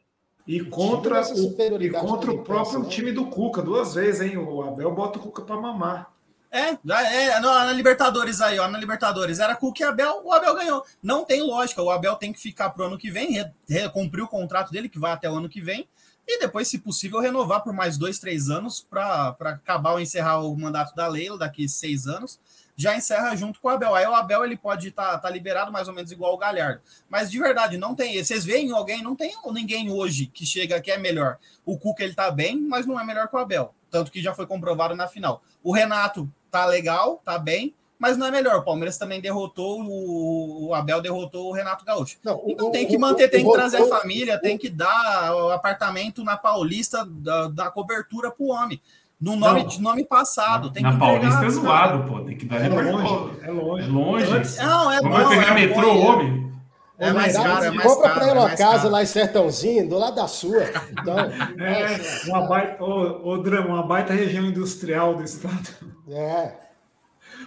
[0.47, 2.89] E contra, o, e contra o próprio peça, né?
[2.89, 4.37] time do Cuca, duas vezes, hein?
[4.37, 6.12] O Abel bota o Cuca para mamar.
[6.53, 10.53] É, é na, na, Libertadores aí, ó, na Libertadores era Cuca e Abel, o Abel
[10.53, 10.85] ganhou.
[11.01, 14.21] Não tem lógica, o Abel tem que ficar pro ano que vem, re, re, cumprir
[14.21, 15.89] o contrato dele, que vai até o ano que vem,
[16.27, 20.55] e depois, se possível, renovar por mais dois, três anos para acabar ou encerrar o
[20.55, 22.39] mandato da Leila daqui seis anos.
[22.75, 23.93] Já encerra junto com o Abel.
[23.93, 26.81] Aí o Abel ele pode estar tá, tá liberado mais ou menos igual o Galhardo.
[27.09, 28.23] Mas de verdade, não tem.
[28.23, 31.37] Vocês veem alguém, não tem ninguém hoje que chega que é melhor.
[31.65, 33.75] O Cuca ele tá bem, mas não é melhor que o Abel.
[33.91, 35.43] Tanto que já foi comprovado na final.
[35.61, 38.57] O Renato tá legal, tá bem, mas não é melhor.
[38.57, 42.17] O Palmeiras também derrotou, o, o Abel derrotou o Renato Gaúcho.
[42.23, 45.49] Não, então o, tem que manter, tem que trazer a família, tem que dar o
[45.49, 48.79] apartamento na Paulista, da, da cobertura pro homem.
[49.19, 50.69] No nome, de nome passado.
[50.69, 52.19] Tem na que Paulista é zoado, pô.
[52.19, 53.39] Tem que dar é longe.
[53.41, 53.83] É longe.
[53.83, 54.57] É longe.
[54.57, 55.09] Não, é bom.
[55.09, 56.52] Vai pegar é metrô, homem.
[56.97, 58.19] É mais caro, é mais Compra caro.
[58.19, 58.89] para ela é uma casa caro.
[58.89, 60.63] lá em Sertãozinho, do lado da sua.
[60.91, 61.17] Então,
[61.59, 65.69] é, uma baita, ô, ô, Drama, uma baita região industrial do estado.
[66.07, 66.53] É.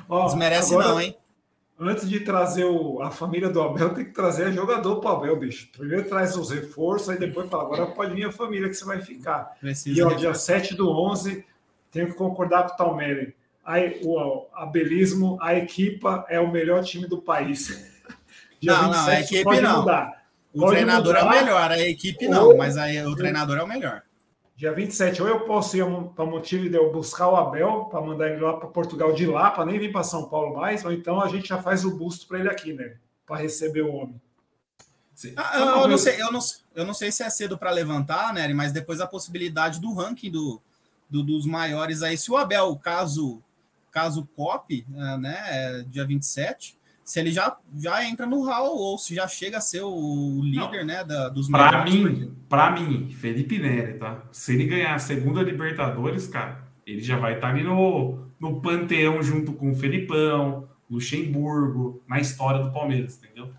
[0.09, 1.17] Ó, Desmerece agora, não, hein?
[1.79, 5.39] Antes de trazer o, a família do Abel, tem que trazer jogador para o Abel,
[5.39, 5.69] bicho.
[5.77, 9.01] Primeiro traz os reforços, aí depois fala, agora pode vir a família que você vai
[9.01, 9.57] ficar.
[9.61, 11.45] Precisa e ó, dia 7 do 11,
[11.91, 13.37] tenho que concordar com o Talmere.
[13.65, 17.96] Aí, o abelismo, a equipa é o melhor time do país.
[18.67, 19.79] Dia não, 27 não, a equipe não.
[19.81, 20.23] Mudar.
[20.53, 21.21] O pode treinador mudar.
[21.21, 24.03] é o melhor, a equipe não, ou, mas aí o treinador é o melhor.
[24.57, 28.31] Dia 27, ou eu posso ir para motivo de eu buscar o Abel, para mandar
[28.31, 31.21] ele lá para Portugal de lá, para nem vir para São Paulo mais, ou então
[31.21, 32.97] a gente já faz o busto para ele aqui, né?
[33.27, 34.21] Para receber o homem.
[35.37, 36.41] Ah, eu, eu, não sei, eu, não,
[36.75, 38.49] eu não sei se é cedo para levantar, né?
[38.55, 40.61] Mas depois a possibilidade do ranking do,
[41.09, 43.43] do, dos maiores aí, se o Abel, caso
[43.97, 44.87] caso COP,
[45.19, 46.76] né, dia 27,
[47.07, 50.79] se ele já, já entra no hall ou se já chega a ser o líder,
[50.79, 50.85] não.
[50.85, 54.25] né, da, dos Para mim, para mim, Felipe Nery, tá?
[54.33, 58.61] Se ele ganhar a segunda Libertadores, cara, ele já vai estar tá ali no, no
[58.61, 63.53] panteão junto com o Felipão, Luxemburgo, na história do Palmeiras, entendeu?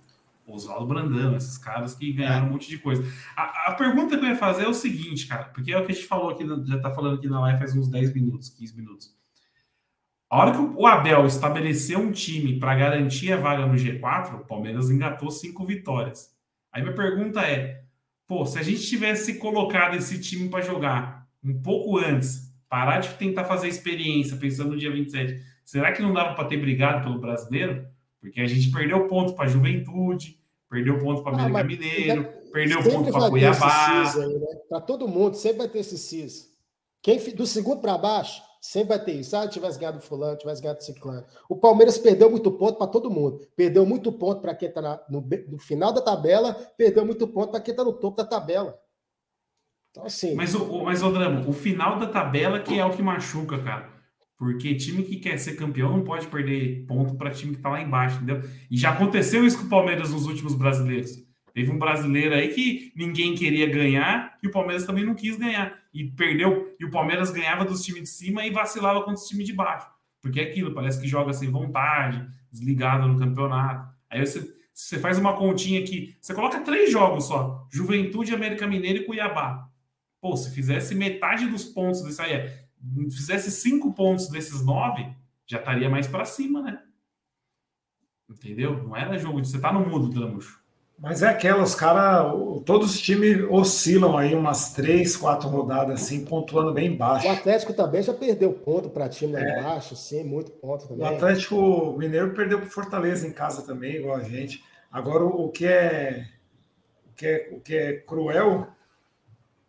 [0.46, 2.50] Oswaldo Brandão, esses caras que ganharam é.
[2.50, 3.02] um monte de coisa.
[3.34, 5.94] A, a, pergunta que eu ia fazer é o seguinte, cara, porque é o que
[5.94, 8.76] a gente falou aqui, já tá falando aqui na live faz uns 10 minutos, 15
[8.76, 9.16] minutos.
[10.30, 14.46] A hora que o Abel estabeleceu um time para garantir a vaga no G4, o
[14.46, 16.32] Palmeiras engatou cinco vitórias.
[16.72, 17.84] Aí minha pergunta é:
[18.28, 23.10] pô, se a gente tivesse colocado esse time para jogar um pouco antes, parar de
[23.14, 27.20] tentar fazer experiência pensando no dia 27, será que não dava para ter brigado pelo
[27.20, 27.88] brasileiro?
[28.20, 30.38] Porque a gente perdeu ponto para a Juventude,
[30.70, 34.14] perdeu ponto para o América Mineiro, perdeu ponto para Cuiabá.
[34.18, 34.36] Né?
[34.68, 36.52] Para todo mundo, sempre vai ter esse CIS.
[37.02, 39.36] Quem, do segundo para baixo, sempre vai ter isso.
[39.36, 41.26] Ah, tivesse ganhado fulano, tivesse ganhado ciclano.
[41.50, 43.48] O Palmeiras perdeu muito ponto para todo mundo.
[43.56, 47.62] Perdeu muito ponto para quem está no, no, final da tabela, perdeu muito ponto para
[47.62, 48.78] quem está no topo da tabela.
[49.92, 50.36] Então, assim.
[50.36, 53.98] Mas, o, mas, o Drama, o final da tabela que é o que machuca, cara.
[54.38, 57.82] Porque time que quer ser campeão não pode perder ponto para time que está lá
[57.82, 58.48] embaixo, entendeu?
[58.70, 61.28] E já aconteceu isso com o Palmeiras nos últimos brasileiros.
[61.58, 65.76] Teve um brasileiro aí que ninguém queria ganhar e o Palmeiras também não quis ganhar.
[65.98, 66.76] E perdeu.
[66.80, 69.90] E o Palmeiras ganhava dos times de cima e vacilava contra os times de baixo.
[70.22, 73.92] Porque é aquilo, parece que joga sem vontade, desligado no campeonato.
[74.08, 79.00] Aí você, você faz uma continha aqui, você coloca três jogos só: Juventude, América Mineiro
[79.00, 79.68] e Cuiabá.
[80.22, 82.48] Pô, se fizesse metade dos pontos desse aí,
[83.10, 85.08] fizesse cinco pontos desses nove,
[85.48, 86.80] já estaria mais para cima, né?
[88.30, 88.84] Entendeu?
[88.84, 90.62] Não era jogo de você tá no mudo, Dramucho.
[91.00, 92.34] Mas é aquela, os caras,
[92.66, 97.28] todos os times oscilam aí umas três, quatro rodadas, assim, pontuando bem baixo.
[97.28, 99.60] O Atlético também já perdeu ponto para time lá é.
[99.60, 101.06] embaixo, sim, muito ponto também.
[101.06, 104.64] O Atlético Mineiro perdeu para Fortaleza em casa também, igual a gente.
[104.92, 106.26] Agora, o que é,
[107.06, 108.68] o que é, o que é cruel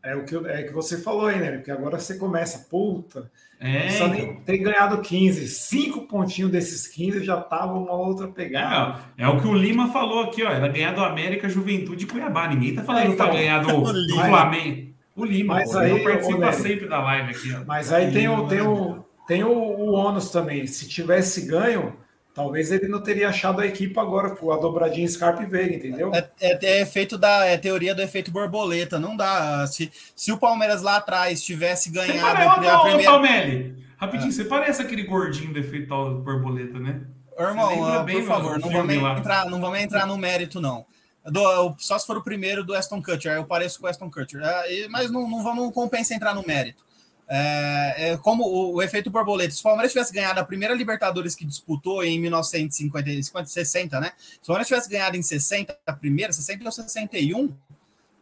[0.03, 1.53] é o que, é que você falou aí, né?
[1.53, 3.31] Porque agora você começa, puta,
[3.61, 4.37] é, só nem então.
[4.45, 9.01] ter ganhado 15, cinco pontinhos desses 15 já tava uma outra pegada.
[9.19, 10.51] É, é, o que o Lima falou aqui, ó.
[10.51, 12.47] Era ganhar do América, Juventude e Cuiabá.
[12.49, 14.89] Ninguém tá falando é, então, que tá ganhando do, do Flamengo.
[15.17, 17.53] O Lima, mas pô, aí, participa sempre da live aqui.
[17.53, 17.65] Ó.
[17.67, 20.65] Mas aí tem, o, tem, o, tem o, o ônus também.
[20.69, 21.97] Se tivesse ganho,
[22.39, 26.15] Talvez ele não teria achado a equipe agora com a dobradinha Scarpa e Veiga, entendeu?
[26.15, 28.97] É, é, é efeito da é teoria do efeito borboleta.
[28.97, 29.67] Não dá.
[29.67, 33.11] Se, se o Palmeiras lá atrás tivesse ganhado a, a primeira.
[33.11, 34.33] Palmeiras, rapidinho, é.
[34.33, 37.01] você parece aquele gordinho do efeito borboleta, né?
[37.37, 40.87] Irmão, bem, por favor, não vamos, entrar, não vamos entrar no mérito, não.
[41.25, 44.41] Do, só se for o primeiro do Aston Kutcher, eu pareço com o Aston Kutcher.
[44.45, 46.87] É, mas não, não vamos compensar entrar no mérito.
[47.31, 49.53] É, é, como o, o, efeito borboleta.
[49.53, 54.13] Se o Palmeiras tivesse ganhado a primeira Libertadores que disputou em 1950, 60, né?
[54.19, 57.55] Se o Palmeiras tivesse ganhado em 60, a primeira, 60 ou 61,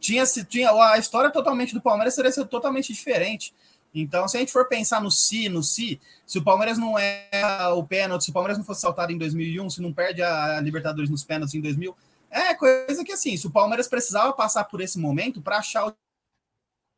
[0.00, 3.54] tinha, tinha a história totalmente do Palmeiras seria totalmente diferente.
[3.94, 7.30] Então, se a gente for pensar no si, no si, se o Palmeiras não é
[7.74, 11.08] o pênalti, se o Palmeiras não fosse saltado em 2001, se não perde a Libertadores
[11.08, 11.96] nos pênaltis em 2000,
[12.30, 15.94] é coisa que assim, se o Palmeiras precisava passar por esse momento para achar o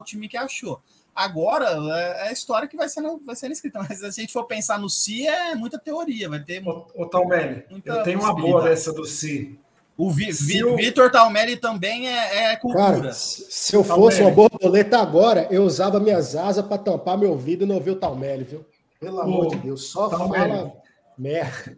[0.05, 0.83] time que achou.
[1.19, 1.67] Agora
[1.97, 4.45] é, é a história que vai sendo, vai sendo escrita, mas se a gente for
[4.45, 6.63] pensar no Si, é muita teoria, vai ter.
[6.65, 9.59] Ô, ô Talmelli, eu tenho uma boa dessa do Si.
[9.97, 10.77] O Vi, Vi, o...
[10.77, 12.85] Vitor Talmelli também é, é cultura.
[12.85, 17.65] Cara, se eu fosse uma borboleta agora, eu usava minhas asas para tampar meu ouvido
[17.65, 18.65] e não ouvir o Talmelli, viu?
[19.01, 20.53] Pelo amor de Deus, só Talmelli.
[20.53, 20.73] fala
[21.19, 21.77] merda.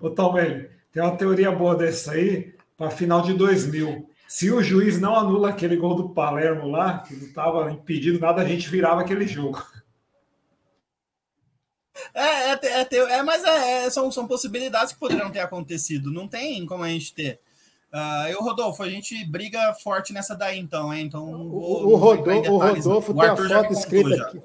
[0.00, 4.08] Ô Talmelli, tem uma teoria boa dessa aí para final de 2000.
[4.34, 8.42] Se o juiz não anula aquele gol do Palermo lá, que não estava impedido nada,
[8.42, 9.64] a gente virava aquele jogo.
[12.12, 16.10] É, é, é, é mas é, é, são, são possibilidades que poderiam ter acontecido.
[16.10, 17.38] Não tem como a gente ter.
[17.92, 21.06] Uh, eu, Rodolfo, a gente briga forte nessa daí, então, hein?
[21.06, 24.42] Então, vou, o, Rodolfo, o Rodolfo tem a foto escrita aqui.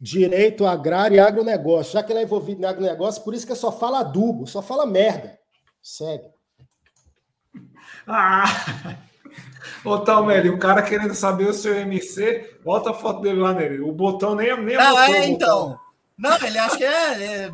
[0.00, 1.92] Direito agrário e agronegócio.
[1.92, 4.84] Já que ele é envolvido em agronegócio, por isso que só fala adubo, só fala
[4.84, 5.38] merda.
[5.80, 6.33] Sério.
[8.06, 8.44] Ah!
[9.84, 13.80] Ô, Talmelli, o cara querendo saber o seu MC, bota a foto dele lá nele.
[13.80, 15.78] O botão nem, nem Ah, é, então.
[16.16, 17.22] Não, ele acha que é.
[17.22, 17.52] é...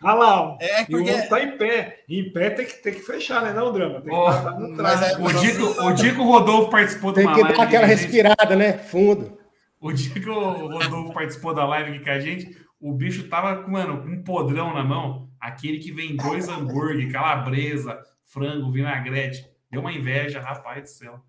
[0.00, 1.10] Ah lá, é porque...
[1.10, 2.00] e o tá em pé.
[2.08, 3.52] E em pé tem que, tem que fechar, né?
[3.52, 4.00] Não, Drama?
[4.00, 7.24] Tem que oh, no é, o, dia que, o dia que o Rodolfo participou tem
[7.24, 7.46] de uma live.
[7.46, 8.72] Tem que dar aquela respirada, né?
[8.74, 9.38] Fundo.
[9.80, 13.66] O dia que o Rodolfo participou da live aqui com a gente, o bicho tava,
[13.68, 15.28] mano, com um podrão na mão.
[15.40, 19.51] Aquele que vem dois hambúrguer, calabresa, frango, vinagrete.
[19.72, 21.20] Deu uma inveja, rapaz do céu.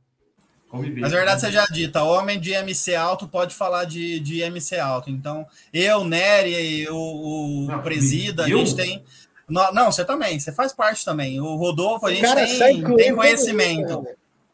[0.99, 5.09] Mas a verdade seja dita, homem de MC alto pode falar de, de MC alto.
[5.09, 8.57] Então, eu, Nery, o, o não, Presida, eu?
[8.57, 9.03] a gente tem.
[9.47, 11.39] Não, não, você também, você faz parte também.
[11.39, 14.05] O Rodolfo, a gente tem, tem conhecimento.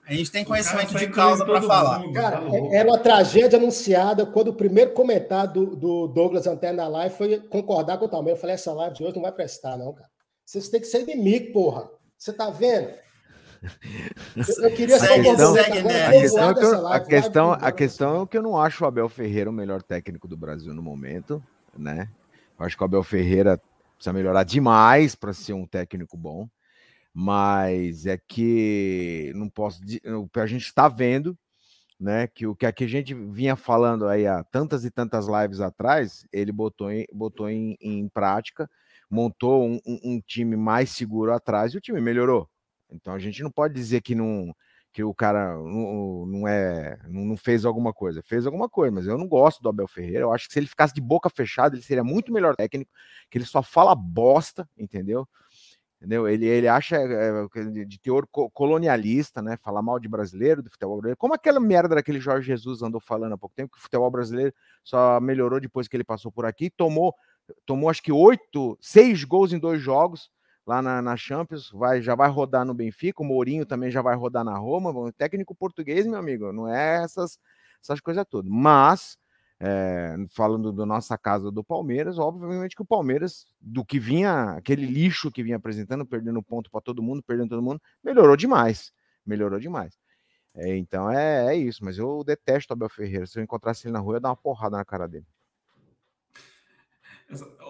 [0.05, 1.99] A gente tem conhecimento de causa para falar.
[1.99, 6.83] Mundo, cara, é, era uma tragédia anunciada quando o primeiro comentário do, do Douglas Antena
[6.83, 8.37] na live foi concordar com o Talmeiro.
[8.37, 10.09] Eu falei: essa live de hoje não vai prestar, não, cara.
[10.45, 11.89] Vocês têm que ser de mim, porra.
[12.17, 12.89] Você tá vendo?
[14.61, 15.63] Eu queria a questão, a
[16.11, 19.49] questão, é eu, a questão, a questão é que eu não acho o Abel Ferreira
[19.49, 21.43] o melhor técnico do Brasil no momento,
[21.77, 22.09] né?
[22.57, 23.61] Eu acho que o Abel Ferreira
[23.95, 26.47] precisa melhorar demais para ser um técnico bom,
[27.13, 29.81] mas é que não posso,
[30.35, 31.37] a gente está vendo,
[31.99, 32.27] né?
[32.27, 36.51] Que o que a gente vinha falando aí há tantas e tantas lives atrás, ele
[36.51, 38.69] botou em, botou em, em prática,
[39.09, 42.49] montou um, um, um time mais seguro atrás e o time melhorou.
[42.91, 44.53] Então a gente não pode dizer que não
[44.91, 48.23] que o cara não, não é, não fez alguma coisa.
[48.23, 50.21] Fez alguma coisa, mas eu não gosto do Abel Ferreira.
[50.21, 52.91] Eu acho que se ele ficasse de boca fechada, ele seria muito melhor técnico,
[53.29, 55.27] que ele só fala bosta, entendeu?
[55.97, 56.27] Entendeu?
[56.27, 57.31] Ele, ele acha é,
[57.85, 59.57] de teor colonialista, né?
[59.61, 61.17] Falar mal de brasileiro, do futebol brasileiro.
[61.17, 64.53] Como aquela merda daquele Jorge Jesus andou falando há pouco tempo, que o futebol brasileiro
[64.83, 67.13] só melhorou depois que ele passou por aqui, tomou,
[67.65, 70.31] tomou acho que oito, seis gols em dois jogos
[70.69, 74.15] lá na, na, Champions, vai, já vai rodar no Benfica, o Mourinho também já vai
[74.15, 77.39] rodar na Roma, o técnico português, meu amigo, não é essas,
[77.81, 78.51] essas coisas todas.
[78.51, 79.17] Mas,
[79.59, 84.85] é, falando da nossa casa do Palmeiras, obviamente que o Palmeiras, do que vinha, aquele
[84.85, 88.93] lixo que vinha apresentando, perdendo ponto para todo mundo, perdendo todo mundo, melhorou demais,
[89.25, 89.97] melhorou demais.
[90.53, 93.25] É, então é, é, isso, mas eu detesto o Abel Ferreira.
[93.25, 95.25] Se eu encontrasse ele na rua, eu ia dar uma porrada na cara dele.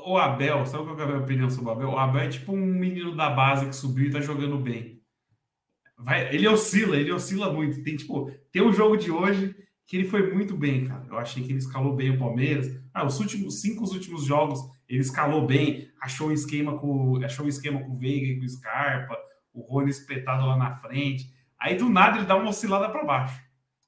[0.06, 1.90] O Abel, sabe qual é a minha opinião sobre o Abel?
[1.90, 5.02] O Abel é tipo um menino da base que subiu e tá jogando bem.
[5.98, 7.84] Vai, ele oscila, ele oscila muito.
[7.84, 11.06] Tem tipo, tem um jogo de hoje que ele foi muito bem, cara.
[11.10, 12.80] Eu achei que ele escalou bem o Palmeiras.
[12.94, 17.46] Ah, os últimos cinco os últimos jogos ele escalou bem, achou um esquema com, achou
[17.46, 19.16] um esquema com o Veiga e com o Scarpa,
[19.54, 21.32] o Rony espetado lá na frente.
[21.60, 23.40] Aí do nada ele dá uma oscilada para baixo.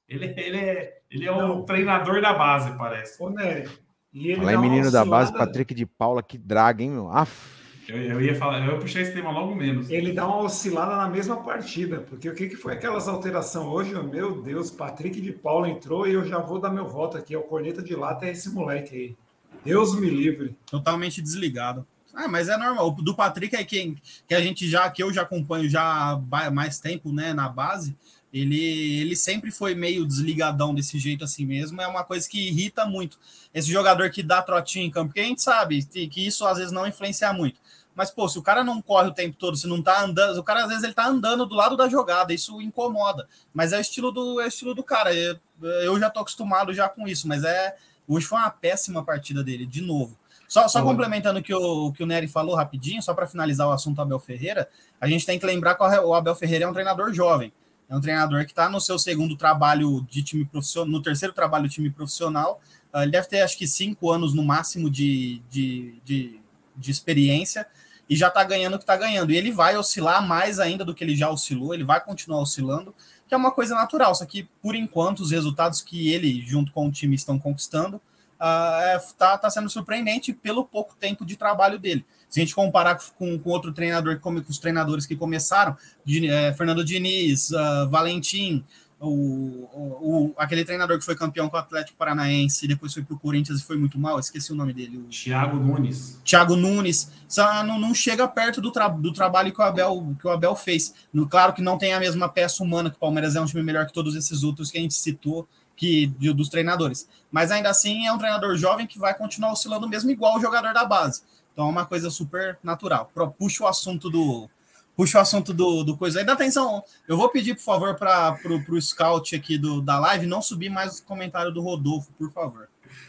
[0.08, 3.20] Ele, ele é, ele é o treinador da base, parece.
[3.22, 3.68] Ô, Nery,
[4.12, 7.10] e ele Falar menino da base, Patrick de Paula, que draga, hein, meu?
[7.10, 7.62] Aff.
[7.88, 9.90] Eu, eu, ia falar, eu ia puxar esse tema logo menos.
[9.90, 13.94] Ele dá uma oscilada na mesma partida, porque o que, que foi aquelas alterações hoje?
[14.02, 17.34] Meu Deus, Patrick de Paula entrou e eu já vou dar meu voto aqui.
[17.34, 19.16] É o corneta de lata, é esse moleque aí.
[19.64, 20.56] Deus me livre.
[20.66, 21.86] Totalmente desligado.
[22.14, 22.88] Ah, mas é normal.
[22.88, 23.96] O do Patrick é quem
[24.28, 27.96] que a gente já, que eu já acompanho já há mais tempo, né, na base.
[28.32, 31.80] Ele, ele sempre foi meio desligadão desse jeito assim mesmo.
[31.80, 33.18] É uma coisa que irrita muito.
[33.52, 36.72] Esse jogador que dá trotinho em campo, porque a gente sabe que isso às vezes
[36.72, 37.60] não influencia muito.
[37.94, 40.42] Mas, pô, se o cara não corre o tempo todo, se não tá andando, o
[40.42, 43.28] cara às vezes ele tá andando do lado da jogada, isso incomoda.
[43.52, 45.14] Mas é o estilo do, é o estilo do cara.
[45.14, 47.76] Eu, eu já tô acostumado já com isso, mas é.
[48.08, 50.18] Hoje foi uma péssima partida dele, de novo.
[50.48, 53.70] Só, só complementando o que o, que o Nery falou rapidinho, só para finalizar o
[53.70, 54.68] assunto Abel Ferreira,
[55.00, 57.52] a gente tem que lembrar que o Abel Ferreira é um treinador jovem.
[57.92, 61.68] É um treinador que está no seu segundo trabalho de time profissional, no terceiro trabalho
[61.68, 62.58] de time profissional.
[62.90, 66.40] Uh, ele deve ter, acho que, cinco anos no máximo de, de, de,
[66.74, 67.66] de experiência
[68.08, 69.30] e já está ganhando o que está ganhando.
[69.30, 72.94] E ele vai oscilar mais ainda do que ele já oscilou, ele vai continuar oscilando,
[73.28, 74.14] que é uma coisa natural.
[74.14, 78.00] Só que, por enquanto, os resultados que ele, junto com o time, estão conquistando,
[78.40, 82.06] está uh, tá sendo surpreendente pelo pouco tempo de trabalho dele.
[82.32, 86.54] Se a gente comparar com, com outro treinador, com os treinadores que começaram, de, é,
[86.54, 88.64] Fernando Diniz, uh, Valentim,
[88.98, 93.18] o, o, aquele treinador que foi campeão com o Atlético Paranaense, depois foi para o
[93.18, 94.96] Corinthians e foi muito mal, esqueci o nome dele.
[94.96, 95.02] O...
[95.10, 96.20] Thiago Nunes.
[96.24, 97.10] Thiago Nunes.
[97.28, 100.56] Só não, não chega perto do, tra do trabalho que o, Abel, que o Abel
[100.56, 100.94] fez.
[101.12, 103.62] No, claro que não tem a mesma peça humana, que o Palmeiras é um time
[103.62, 107.06] melhor que todos esses outros que a gente citou, que de, dos treinadores.
[107.30, 110.72] Mas ainda assim é um treinador jovem que vai continuar oscilando mesmo igual o jogador
[110.72, 111.22] da base.
[111.52, 113.10] Então é uma coisa super natural.
[113.38, 114.48] Puxa o assunto do.
[114.96, 116.24] Puxa o assunto do, do coisa aí.
[116.24, 116.82] Dá atenção.
[117.08, 118.38] Eu vou pedir, por favor, para
[118.68, 122.68] o scout aqui do, da live não subir mais o comentário do Rodolfo, por favor.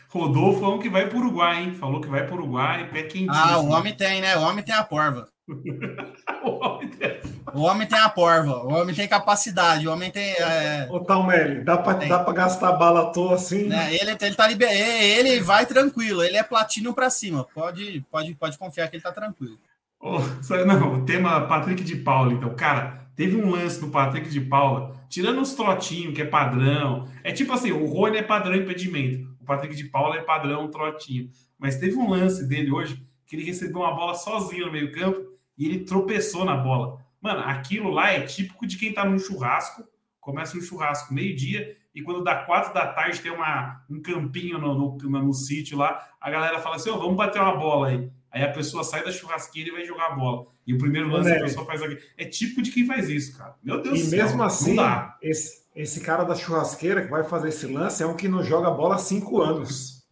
[0.09, 1.73] Rodolfo é um que vai para o Uruguai, hein?
[1.73, 3.31] Falou que vai para o Uruguai, pé quentinho.
[3.31, 4.37] Ah, o homem tem, né?
[4.37, 5.27] O homem tem a porva.
[6.45, 7.19] o, homem tem...
[7.53, 10.31] o homem tem a porva, o homem tem capacidade, o homem tem.
[10.31, 10.87] É...
[10.89, 13.67] Ô, Talmelli, dá para gastar bala à toa assim?
[13.67, 13.93] Né?
[13.93, 14.71] Ele, ele tá liber...
[14.71, 17.45] ele vai tranquilo, ele é platino para cima.
[17.53, 19.57] Pode, pode, pode confiar que ele tá tranquilo.
[19.99, 20.19] Oh,
[20.65, 24.93] não, o tema Patrick de Paula, então, cara, teve um lance do Patrick de Paula,
[25.09, 27.07] tirando os trotinhos, que é padrão.
[27.23, 31.29] É tipo assim, o Rony é padrão impedimento, o Patrick de Paula é padrão trotinho.
[31.59, 35.21] Mas teve um lance dele hoje que ele recebeu uma bola sozinho no meio-campo
[35.57, 36.97] e ele tropeçou na bola.
[37.21, 39.83] Mano, aquilo lá é típico de quem tá num churrasco,
[40.19, 44.97] começa um churrasco meio-dia, e quando dá quatro da tarde tem uma, um campinho no,
[44.97, 48.09] no, no, sítio lá, a galera fala assim: oh, vamos bater uma bola aí.
[48.31, 50.47] Aí a pessoa sai da churrasqueira e vai jogar a bola.
[50.65, 51.99] E o primeiro lance a pessoa faz aqui.
[52.17, 53.55] É típico de quem faz isso, cara.
[53.61, 54.19] Meu Deus do céu.
[54.19, 54.75] E mesmo assim,
[55.21, 58.69] esse, esse cara da churrasqueira que vai fazer esse lance é um que não joga
[58.69, 60.03] bola há cinco anos.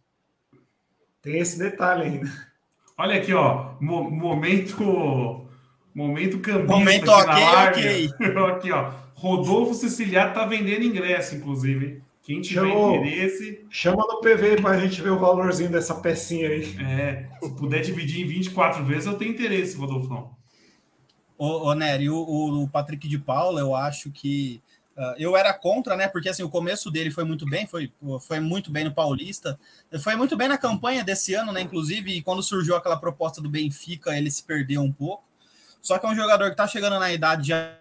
[1.20, 2.52] Tem esse detalhe ainda.
[2.98, 3.74] Olha aqui, ó.
[3.80, 5.46] Mo momento.
[5.94, 8.12] Momento cambista momento aqui live.
[8.12, 8.34] Okay.
[8.50, 8.92] aqui, ó.
[9.14, 12.02] Rodolfo Siciliano tá vendendo ingresso, inclusive.
[12.22, 13.64] Quem tiver Chamou, interesse.
[13.68, 16.76] Chama no PV para a gente ver o valorzinho dessa pecinha aí.
[16.80, 20.30] É, se puder dividir em 24 vezes, eu tenho interesse, Rodolfo.
[21.36, 24.62] Ô, ô Nery, o, o Patrick de Paula, eu acho que
[25.18, 26.08] eu era contra, né?
[26.08, 29.58] Porque assim, o começo dele foi muito bem, foi, foi muito bem no Paulista,
[30.02, 31.60] foi muito bem na campanha desse ano, né?
[31.60, 35.24] Inclusive, e quando surgiu aquela proposta do Benfica, ele se perdeu um pouco.
[35.80, 37.78] Só que é um jogador que tá chegando na idade já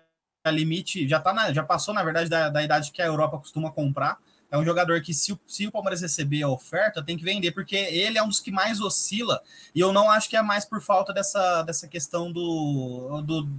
[0.47, 3.72] limite, já tá na, já passou, na verdade, da, da idade que a Europa costuma
[3.72, 4.18] comprar.
[4.49, 7.76] É um jogador que, se, se o Palmeiras receber a oferta, tem que vender, porque
[7.76, 9.41] ele é um dos que mais oscila,
[9.74, 13.49] e eu não acho que é mais por falta dessa, dessa questão do, do,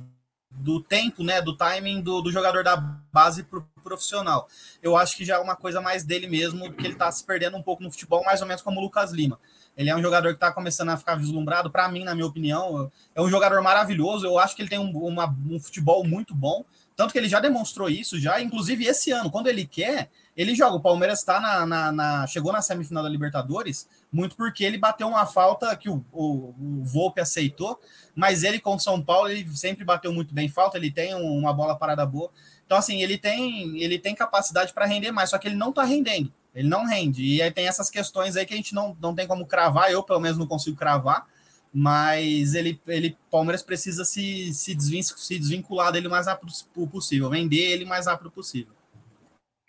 [0.54, 1.40] do tempo, né?
[1.40, 4.48] Do timing do, do jogador da base pro profissional.
[4.80, 7.56] Eu acho que já é uma coisa mais dele mesmo, que ele tá se perdendo
[7.56, 9.38] um pouco no futebol, mais ou menos como o Lucas Lima.
[9.76, 11.70] Ele é um jogador que está começando a ficar vislumbrado.
[11.70, 14.26] Para mim, na minha opinião, é um jogador maravilhoso.
[14.26, 16.64] Eu acho que ele tem um, uma, um futebol muito bom.
[16.94, 20.76] Tanto que ele já demonstrou isso, já, inclusive esse ano, quando ele quer, ele joga.
[20.76, 25.08] O Palmeiras está na, na, na, chegou na semifinal da Libertadores, muito porque ele bateu
[25.08, 27.80] uma falta que o, o, o Volpe aceitou,
[28.14, 31.52] mas ele contra o São Paulo, ele sempre bateu muito bem falta, ele tem uma
[31.52, 32.30] bola parada boa.
[32.66, 35.82] Então, assim, ele tem, ele tem capacidade para render mais, só que ele não está
[35.82, 36.30] rendendo.
[36.54, 37.24] Ele não rende.
[37.24, 40.02] E aí tem essas questões aí que a gente não, não tem como cravar, eu
[40.02, 41.26] pelo menos não consigo cravar,
[41.72, 46.52] mas ele, ele Palmeiras precisa se, se, se desvincular dele o mais rápido
[46.90, 48.74] possível, vender ele o mais rápido possível.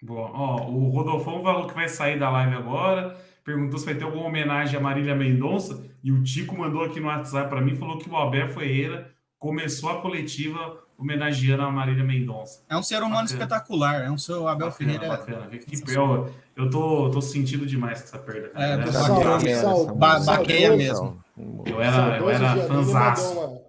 [0.01, 3.17] Bom, ó, o Rodolfão falou que vai sair da live agora.
[3.43, 5.85] Perguntou se vai ter alguma homenagem a Marília Mendonça.
[6.03, 9.89] E o Tico mandou aqui no WhatsApp para mim falou que o Albert Ferreira começou
[9.89, 12.63] a coletiva homenageando a Marília Mendonça.
[12.69, 13.31] É um ser humano bacana.
[13.31, 14.03] espetacular.
[14.05, 15.17] É um seu Abel bacana, Ferreira.
[15.17, 15.47] Bacana.
[15.47, 18.51] Que eu, eu tô, tô sentindo demais com essa perda.
[18.55, 21.21] É, é baqueia mesmo.
[21.65, 23.63] Eu era, eu era fãzaço.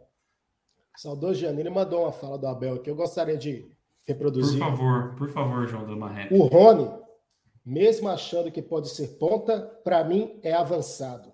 [0.97, 3.67] Saudoso Janine mandou uma fala do Abel que eu gostaria de
[4.07, 4.59] reproduzir.
[4.59, 6.29] Por favor, por favor, João Damarré.
[6.31, 6.89] O Rony,
[7.65, 11.33] mesmo achando que pode ser ponta, para mim é avançado.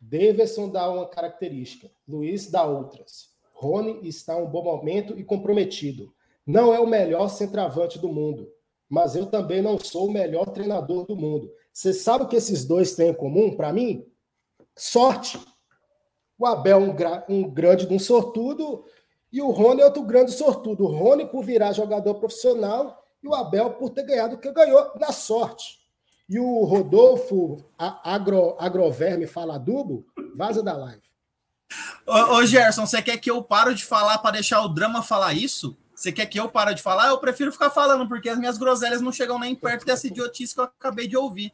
[0.00, 3.30] Davidson dá uma característica, Luiz dá outras.
[3.52, 6.12] Rony está em um bom momento e comprometido.
[6.46, 8.48] Não é o melhor centroavante do mundo,
[8.88, 11.50] mas eu também não sou o melhor treinador do mundo.
[11.72, 13.56] Você sabe o que esses dois têm em comum?
[13.56, 14.06] Para mim,
[14.76, 15.38] sorte.
[16.38, 16.94] O Abel, um,
[17.28, 18.84] um grande um sortudo,
[19.32, 20.84] e o Rony é outro grande sortudo.
[20.84, 24.92] O Rony por virar jogador profissional e o Abel por ter ganhado o que ganhou
[24.98, 25.78] na sorte.
[26.28, 30.06] E o Rodolfo Agro, Agroverme fala adubo,
[30.36, 31.02] vaza da live.
[32.06, 35.32] Ô, ô Gerson, você quer que eu pare de falar para deixar o drama falar
[35.34, 35.76] isso?
[35.94, 37.08] Você quer que eu pare de falar?
[37.08, 40.60] Eu prefiro ficar falando, porque as minhas groselhas não chegam nem perto dessa idiotice que
[40.60, 41.52] eu acabei de ouvir.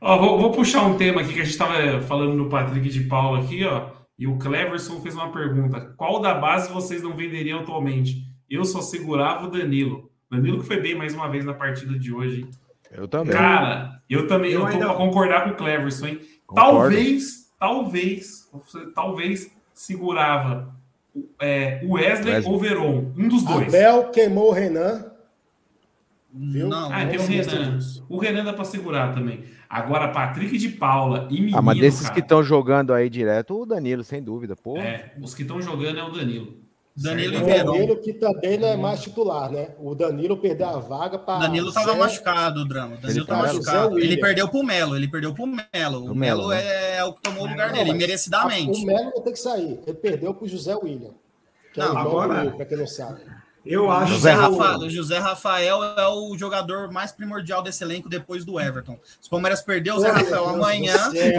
[0.00, 3.04] Ó, vou, vou, puxar um tema aqui que a gente estava falando no Patrick de
[3.04, 3.92] Paula aqui, ó.
[4.18, 8.22] E o Cleverson fez uma pergunta: qual da base vocês não venderiam atualmente?
[8.48, 10.12] Eu só segurava o Danilo.
[10.36, 12.46] Danilo que foi bem mais uma vez na partida de hoje.
[12.90, 13.32] Eu também.
[13.32, 14.86] Cara, eu também, eu, eu tô ainda...
[14.86, 16.20] pra concordar com o Cleverson, hein?
[16.46, 16.94] Concordo.
[16.94, 18.50] Talvez, talvez,
[18.94, 20.74] talvez segurava
[21.40, 23.12] é, o Wesley, Wesley ou o Veron.
[23.16, 23.74] Um dos dois.
[23.74, 25.10] Abel queimou o Renan.
[26.32, 26.68] Viu?
[26.68, 27.78] Não, ah, tem o Renan.
[28.08, 29.44] O Renan dá para segurar também.
[29.68, 33.60] Agora, Patrick de Paula e Menino, Ah, mas desses cara, que estão jogando aí direto,
[33.60, 34.56] o Danilo, sem dúvida.
[34.56, 34.76] Pô.
[34.76, 36.63] É, os que estão jogando é o Danilo.
[36.96, 39.70] Danilo o Danilo que também não é mais titular, né?
[39.80, 41.40] O Danilo perdeu a vaga para.
[41.40, 41.98] Danilo estava Zé...
[41.98, 42.96] machucado, o drama.
[42.96, 43.98] Danilo estava machucado.
[43.98, 46.12] Ele perdeu pro Melo, ele perdeu pro Melo.
[46.12, 46.98] O, Melo, né?
[46.98, 48.80] é o que tomou o lugar não, dele, merecidamente.
[48.80, 49.80] O Melo vai ter que sair.
[49.84, 51.10] Ele perdeu pro José William.
[51.72, 53.22] Que não, é o agora, para quem não sabe.
[53.66, 58.44] Eu acho José, Rafa, o José Rafael é o jogador mais primordial desse elenco depois
[58.44, 58.98] do Everton.
[59.20, 60.94] Se o Palmeiras perder o Zé Rafael amanhã,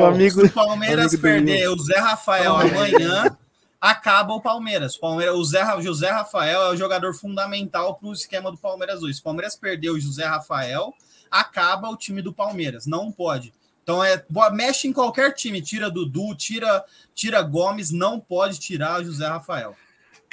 [0.07, 3.37] amigo, se o Palmeiras perder o Zé Rafael amanhã,
[3.79, 4.95] acaba o Palmeiras.
[4.95, 9.03] O, Palmeiras, o Zé, José Rafael é o jogador fundamental para o esquema do Palmeiras
[9.03, 9.15] hoje.
[9.15, 10.93] Se o Palmeiras perder o José Rafael,
[11.29, 12.85] acaba o time do Palmeiras.
[12.85, 13.53] Não pode.
[13.83, 19.05] Então é mexe em qualquer time, tira Dudu, tira tira Gomes, não pode tirar o
[19.05, 19.75] José Rafael.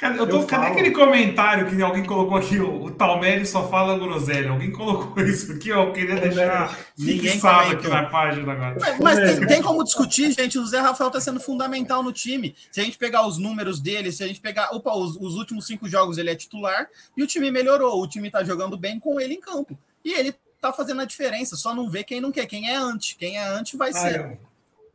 [0.03, 0.73] Cara, eu tô, eu cadê falo.
[0.73, 2.59] aquele comentário que alguém colocou aqui?
[2.59, 4.51] O, o Talmelli só fala groselha.
[4.51, 5.85] Alguém colocou isso aqui, ó.
[5.85, 8.77] Eu queria deixar Ninguém sabe aqui na página agora.
[8.81, 10.59] Mas, mas tem, tem, como discutir, gente.
[10.59, 12.53] O Zé Rafael tá sendo fundamental no time.
[12.69, 14.75] Se a gente pegar os números dele, se a gente pegar.
[14.75, 18.01] Opa, os, os últimos cinco jogos ele é titular e o time melhorou.
[18.01, 19.79] O time tá jogando bem com ele em campo.
[20.03, 21.55] E ele tá fazendo a diferença.
[21.55, 22.45] Só não vê quem não quer.
[22.45, 23.15] Quem é antes.
[23.17, 24.19] Quem é antes vai ah, ser.
[24.19, 24.37] É.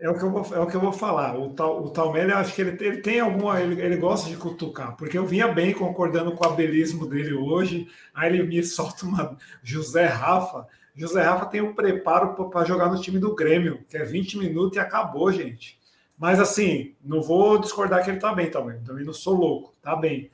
[0.01, 1.37] É o que eu vou, é o que eu vou falar.
[1.37, 3.61] O, tal, o Talmelli, acho que ele, ele tem alguma.
[3.61, 7.89] Ele, ele gosta de cutucar, porque eu vinha bem concordando com o abelismo dele hoje.
[8.15, 10.67] Aí ele me solta uma José Rafa.
[10.95, 14.39] José Rafa tem o um preparo para jogar no time do Grêmio, que é 20
[14.39, 15.79] minutos e acabou, gente.
[16.17, 18.81] Mas assim, não vou discordar que ele tá bem também.
[18.81, 20.31] Também não sou louco, tá bem.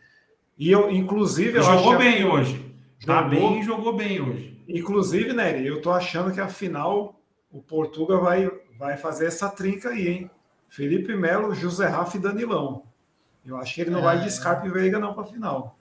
[0.59, 1.59] E eu, inclusive.
[1.59, 2.25] Eu jogou bem que...
[2.25, 2.75] hoje.
[3.05, 4.63] Tá bem e jogou bem hoje.
[4.69, 9.91] Inclusive, Nery, eu tô achando que a final o Portugal vai vai fazer essa trinca
[9.91, 10.31] aí, hein?
[10.69, 12.83] Felipe Melo, José Rafa e Danilão.
[13.45, 14.03] Eu acho que ele não é...
[14.03, 15.79] vai de Scarpe e Veiga não para final.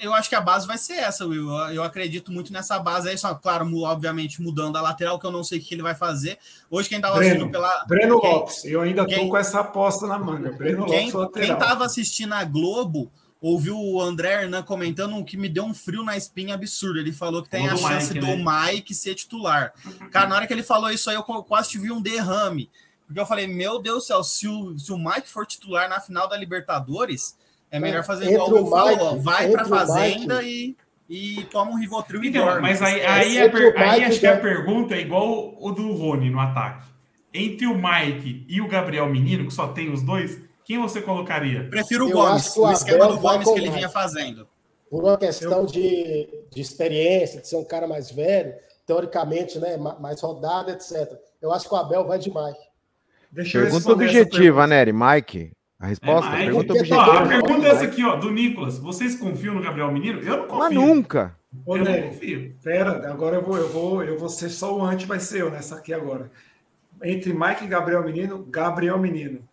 [0.00, 1.50] Eu acho que a base vai ser essa, Will.
[1.72, 5.42] Eu acredito muito nessa base aí, só, claro, obviamente mudando a lateral, que eu não
[5.42, 6.38] sei o que ele vai fazer.
[6.70, 7.84] Hoje quem estava assistindo pela.
[7.86, 8.32] Breno quem...
[8.32, 9.24] Lopes, eu ainda quem...
[9.24, 10.52] tô com essa aposta na manga.
[10.52, 11.10] Breno quem...
[11.10, 11.46] Lopes lateral.
[11.46, 13.10] Quem estava assistindo a Globo
[13.40, 16.98] ouvi o André Hernan comentando um que me deu um frio na espinha absurdo.
[16.98, 18.44] Ele falou que tem a do chance Mike, do né?
[18.72, 19.72] Mike ser titular.
[20.10, 22.68] Cara, na hora que ele falou isso aí, eu quase tive um derrame.
[23.06, 25.98] Porque eu falei, meu Deus do céu, se o, se o Mike for titular na
[26.00, 27.36] final da Libertadores,
[27.70, 30.76] é melhor fazer Entre igual o Will falou, Mike- vai pra fazenda e,
[31.08, 32.60] e toma um Rivotril e Então, dorme.
[32.60, 35.00] mas aí, É, aí, a entre per- aí Mike acho e que a pergunta é
[35.00, 36.84] igual o do Rony no ataque.
[37.32, 41.66] Entre o Mike e o Gabriel Menino, que só tem os dois, quem você colocaria?
[41.70, 44.46] Prefiro o Eu Gomes, o o esquema Abel do Gomes que ele vinha fazendo.
[44.90, 48.54] Por uma questão de, de experiência, de ser um cara mais velho,
[48.86, 51.10] teoricamente, né, ma- mais rodado, etc.
[51.40, 52.54] Eu acho que o Abel vai demais.
[53.32, 54.92] Deixa eu Pergunta objetiva, Nery.
[54.92, 55.52] Mike.
[55.80, 56.30] A resposta?
[56.30, 56.44] É, Mike.
[56.44, 57.18] pergunta Porque- Ó, objetiva.
[57.24, 58.78] a pergunta é essa aqui, ó, do Nicolas.
[58.78, 60.20] Vocês confiam no Gabriel Menino?
[60.20, 60.58] Eu não confio.
[60.58, 61.36] Mas nunca.
[61.64, 62.56] Ô, Eu não Nery, confio.
[62.62, 65.50] Pera, agora eu vou, eu vou, eu vou ser só o anti, vai ser eu
[65.50, 66.30] nessa aqui agora.
[67.02, 69.47] Entre Mike e Gabriel Menino, Gabriel Menino.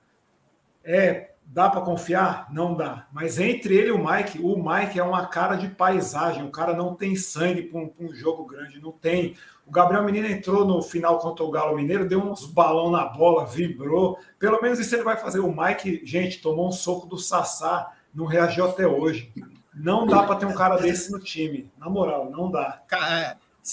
[0.85, 2.47] É, dá para confiar?
[2.53, 3.07] Não dá.
[3.11, 6.43] Mas entre ele e o Mike, o Mike é uma cara de paisagem.
[6.43, 9.35] O cara não tem sangue para um, um jogo grande, não tem.
[9.65, 13.45] O Gabriel Menino entrou no final contra o Galo Mineiro, deu uns balão na bola,
[13.45, 14.19] vibrou.
[14.37, 15.39] Pelo menos isso ele vai fazer.
[15.39, 19.33] O Mike, gente, tomou um soco do Sassá, não reagiu até hoje.
[19.73, 21.69] Não dá para ter um cara desse no time.
[21.79, 22.81] Na moral, não dá.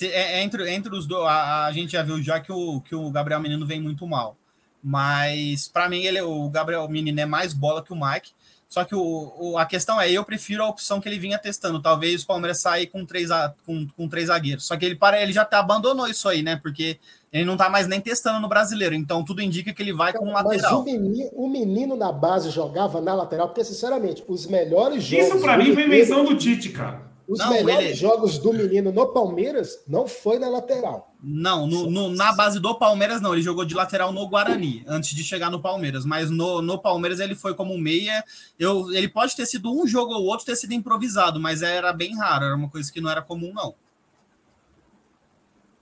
[0.01, 2.95] É- é entre, entre os dois, a, a gente já viu já que o, que
[2.95, 4.37] o Gabriel Menino vem muito mal.
[4.83, 8.33] Mas para mim ele, o Gabriel Menino é mais bola que o Mike.
[8.69, 11.81] Só que o, o- a questão é, eu prefiro a opção que ele vinha testando.
[11.81, 13.29] Talvez o Palmeiras sair com três,
[13.67, 14.65] com, com três zagueiros.
[14.65, 16.57] Só que ele, para, ele já tá, abandonou isso aí, né?
[16.57, 16.99] Porque
[17.31, 18.95] ele não tá mais nem testando no brasileiro.
[18.95, 20.85] Então tudo indica que ele vai com um Mas o lateral.
[20.85, 25.27] menino, o menino na base jogava na lateral, porque, sinceramente, os melhores jogos.
[25.27, 27.12] Isso pra do mim foi invenção do Tite, cara.
[27.29, 31.15] Os Não, melhores ele- jogos do menino no Palmeiras não foi na lateral.
[31.23, 33.33] Não, no, no- na base do Palmeiras não.
[33.33, 36.05] Ele jogou de lateral no Guarani, antes de chegar no Palmeiras.
[36.05, 38.25] Mas no, no Palmeiras ele foi como meia.
[38.59, 42.17] Eu, ele pode ter sido um jogo ou outro ter sido improvisado, mas era bem
[42.17, 42.45] raro.
[42.47, 43.75] Era uma coisa que não era comum, não.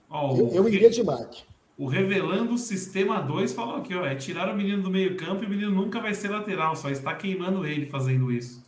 [0.09, 1.45] Ó, Eu, o, eu iria de Mike.
[1.79, 4.05] o Revelando Sistema 2 falou aqui, ó.
[4.05, 6.91] É tirar o menino do meio campo e o menino nunca vai ser lateral, só
[6.91, 8.60] está queimando ele fazendo isso.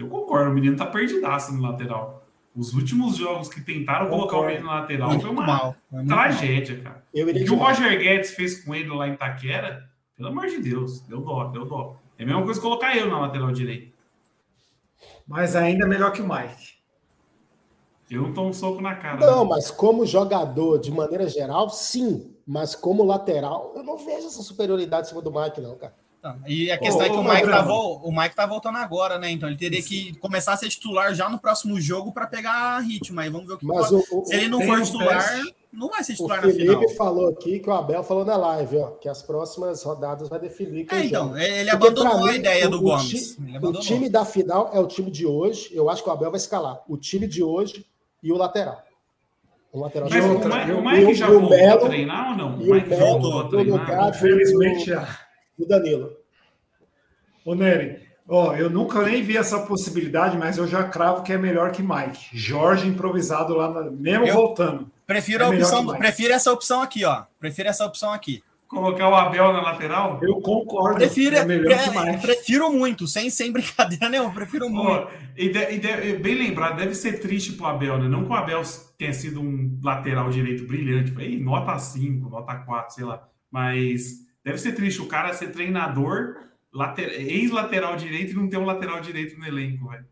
[0.00, 2.24] Eu concordo, o menino tá perdidaço no lateral.
[2.56, 4.48] Os últimos jogos que tentaram colocar o Concordo.
[4.48, 5.76] menino na lateral Muito foi uma mal.
[5.88, 6.06] Foi mal.
[6.06, 7.04] tragédia, cara.
[7.14, 7.56] Eu O que o.
[7.56, 11.64] Roger Guedes fez com ele lá em Taquera, pelo amor de Deus, deu dó, deu
[11.64, 11.96] dó.
[12.18, 13.92] É a mesma coisa colocar eu na lateral direita.
[15.26, 16.80] Mas ainda é melhor que o Mike.
[18.10, 19.24] Eu não tomo um soco na cara.
[19.24, 19.50] Não, né?
[19.50, 22.34] mas como jogador, de maneira geral, sim.
[22.44, 25.94] Mas como lateral, eu não vejo essa superioridade em cima do Mike, não, cara.
[26.22, 26.36] Tá.
[26.46, 28.76] E a questão Ô, é que ô, o Mike, tá, vol- o Mike tá voltando
[28.76, 29.30] agora, né?
[29.30, 33.18] Então ele teria que começar a ser titular já no próximo jogo para pegar ritmo.
[33.20, 35.26] Aí vamos ver o que Mas pode- o, o, Se ele não for um titular,
[35.32, 35.56] teste.
[35.72, 36.88] não vai ser o titular na Felipe final.
[36.90, 40.84] falou aqui que o Abel falou na live, ó, que as próximas rodadas vai definir
[40.84, 41.42] quem É, então, joga.
[41.42, 43.08] ele Porque, abandonou pra a mim, ideia o- do o Gomes.
[43.08, 45.70] ti- Ele O time da final é o time de hoje.
[45.72, 46.80] Eu acho que o Abel vai escalar.
[46.86, 47.86] O time de hoje
[48.22, 48.82] e o lateral.
[49.72, 52.58] O lateral Mas de o, outra, o Mike já o voltou a treinar ou não?
[52.58, 53.80] O o Mike já voltou a treinar?
[53.80, 55.18] lugar Infelizmente já.
[55.60, 56.12] Do Danilo.
[57.44, 61.38] Ô, Nery, ó, eu nunca nem vi essa possibilidade, mas eu já cravo que é
[61.38, 62.28] melhor que Mike.
[62.36, 64.90] Jorge improvisado lá, na- mesmo Eu- voltando.
[65.06, 67.24] Prefiro, É a opção, prefiro essa opção aqui, ó.
[67.40, 68.42] Prefiro essa opção aqui.
[68.68, 70.20] Colocar o Abel na lateral?
[70.22, 70.98] Eu concordo.
[70.98, 72.22] Prefiro, é melhor pre- que Mike.
[72.22, 73.50] prefiro muito, sem, sem
[73.98, 74.32] brincadeira nenhuma.
[74.32, 74.88] Prefiro muito.
[74.88, 78.08] Ó, e de- e de- bem lembrado, deve ser triste pro Abel, né?
[78.08, 78.62] Não que o Abel
[78.96, 83.26] tenha sido um lateral direito brilhante, aí, nota 5, nota 4, sei lá.
[83.50, 86.36] Mas deve ser triste o cara ser treinador,
[86.72, 90.06] later- ex-lateral direito e não ter um lateral direito no elenco, velho.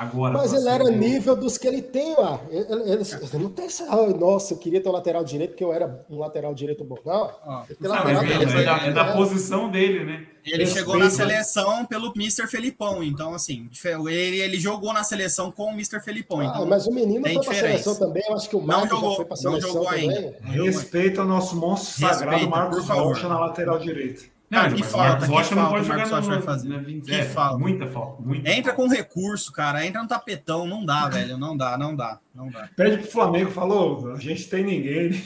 [0.00, 0.32] Agora.
[0.34, 2.40] Mas ele era nível dos que ele tem lá.
[2.50, 3.84] Ele, ele- ele não tem essa.
[3.88, 6.96] "Ai, nossa, eu queria ter um lateral direito porque eu era um lateral direito bom.
[7.04, 7.28] Não.
[7.66, 9.12] Tem Não, lateral é, é da, é da né?
[9.14, 10.26] posição dele, né?
[10.44, 11.10] Ele Respeito, chegou na né?
[11.10, 12.46] seleção pelo Mr.
[12.46, 13.68] Felipão, então assim,
[14.08, 16.00] ele, ele jogou na seleção com o Mr.
[16.00, 16.40] Felipão.
[16.40, 17.66] Ah, Então, mas o menino foi pra diferença.
[17.82, 18.22] seleção também.
[18.26, 20.08] Eu acho que o Não Marcos já jogou, foi pra não seleção jogou também.
[20.08, 20.20] ainda.
[20.20, 20.64] Não jogou ainda.
[20.64, 23.06] Respeita o nosso monstro Respeita, sagrado, Marcos por favor.
[23.08, 24.22] Rocha, na lateral direita.
[24.50, 26.28] Não, Cara, que o falta, Marcos que Rocha não falta pode o jogar Marcos Rocha
[26.30, 26.68] vai fazer.
[26.70, 27.58] na 20 Que é, falta.
[27.58, 28.22] Muita falta.
[28.22, 28.76] Muita Entra falta.
[28.76, 29.84] com recurso, cara.
[29.86, 30.66] Entra no tapetão.
[30.66, 31.36] Não dá, velho.
[31.36, 32.68] Não dá, não dá, não dá.
[32.74, 35.22] Pede pro Flamengo, falou, a gente tem ninguém.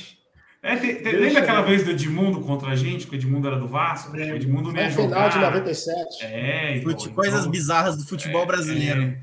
[0.61, 1.69] É, tem- tem- Deixa lembra eu aquela ver.
[1.71, 4.13] vez do Edmundo contra a gente, que o Edmundo era do Vasco?
[4.13, 4.37] O Lembro.
[4.37, 5.51] Edmundo nem Na ia final de jogar.
[5.51, 6.25] 97.
[6.25, 9.03] É, então, coisas então- bizarras do futebol É, brasileiro.
[9.03, 9.19] É,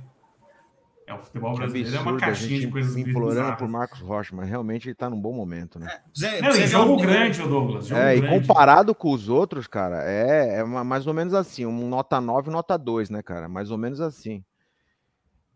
[1.16, 4.36] o futebol brasileiro é uma absurdo, a caixinha gente de coisas implorando por Marcos Rocha,
[4.36, 5.88] mas realmente ele tá num bom momento, né?
[6.14, 7.88] Você, Não, e jogo um- grande, ô Douglas.
[7.88, 8.40] Jogo É, e grande.
[8.40, 12.78] comparado com os outros, cara, é, é mais ou menos assim, um nota 9, nota
[12.78, 13.48] 2, né, cara?
[13.50, 14.44] Mais ou menos assim.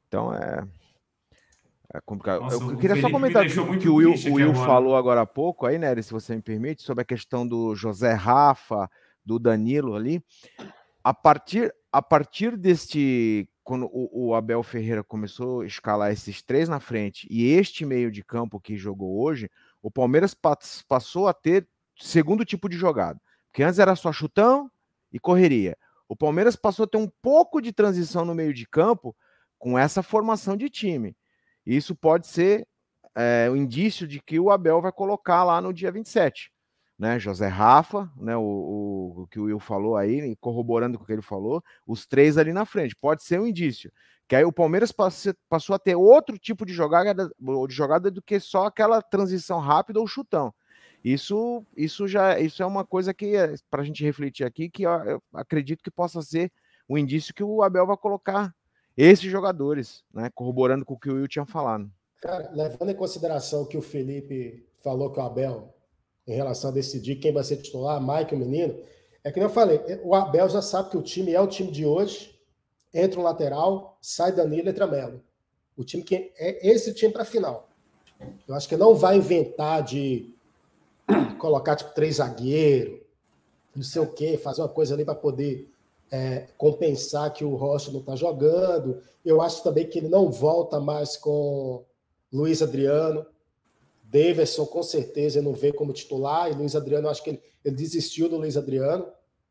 [0.07, 0.63] Então é.
[1.95, 2.41] É complicado.
[2.41, 4.65] Nossa, eu o queria só comentar que, que o Will, o Will agora.
[4.65, 8.13] falou agora há pouco, aí, Nery, se você me permite, sobre a questão do José
[8.13, 8.89] Rafa,
[9.23, 10.23] do Danilo ali.
[11.03, 16.67] A partir, a partir deste quando o, o, Abel Ferreira começou a escalar esses três
[16.67, 19.49] na frente e este meio de campo que jogou hoje,
[19.81, 20.35] o Palmeiras
[20.87, 23.19] passou a ter segundo tipo de jogada.
[23.49, 24.69] Porque antes era só chutão
[25.11, 25.77] e correria.
[26.07, 29.15] O Palmeiras passou a ter um pouco de transição no meio de campo
[29.57, 31.15] com essa formação de time.
[31.65, 32.67] Isso pode ser
[33.15, 36.51] é, um indício de que o Abel vai colocar lá no dia 27.
[37.03, 41.11] Né, José Rafa, né, o, o, que o Will falou aí, corroborando com o que
[41.11, 42.95] ele falou, os três ali na frente.
[42.95, 43.91] Pode ser um indício.
[44.25, 47.29] Que aí o Palmeiras passou, passou a ter outro tipo de jogada,
[47.67, 50.53] de jogada do que só aquela transição rápida ou chutão.
[51.03, 54.83] Isso, isso já isso é uma coisa que é, para a gente refletir aqui, que
[54.83, 56.53] eu, acredito que possa ser
[56.87, 58.55] um indício que o Abel vai colocar
[58.95, 60.29] esses jogadores, né?
[60.33, 61.91] Corroborando com o que o Will tinha falado.
[62.21, 65.82] Cara, levando em consideração que o Felipe falou com o Abel
[66.27, 68.77] em relação a decidir quem vai ser titular, Mike, o menino,
[69.23, 71.85] é que eu falei, o Abel já sabe que o time é o time de
[71.85, 72.37] hoje,
[72.93, 75.21] entra um lateral, sai Danilo, entra Melo.
[75.75, 77.69] O time que é esse time para final.
[78.47, 80.33] Eu acho que não vai inventar de
[81.39, 83.01] colocar tipo três zagueiros,
[83.75, 85.69] não sei o quê, fazer uma coisa ali para poder
[86.11, 89.01] é, compensar que o Rocha não está jogando.
[89.25, 91.83] Eu acho também que ele não volta mais com
[92.31, 93.25] Luiz Adriano.
[94.13, 96.51] Davidson, com certeza, não vê como titular.
[96.51, 99.05] E Luiz Adriano, acho que ele, ele desistiu do Luiz Adriano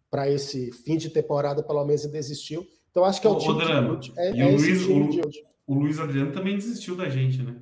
[0.09, 2.65] para esse fim de temporada, pelo menos ele desistiu.
[2.91, 3.97] Então, acho que é o, o time, drama.
[3.97, 7.57] De, é, e é o, Luiz, o, o Luiz Adriano também desistiu da gente, né?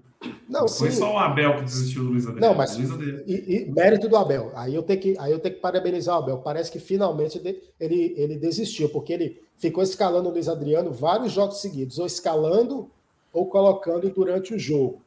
[0.46, 0.98] Não, Foi sim.
[0.98, 2.48] só o Abel que desistiu do Luiz Adriano.
[2.48, 4.52] Não, mas e, e, mérito do Abel.
[4.54, 6.38] Aí eu tenho que, aí eu tenho que parabenizar o Abel.
[6.38, 7.40] Parece que finalmente
[7.78, 12.90] ele, ele desistiu, porque ele ficou escalando o Luiz Adriano vários jogos seguidos, ou escalando
[13.32, 15.00] ou colocando durante o jogo.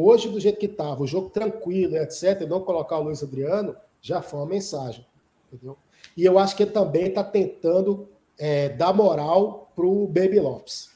[0.00, 4.22] Hoje, do jeito que estava, o jogo tranquilo, etc., não colocar o Luiz Adriano, já
[4.22, 5.04] foi uma mensagem.
[5.52, 5.76] Entendeu?
[6.16, 10.90] E eu acho que ele também está tentando é, dar moral para o Baby Lopes.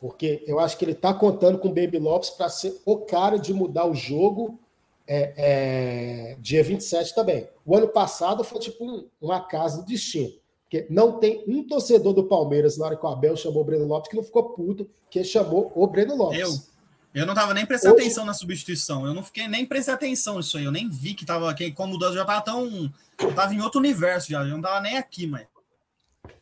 [0.00, 3.38] Porque eu acho que ele está contando com o Baby Lopes para ser o cara
[3.38, 4.58] de mudar o jogo
[5.06, 7.48] é, é, dia 27 também.
[7.64, 10.32] O ano passado foi tipo um, um acaso do destino.
[10.64, 13.86] Porque não tem um torcedor do Palmeiras, na hora que o Abel chamou o Breno
[13.86, 16.40] Lopes, que não ficou puto, que chamou o Breno Lopes.
[16.40, 16.77] Eu.
[17.14, 18.04] Eu não estava nem prestando Hoje...
[18.04, 19.06] atenção na substituição.
[19.06, 20.64] Eu não fiquei nem prestando atenção nisso aí.
[20.64, 22.92] Eu nem vi que tava que como mudança já estava tão.
[23.18, 24.40] Eu tava em outro universo já.
[24.42, 25.46] Eu não estava nem aqui, mas.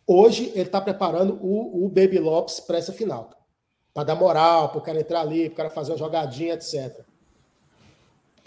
[0.07, 3.37] Hoje ele está preparando o, o Baby Lopes para essa final
[3.97, 7.01] para dar moral, para o cara entrar ali, para o cara fazer uma jogadinha, etc.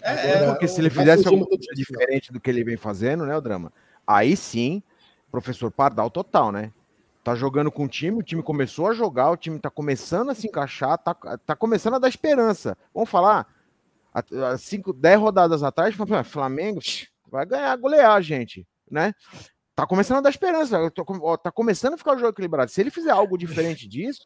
[0.00, 3.26] É, Agora, é, porque se ele fizesse alguma coisa diferente do que ele vem fazendo,
[3.26, 3.72] né, o drama?
[4.06, 4.80] Aí sim,
[5.28, 6.72] professor Pardal total, né?
[7.22, 10.34] Tá jogando com o time, o time começou a jogar, o time tá começando a
[10.34, 12.76] se encaixar, tá, tá começando a dar esperança.
[12.94, 13.46] Vamos falar,
[14.58, 15.94] cinco, dez rodadas atrás,
[16.24, 16.80] Flamengo
[17.30, 19.14] vai ganhar, golear gente, né?
[19.74, 20.78] Tá começando a dar esperança,
[21.42, 22.70] tá começando a ficar o jogo equilibrado.
[22.70, 24.24] Se ele fizer algo diferente disso,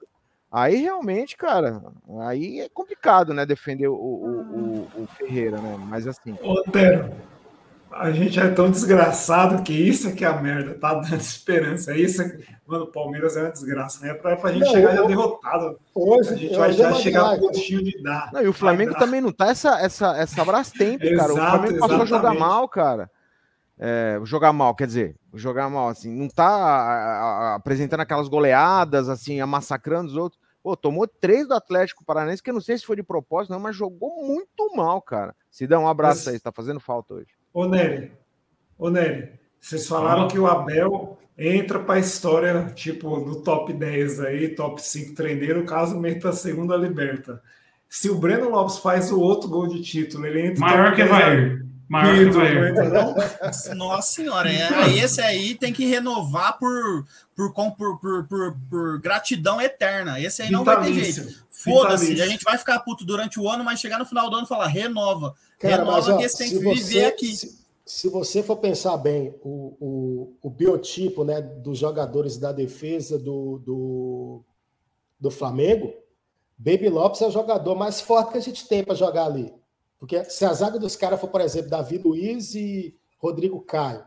[0.54, 1.82] Aí realmente, cara,
[2.28, 5.76] aí é complicado, né, defender o, o, o, o Ferreira, né?
[5.88, 6.38] Mas assim.
[6.40, 7.12] Otero,
[7.96, 11.92] a gente é tão desgraçado que isso é que é a merda, tá dando esperança.
[11.92, 14.10] É isso que, mano, o Palmeiras é uma desgraça, né?
[14.10, 15.78] É pra, pra gente não, chegar já derrotado.
[15.94, 18.30] Hoje, a gente vai já chegar com gostinho de dar.
[18.32, 21.32] Não, e o Flamengo também não tá essa, essa, essa Brastemp, cara.
[21.32, 23.10] O Flamengo passou a jogar mal, cara.
[23.78, 30.08] É, jogar mal, quer dizer, jogar mal, assim, não tá apresentando aquelas goleadas, assim, massacrando
[30.08, 30.40] os outros.
[30.62, 33.60] Pô, tomou três do Atlético Paranaense, que eu não sei se foi de propósito, não,
[33.60, 35.34] mas jogou muito mal, cara.
[35.50, 36.28] Se dá um abraço mas...
[36.28, 37.26] aí, está fazendo falta hoje.
[37.54, 38.10] Ô, Nery,
[38.76, 39.28] ô, Nery,
[39.60, 40.28] vocês falaram ah.
[40.28, 45.64] que o Abel entra para a história, tipo, no top 10 aí, top 5 treineiro,
[45.64, 47.40] caso meta a segunda liberta.
[47.88, 50.60] Se o Breno Lopes faz o outro gol de título, ele entra.
[50.60, 51.60] Maior que vai.
[51.88, 53.74] Maior que vai.
[53.76, 59.60] Nossa senhora, é, esse aí tem que renovar por, por, por, por, por, por gratidão
[59.60, 60.18] eterna.
[60.18, 61.44] Esse aí não vai ter jeito.
[61.52, 64.44] Foda-se, a gente vai ficar puto durante o ano, mas chegar no final do ano
[64.44, 65.34] e falar, renova.
[65.64, 67.34] Cara, renova mas, ó, que esse tem que você, viver aqui.
[67.34, 73.18] Se, se, você for pensar bem, o, o, o biotipo né, dos jogadores da defesa
[73.18, 74.44] do, do,
[75.18, 75.94] do Flamengo,
[76.56, 79.52] Baby Lopes é o jogador mais forte que a gente tem para jogar ali.
[79.98, 84.04] Porque se a zaga dos caras for, por exemplo, Davi Luiz e Rodrigo Caio,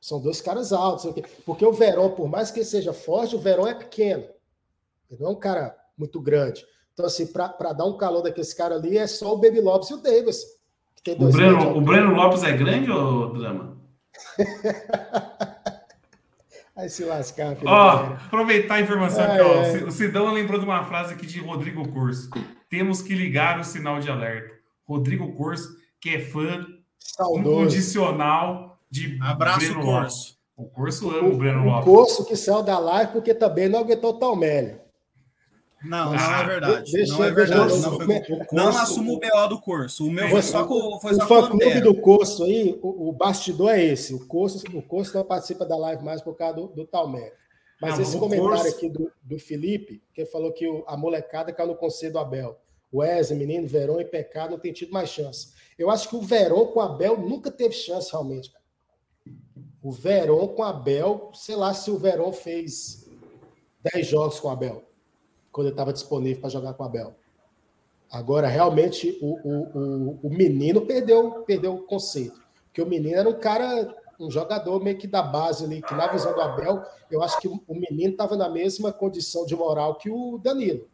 [0.00, 1.12] são dois caras altos.
[1.44, 4.24] Porque o Verón, por mais que seja forte, o Verón é pequeno.
[5.10, 6.64] Ele não é um cara muito grande.
[6.92, 9.94] Então, assim, para dar um calor daquele cara ali, é só o Baby Lopes e
[9.94, 10.57] o Davis.
[11.18, 13.76] O Breno, o Breno Lopes é grande ou drama?
[16.76, 17.68] Aí se lascar, filho.
[17.68, 19.62] Ó, aproveitar a informação aqui, ó.
[19.64, 19.84] É.
[19.84, 22.30] O Sidão lembrou de uma frase aqui de Rodrigo Curso.
[22.70, 24.54] Temos que ligar o sinal de alerta.
[24.86, 26.64] Rodrigo Corso, que é fã
[27.00, 27.40] Saudoso.
[27.40, 30.38] incondicional de Abraço, Breno Corso.
[30.56, 31.88] O Corso ama o, o Breno Lopes.
[31.88, 34.76] O Corso que saiu da live porque também não aguentou o Talmelli.
[35.82, 36.92] Não, não é verdade.
[36.92, 37.80] Deixa, não é verdade.
[37.80, 40.06] Não, foi, não assumo o BO do curso.
[40.06, 43.70] O meu foi só com foi só O fã-clube do curso aí, o, o, bastidor
[43.70, 44.12] é esse.
[44.12, 47.32] O curso, o curso não participa da live mais por causa do, do Talmer.
[47.80, 48.76] Mas não, esse comentário curso...
[48.76, 52.58] aqui do, do Felipe, que falou que o, a molecada caiu no conselho do Abel.
[52.90, 55.52] O Wesley, menino, Verão e Pecado não tem tido mais chance.
[55.78, 58.64] Eu acho que o Verão com o Abel nunca teve chance realmente, cara.
[59.80, 63.08] O Verón com o Abel, sei lá se o Verón fez
[63.94, 64.87] 10 jogos com o Abel,
[65.58, 67.16] quando ele estava disponível para jogar com o Abel.
[68.08, 72.40] Agora, realmente, o, o, o, o, menino perdeu, perdeu o conceito.
[72.66, 76.06] Porque o menino era um cara, um jogador meio que da base ali, que na
[76.06, 76.80] visão do Abel,
[77.10, 80.86] eu acho que o menino estava na mesma condição de moral que o Danilo.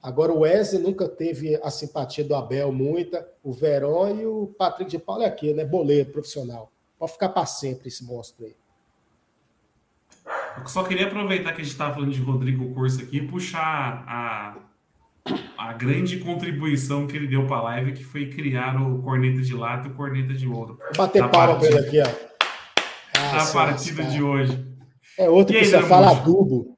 [0.00, 3.28] Agora, o Wesley nunca teve a simpatia do Abel, muita.
[3.42, 5.64] O Verón e o Patrick de Paulo é aqui, né?
[5.64, 6.70] Boleiro profissional.
[6.96, 8.54] Pode ficar para sempre esse monstro aí.
[10.58, 14.04] Eu só queria aproveitar que a gente estava falando de Rodrigo Corso aqui e puxar
[14.06, 14.56] a,
[15.56, 19.54] a grande contribuição que ele deu para a live, que foi criar o Corneta de
[19.54, 20.78] Lata e o Corneta de Ouro.
[20.78, 22.30] Vou bater palma para ele aqui, ó.
[23.16, 24.66] Ah, na partida de hoje.
[25.18, 26.76] É outro que você fala adubo.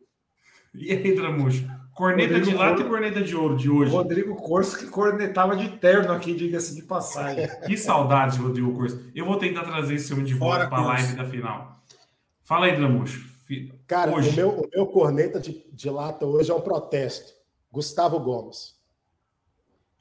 [0.74, 1.70] E aí, Dramuxo?
[1.94, 2.86] Corneta Rodrigo de lata Cor...
[2.86, 3.92] e corneta de ouro de hoje.
[3.92, 7.46] Rodrigo Corso que cornetava de terno aqui, diga-se de passagem.
[7.66, 9.10] Que saudade, Rodrigo Corso.
[9.14, 11.82] Eu vou tentar trazer esse homem de volta para a live da final.
[12.42, 13.31] Fala aí, Dramuxo.
[13.86, 14.30] Cara, hoje...
[14.30, 17.34] o, meu, o meu corneta de, de lata hoje é um protesto.
[17.70, 18.76] Gustavo Gomes.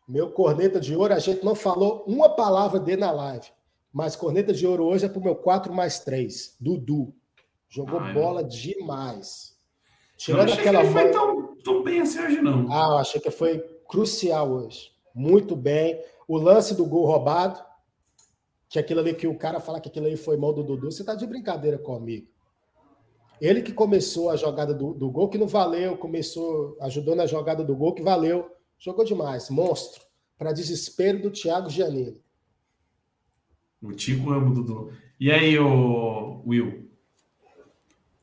[0.08, 3.48] Meu corneta de ouro, a gente não falou uma palavra dele na live.
[3.94, 6.58] Mas corneta de ouro hoje é pro meu 4 mais 3.
[6.60, 7.14] Dudu.
[7.70, 9.58] Jogou Ai, bola demais.
[10.18, 10.92] Tirando aquela mão.
[10.92, 12.72] Foi tão tão bem assim hoje, não.
[12.72, 14.92] Ah, eu achei que foi crucial hoje.
[15.14, 16.02] Muito bem.
[16.28, 17.64] O lance do gol roubado,
[18.70, 21.04] que aquilo ali que o cara fala que aquilo ali foi mal do Dudu, você
[21.04, 22.28] tá de brincadeira comigo.
[23.42, 27.64] Ele que começou a jogada do, do gol, que não valeu, começou, ajudou na jogada
[27.64, 28.52] do gol, que valeu.
[28.78, 30.04] Jogou demais, monstro.
[30.38, 32.22] Para desespero do Thiago Giannini.
[33.82, 34.94] O Tico ama o Dudu.
[35.20, 36.88] E aí, o Will?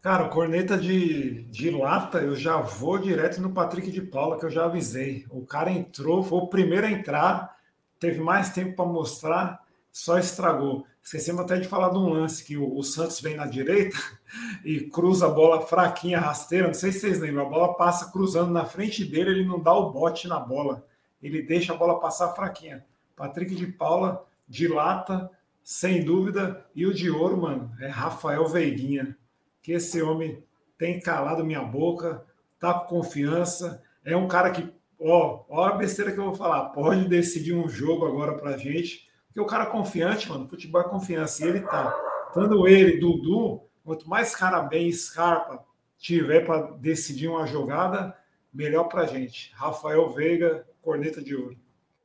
[0.01, 4.51] Cara, corneta de, de lata, eu já vou direto no Patrick de Paula, que eu
[4.51, 5.27] já avisei.
[5.31, 7.57] O cara entrou, foi o primeiro a entrar,
[7.99, 9.61] teve mais tempo para mostrar,
[9.91, 10.87] só estragou.
[11.09, 13.97] Esquecemos até de falar de um lance que o, o, Santos vem na direita
[14.63, 16.67] e cruza a bola fraquinha, rasteira.
[16.67, 19.73] Não sei se vocês lembram, a bola passa cruzando na frente dele, ele não dá
[19.73, 20.87] o bote na bola,
[21.23, 22.85] ele deixa a bola passar fraquinha.
[23.17, 25.31] Patrick de Paula, de lata,
[25.65, 26.67] sem dúvida.
[26.77, 29.17] E o de ouro, mano, é Rafael Veiguinha
[29.63, 30.45] que esse homem
[30.77, 32.23] tem calado minha boca,
[32.61, 36.67] tá com confiança, é um cara que, ó, ó a besteira que eu vou falar,
[36.67, 39.08] pode decidir um jogo agora pra gente,
[39.39, 41.91] porque o cara confiante, mano, futebol é confiança, e ele tá.
[42.35, 45.65] Tanto ele, Dudu, quanto mais cara bem, Scarpa
[45.97, 48.17] tiver para decidir uma jogada,
[48.53, 49.53] melhor pra gente.
[49.55, 51.57] Rafael Veiga, corneta de ouro.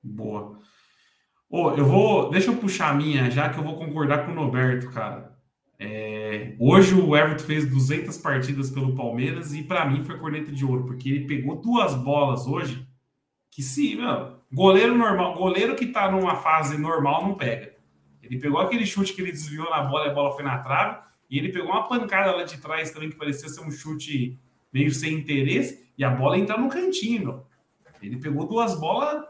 [0.04, 0.60] Boa.
[1.50, 2.30] Oh, eu vou.
[2.30, 5.36] Deixa eu puxar a minha, já que eu vou concordar com o Noberto, cara.
[5.80, 10.64] É, hoje o Everton fez 200 partidas pelo Palmeiras e para mim foi corneta de
[10.64, 12.88] ouro, porque ele pegou duas bolas hoje
[13.54, 17.74] que se, meu, goleiro normal, goleiro que tá numa fase normal não pega.
[18.22, 20.97] Ele pegou aquele chute que ele desviou na bola e a bola foi na trave,
[21.30, 24.39] e ele pegou uma pancada lá de trás também que parecia ser um chute
[24.72, 27.47] meio sem interesse, e a bola entra no cantinho, meu.
[28.01, 29.24] Ele pegou duas bolas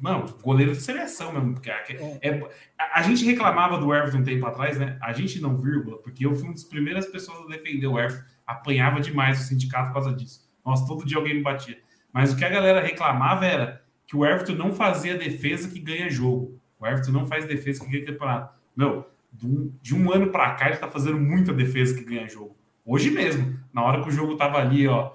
[0.00, 1.54] Mano, goleiro de seleção mesmo.
[1.54, 4.98] Porque é, é, a, a, gente reclamava do Everton um tempo atrás, né?
[5.00, 8.24] A gente não, vírgula, porque eu fui uma das primeiras pessoas a defender o Everton.
[8.46, 10.46] Apanhava demais o sindicato por causa disso.
[10.64, 11.78] Nossa, todo dia alguém me batia.
[12.16, 16.08] Mas o que a galera reclamava era que o Everton não fazia defesa que ganha
[16.08, 16.58] jogo.
[16.80, 18.54] O Everton não faz defesa que ganha campeonato.
[18.74, 22.56] Meu, de um ano para cá ele tá fazendo muita defesa que ganha jogo.
[22.86, 25.12] Hoje mesmo, na hora que o jogo tava ali, ó,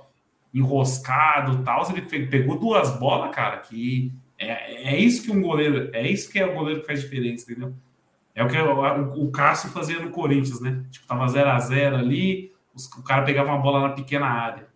[0.54, 6.08] enroscado tal, ele pegou duas bolas, cara, que é, é isso que um goleiro, é
[6.08, 7.74] isso que é o goleiro que faz diferença, entendeu?
[8.36, 10.86] É o que o, Cássio fazia no Corinthians, né?
[10.92, 12.54] Tipo, tava 0 a 0 ali,
[12.96, 14.70] o cara pegava uma bola na pequena área.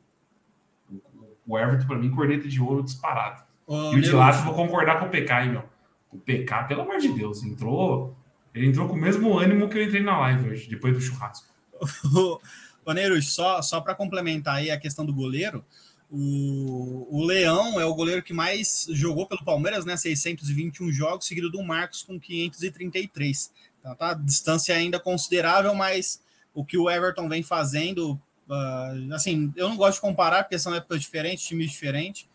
[1.48, 3.44] O, Everton, para mim, corneta de ouro disparado.
[3.68, 5.64] Oh, e o de lado, vou concordar com o PK, hein, meu?
[6.12, 8.16] O PK, pelo amor de Deus, entrou.
[8.54, 11.48] Ele entrou com o mesmo ânimo que eu entrei na live hoje, depois do churrasco.
[12.86, 15.66] Ô, Neiros, só, só para complementar aí a questão do goleiro,
[16.10, 19.98] o, o Leão é o goleiro que mais jogou pelo Palmeiras, né?
[19.98, 23.52] 621 jogos, seguido do Marcos com 533.
[23.80, 26.22] Então tá distância ainda considerável, mas
[26.54, 30.74] o que o Everton vem fazendo, uh, assim, eu não gosto de comparar porque são
[30.74, 32.28] épocas diferentes, times diferentes,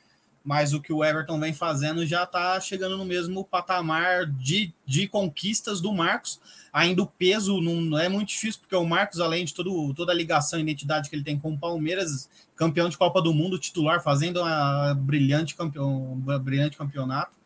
[0.42, 5.06] mas o que o Everton vem fazendo já está chegando no mesmo patamar de, de
[5.06, 6.40] conquistas do Marcos.
[6.72, 10.14] Ainda o peso não é muito difícil, porque o Marcos, além de todo, toda a
[10.14, 14.02] ligação e identidade que ele tem com o Palmeiras, campeão de Copa do Mundo, titular,
[14.02, 17.36] fazendo uma brilhante, campeão, um brilhante campeonato.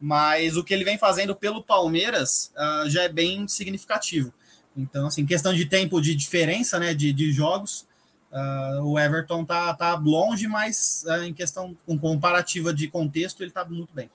[0.00, 4.32] Mas o que ele vem fazendo pelo Palmeiras uh, já é bem significativo.
[4.76, 7.86] Então, assim, questão de tempo de diferença né, de, de jogos,
[8.32, 13.50] Uh, o Everton tá, tá longe, mas uh, em questão com comparativa de contexto, ele
[13.50, 14.10] tá muito bem.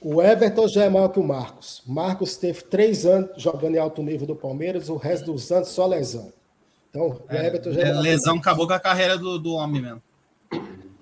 [0.00, 1.82] O Everton já é maior que o Marcos.
[1.86, 5.86] Marcos teve três anos jogando em alto nível do Palmeiras, o resto dos anos só
[5.86, 6.32] lesão.
[6.90, 9.80] Então, o é, Everton já é, é Lesão acabou com a carreira do, do homem
[9.80, 10.02] mesmo.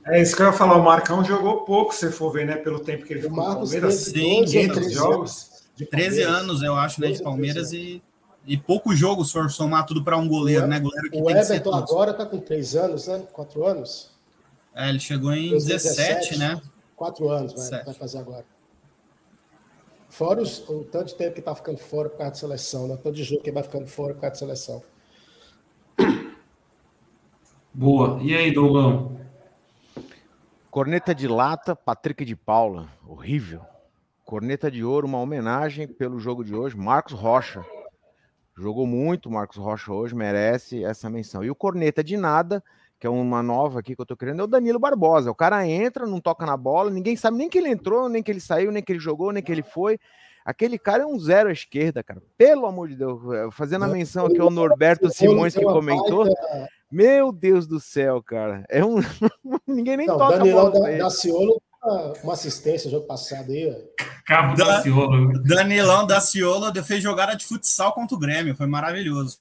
[0.07, 0.77] É isso que eu ia falar.
[0.77, 2.57] O Marcão jogou pouco, se for ver, né?
[2.57, 3.95] Pelo tempo que ele ficou no Palmeiras.
[3.95, 5.51] Sim, 500 jogos.
[5.91, 7.11] 13 anos, eu acho, né?
[7.11, 8.03] De Palmeiras e
[8.47, 10.81] e pouco jogo se for somar tudo para um goleiro, o, né?
[10.81, 13.23] Goleiro que o Everton agora está com três anos, né?
[13.33, 14.11] Quatro anos?
[14.75, 16.61] É, ele chegou em 2017, 17, né?
[16.97, 18.45] Quatro anos vai, vai, fazer agora.
[20.09, 22.97] Fora os, o tanto de tempo que está ficando fora por causa de seleção, né?
[22.97, 24.83] Tanto de jogo que vai ficando fora por causa de seleção.
[27.73, 28.19] Boa.
[28.21, 29.19] E aí, Dougão?
[30.71, 32.89] Corneta de lata, Patrick de Paula.
[33.07, 33.63] Horrível.
[34.25, 36.77] Corneta de ouro, uma homenagem pelo jogo de hoje.
[36.77, 37.65] Marcos Rocha.
[38.57, 41.43] Jogou muito Marcos Rocha hoje, merece essa menção.
[41.43, 42.63] E o Corneta de nada,
[42.99, 45.31] que é uma nova aqui que eu tô querendo, é o Danilo Barbosa.
[45.31, 48.31] O cara entra, não toca na bola, ninguém sabe nem que ele entrou, nem que
[48.31, 49.99] ele saiu, nem que ele jogou, nem que ele foi.
[50.45, 52.23] Aquele cara é um zero à esquerda, cara.
[52.37, 53.21] Pelo amor de Deus.
[53.53, 56.27] Fazendo a menção aqui ao Norberto Simões que comentou.
[56.91, 58.65] Meu Deus do céu, cara.
[58.69, 58.97] É um.
[59.67, 60.91] ninguém nem não, toca Danilo a bola.
[60.91, 63.73] Da, Daciolo uma assistência no jogo passado aí.
[64.27, 65.43] Cabo da, Daciolo.
[65.43, 69.39] Danilão Daciolo fez jogada de futsal contra o Grêmio, foi maravilhoso.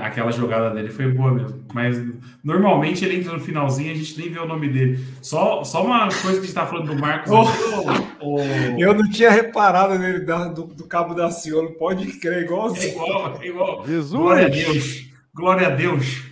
[0.00, 1.64] aquela jogada dele foi boa mesmo.
[1.72, 1.96] Mas
[2.42, 5.06] normalmente ele entra no finalzinho e a gente nem vê o nome dele.
[5.20, 7.30] Só, só uma coisa que a gente tá falando do Marcos.
[7.30, 8.38] Oh,
[8.78, 12.88] Eu não tinha reparado nele do, do Cabo Daciolo, pode crer, igualzinho.
[12.88, 13.86] É igual, é igual.
[13.86, 14.10] Jesus!
[14.12, 15.10] Glória a Deus!
[15.34, 16.22] Glória a Deus!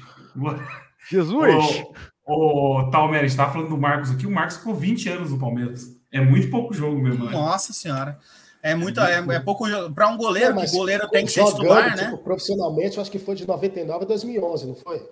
[1.10, 1.84] Jesus!
[2.26, 4.26] Oh, o Talmer, está falando do Marcos aqui.
[4.26, 5.94] O Marcos ficou 20 anos no Palmeiras.
[6.10, 7.32] É muito pouco jogo mesmo, né?
[7.32, 8.18] Nossa senhora.
[8.62, 11.94] É muito, é, é pouco para um goleiro, é, que goleiro tem que ser titular,
[11.94, 12.04] né?
[12.04, 15.06] Tipo, profissionalmente, eu acho que foi de 99 a 2011, não foi?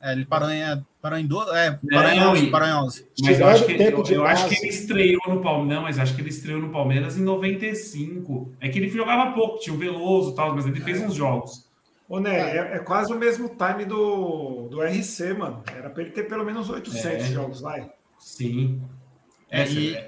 [0.00, 0.62] É, ele parou em,
[1.02, 3.06] parou em, do, é, parou em 11, parou em 11.
[3.22, 6.14] Mas eu, acho que, eu, eu acho que ele estreou no Palmeiras, não, mas acho
[6.14, 8.52] que ele estreou no Palmeiras em 95.
[8.58, 11.63] É que ele jogava pouco, tinha o Veloso e tal, mas ele fez uns jogos.
[12.14, 15.64] Ô, Né, é, é, quase o mesmo time do, do RC, mano.
[15.74, 17.20] Era para ele ter pelo menos 800 é.
[17.24, 17.90] jogos, vai.
[18.20, 18.80] Sim.
[19.50, 19.98] É, e...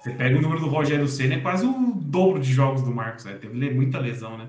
[0.00, 3.24] você, pega o número do Rogério Senna, é quase o dobro de jogos do Marcos.
[3.24, 3.34] Né?
[3.34, 4.48] Teve muita lesão, né?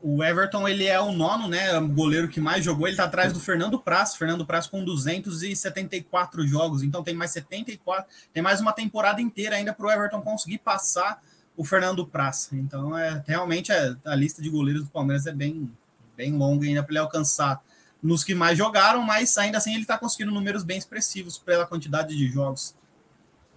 [0.00, 1.78] O Everton, ele é o nono, né?
[1.78, 2.88] O goleiro que mais jogou.
[2.88, 4.16] Ele tá atrás do Fernando Praz.
[4.16, 6.82] Fernando Praz com 274 jogos.
[6.82, 8.06] Então tem mais 74.
[8.32, 11.22] Tem mais uma temporada inteira ainda para o Everton conseguir passar
[11.56, 12.50] o Fernando Praz.
[12.52, 15.70] Então, é realmente a, a lista de goleiros do Palmeiras é bem,
[16.16, 17.62] bem longo ainda para ele alcançar
[18.04, 22.14] nos que mais jogaram, mas ainda assim ele está conseguindo números bem expressivos pela quantidade
[22.14, 22.74] de jogos.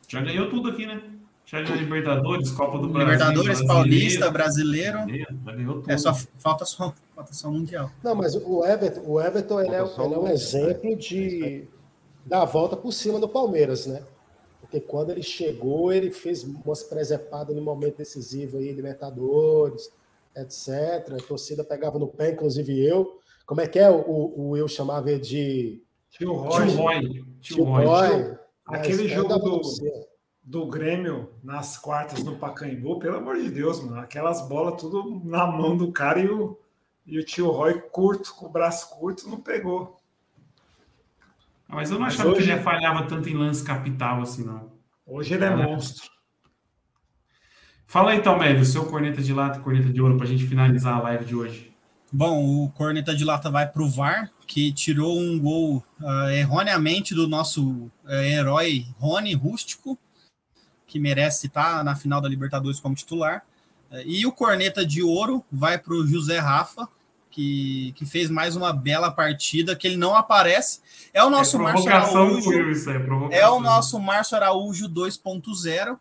[0.08, 1.02] Já ganhou tudo aqui, né?
[1.46, 3.12] Já ganhou Libertadores, Copa do Brasil.
[3.12, 5.00] Libertadores, Paulista, Brasileiro.
[5.00, 5.92] Já ganhou tudo.
[5.92, 7.92] É só falta só falta só mundial.
[8.02, 11.66] Não, mas o Everton, o Everton ele é, ele é um exemplo de
[12.26, 14.02] dar a volta por cima do Palmeiras, né?
[14.62, 19.90] Porque quando ele chegou, ele fez umas presepadas no momento decisivo aí, Libertadores
[20.38, 21.14] etc.
[21.14, 23.20] A torcida pegava no pé, inclusive eu.
[23.46, 23.90] Como é que é?
[23.90, 25.84] O, o eu chamava ele de.
[26.10, 26.68] Tio Roy.
[26.68, 27.26] Tio Roy.
[27.42, 28.38] Tio Roy.
[28.68, 29.62] Aquele jogo do,
[30.44, 34.00] do Grêmio nas quartas no Pacaembu, pelo amor de Deus, mano.
[34.00, 36.60] Aquelas bolas tudo na mão do cara e o,
[37.06, 39.98] e o tio Roy curto, com o braço curto, não pegou.
[41.68, 42.44] Mas eu não achava hoje...
[42.44, 44.72] que ele falhava tanto em lance capital assim, não.
[45.06, 46.17] Hoje ele é, é monstro.
[47.90, 50.46] Fala aí, Talmédio, o seu corneta de lata e corneta de ouro, para a gente
[50.46, 51.72] finalizar a live de hoje.
[52.12, 57.16] Bom, o corneta de lata vai para o VAR, que tirou um gol uh, erroneamente
[57.16, 59.98] do nosso uh, herói Rony Rústico,
[60.86, 63.46] que merece estar na final da Libertadores como titular.
[63.90, 66.90] Uh, e o corneta de ouro vai para o José Rafa,
[67.32, 70.82] que, que fez mais uma bela partida, que ele não aparece.
[71.14, 72.52] É o nosso é Márcio Araújo.
[73.32, 75.98] É, é o nosso Márcio Araújo 2.0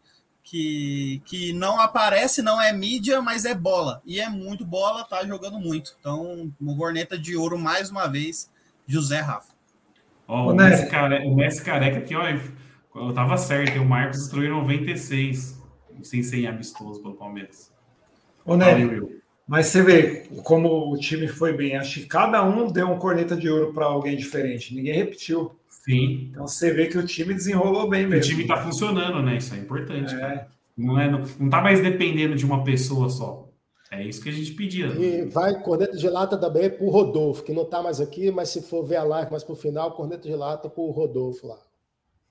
[0.46, 4.00] que, que não aparece, não é mídia, mas é bola.
[4.06, 5.96] E é muito bola, tá jogando muito.
[5.98, 8.48] Então, o Gorneta de Ouro, mais uma vez,
[8.86, 9.52] José Rafa.
[10.28, 12.22] Oh, o, Messi Careca, o Messi Careca aqui, ó,
[12.94, 15.60] eu tava certo, o Marcos destruiu 96,
[16.04, 17.72] sem ser amistoso pelo Palmeiras.
[18.44, 21.76] Ô, Nery, mas você vê como o time foi bem.
[21.76, 24.74] Acho que cada um deu um corneta de ouro para alguém diferente.
[24.74, 25.58] Ninguém repetiu.
[25.88, 26.28] Sim.
[26.30, 28.24] Então você vê que o time desenrolou bem mesmo.
[28.24, 29.36] O time tá funcionando, né?
[29.36, 30.14] Isso é importante.
[30.14, 30.46] É.
[30.76, 33.48] Não, é, não, não tá mais dependendo de uma pessoa só.
[33.90, 34.88] É isso que a gente pedia.
[34.88, 35.00] Né?
[35.00, 38.60] E vai corneta de lata também pro Rodolfo, que não tá mais aqui, mas se
[38.62, 41.58] for ver a live mais pro final, corneta de lata pro Rodolfo lá.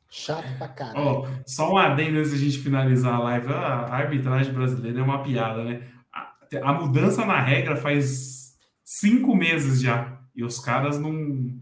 [0.09, 1.23] Chato pra caralho.
[1.23, 3.47] Oh, só um adendo antes da gente finalizar a live.
[3.47, 5.87] A arbitragem brasileira é uma piada, né?
[6.13, 10.19] A, a mudança na regra faz cinco meses já.
[10.35, 11.57] E os caras não.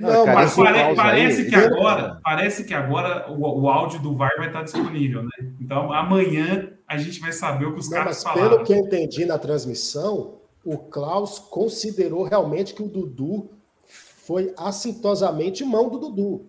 [0.00, 4.32] Não, cara, pare, parece, aí, que agora, parece que agora o, o áudio do VAR
[4.38, 5.52] vai estar disponível, né?
[5.60, 8.50] Então amanhã a gente vai saber o que os não, caras mas falaram.
[8.50, 13.50] Pelo que eu entendi na transmissão, o Klaus considerou realmente que o Dudu
[13.86, 16.46] foi assintosamente mão do Dudu.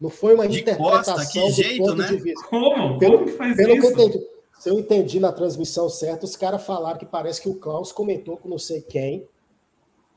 [0.00, 2.08] Não foi uma de interpretação costa, do jeito, ponto né?
[2.08, 2.46] de vista.
[2.48, 2.98] Como?
[2.98, 3.94] Pelo, Como que faz pelo isso?
[3.94, 4.26] Que eu entendi,
[4.58, 8.36] se eu entendi na transmissão certa, os caras falaram que parece que o Klaus comentou
[8.36, 9.26] com não sei quem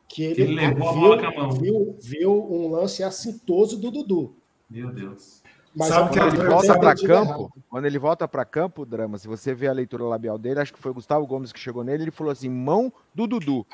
[0.08, 1.52] que ele, ele levou viu, a bola com a mão.
[1.52, 4.36] Viu, viu um lance assintoso do Dudu.
[4.70, 5.42] Meu Deus.
[5.76, 7.54] Mas Sabe que ele volta para campo, errado.
[7.70, 10.80] quando ele volta para campo, drama, se você vê a leitura labial dele, acho que
[10.80, 13.66] foi o Gustavo Gomes que chegou nele, ele falou assim: mão do Dudu.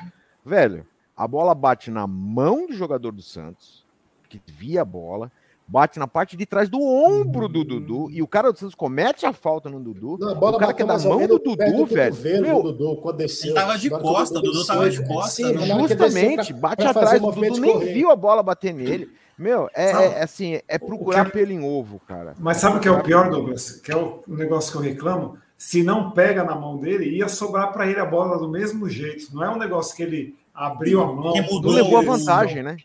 [0.44, 0.86] Velho,
[1.16, 3.86] a bola bate na mão do jogador do Santos,
[4.28, 5.32] que via a bola,
[5.66, 9.26] bate na parte de trás do ombro do Dudu e o cara do Santos comete
[9.26, 10.18] a falta no Dudu.
[10.18, 12.16] Não, o cara que é da mão do Dudu, velho.
[12.42, 15.30] Meu, Dudu, quando desceu, ele tava de costa, o Dudu tava de costa.
[15.30, 15.88] Sim, né?
[15.88, 19.10] justamente, bate atrás, o Dudu nem viu a bola bater nele.
[19.36, 21.32] Meu, é, é assim, é procurar que...
[21.32, 22.34] pelo em ovo, cara.
[22.38, 23.72] Mas sabe o que é o pior, Douglas?
[23.72, 25.36] Que é o negócio que eu reclamo?
[25.58, 29.34] Se não pega na mão dele, ia sobrar para ele a bola do mesmo jeito.
[29.34, 31.32] Não é um negócio que ele abriu a mão.
[31.32, 32.76] Que mudou, levou a vantagem, né?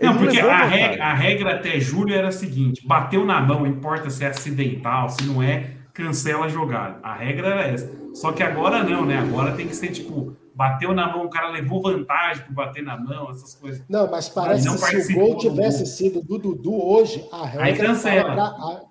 [0.00, 4.10] Não, porque a regra, a regra, até julho era a seguinte: bateu na mão, importa
[4.10, 6.98] se é acidental, se não é, cancela a jogada.
[7.02, 7.90] A regra era essa.
[8.14, 9.18] Só que agora não, né?
[9.18, 12.96] Agora tem que ser tipo, bateu na mão, o cara levou vantagem por bater na
[12.96, 13.82] mão, essas coisas.
[13.88, 15.86] Não, mas parece mas que se o gol tivesse gol.
[15.86, 18.34] sido do Dudu hoje, a regra aí cancela.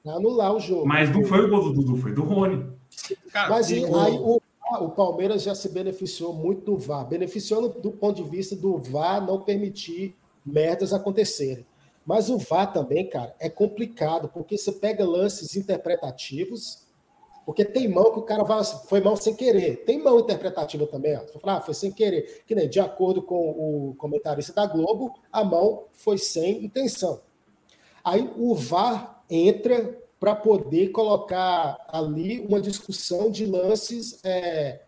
[0.03, 0.85] Pra, anular o jogo.
[0.85, 2.65] Mas não foi o gol do Dudu, foi do Rony.
[3.31, 4.41] Cara, mas aí, aí o,
[4.80, 7.05] o Palmeiras já se beneficiou muito do VAR.
[7.05, 10.15] Beneficiou do ponto de vista do VAR não permitir
[10.45, 11.65] merdas acontecerem.
[12.06, 16.84] Mas o VAR também, cara, é complicado, porque você pega lances interpretativos,
[17.45, 19.84] porque tem mão que o cara vai, foi mal sem querer.
[19.86, 21.22] Tem mão interpretativa também, ó.
[21.44, 22.44] Ah, foi sem querer.
[22.45, 27.22] Que nem, de acordo com o comentarista da Globo, a mão foi sem intenção.
[28.03, 34.82] Aí o VAR entra para poder colocar ali uma discussão de lances é,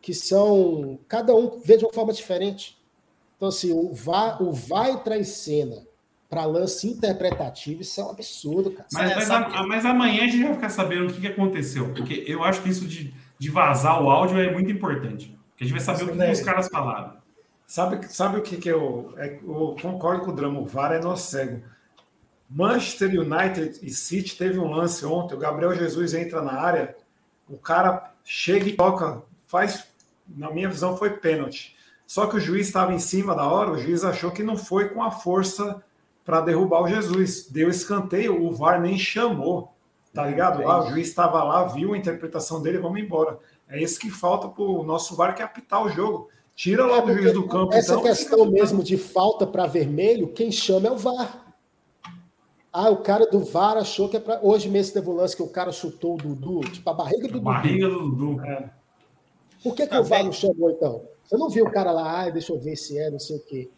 [0.00, 0.98] que são.
[1.06, 2.79] Cada um vê de uma forma diferente.
[3.40, 5.76] Então, assim, o vai, o vai em cena
[6.28, 8.86] para lance interpretativo, isso é um absurdo, cara.
[8.92, 12.22] Mas, mas, a, mas, amanhã a gente vai ficar sabendo o que, que aconteceu, porque
[12.26, 15.34] eu acho que isso de, de vazar o áudio é muito importante.
[15.52, 17.16] Porque a gente vai saber o que, que os caras falaram.
[17.66, 20.60] Sabe, sabe o que, que eu, é, eu concordo com o drama?
[20.60, 21.62] O VAR é nosso cego.
[22.46, 25.34] Manchester United e City teve um lance ontem.
[25.34, 26.94] O Gabriel Jesus entra na área,
[27.48, 29.88] o cara chega e toca, faz,
[30.28, 31.79] na minha visão, foi pênalti.
[32.10, 34.88] Só que o juiz estava em cima da hora, o juiz achou que não foi
[34.88, 35.80] com a força
[36.24, 37.46] para derrubar o Jesus.
[37.48, 39.72] Deu escanteio, o VAR nem chamou,
[40.12, 40.68] tá ligado?
[40.68, 43.38] Ah, o juiz estava lá, viu a interpretação dele, vamos embora.
[43.68, 46.28] É isso que falta para o nosso VAR, que é apitar o jogo.
[46.56, 47.72] Tira lá do juiz do campo.
[47.74, 51.54] Essa então, questão mesmo de falta para vermelho, quem chama é o VAR.
[52.72, 54.40] Ah, o cara do VAR achou que é para.
[54.42, 57.34] Hoje mesmo teve um lance que o cara chutou o Dudu, tipo a barriga do
[57.34, 57.44] Dudu.
[57.44, 58.44] Barriga do Dudu.
[58.44, 58.68] É.
[59.62, 61.08] Por que, que tá o VAR não chamou então?
[61.30, 63.40] Você não viu o cara lá, ah, deixa eu ver se é, não sei o
[63.40, 63.70] quê.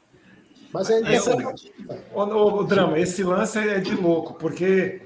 [0.72, 1.70] Mas é interessante.
[2.14, 5.02] O, drama, esse lance é de louco, porque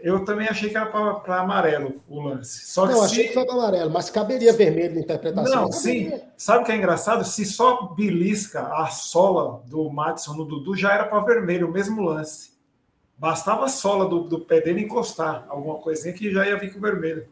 [0.00, 2.66] eu também achei que era para amarelo o lance.
[2.66, 3.28] Só não, achei se...
[3.28, 5.62] que foi para amarelo, mas caberia vermelho na interpretação.
[5.62, 6.12] Não, sim.
[6.36, 7.24] Sabe o que é engraçado?
[7.24, 12.02] Se só belisca a sola do Madison no Dudu, já era para vermelho, o mesmo
[12.02, 12.54] lance.
[13.16, 16.80] Bastava a sola do, do pé dele encostar, alguma coisinha que já ia vir com
[16.80, 17.28] vermelho.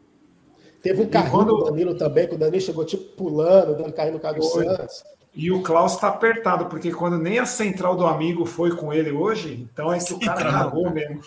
[0.83, 1.55] Teve um carrinho quando...
[1.55, 5.03] do Danilo também, que o Danilo chegou tipo pulando, dando carrinho no do Santos.
[5.33, 9.11] E o Klaus está apertado, porque quando nem a central do amigo foi com ele
[9.11, 11.21] hoje, então é que o cara cagou mesmo.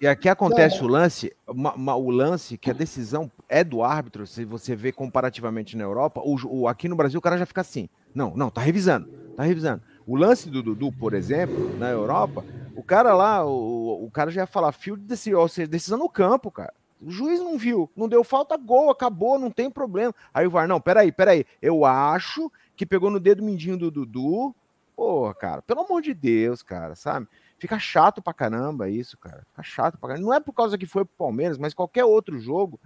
[0.00, 3.84] E aqui acontece não, o lance, uma, uma, o lance que a decisão é do
[3.84, 7.46] árbitro, se você vê comparativamente na Europa, o, o, aqui no Brasil o cara já
[7.46, 7.88] fica assim.
[8.12, 9.80] Não, não, tá revisando, tá revisando.
[10.04, 12.44] O lance do Dudu, por exemplo, na Europa,
[12.74, 15.98] o cara lá, o, o cara já ia falar fio de decisão, ou seja, decisão
[15.98, 16.74] no campo, cara.
[17.04, 20.14] O juiz não viu, não deu falta, gol, acabou, não tem problema.
[20.32, 24.54] Aí o VAR, não, peraí, peraí, eu acho que pegou no dedo mindinho do Dudu.
[24.94, 27.26] Porra, cara, pelo amor de Deus, cara, sabe?
[27.58, 29.44] Fica chato pra caramba isso, cara.
[29.50, 30.26] Fica chato pra caramba.
[30.26, 32.78] Não é por causa que foi pro Palmeiras, mas qualquer outro jogo.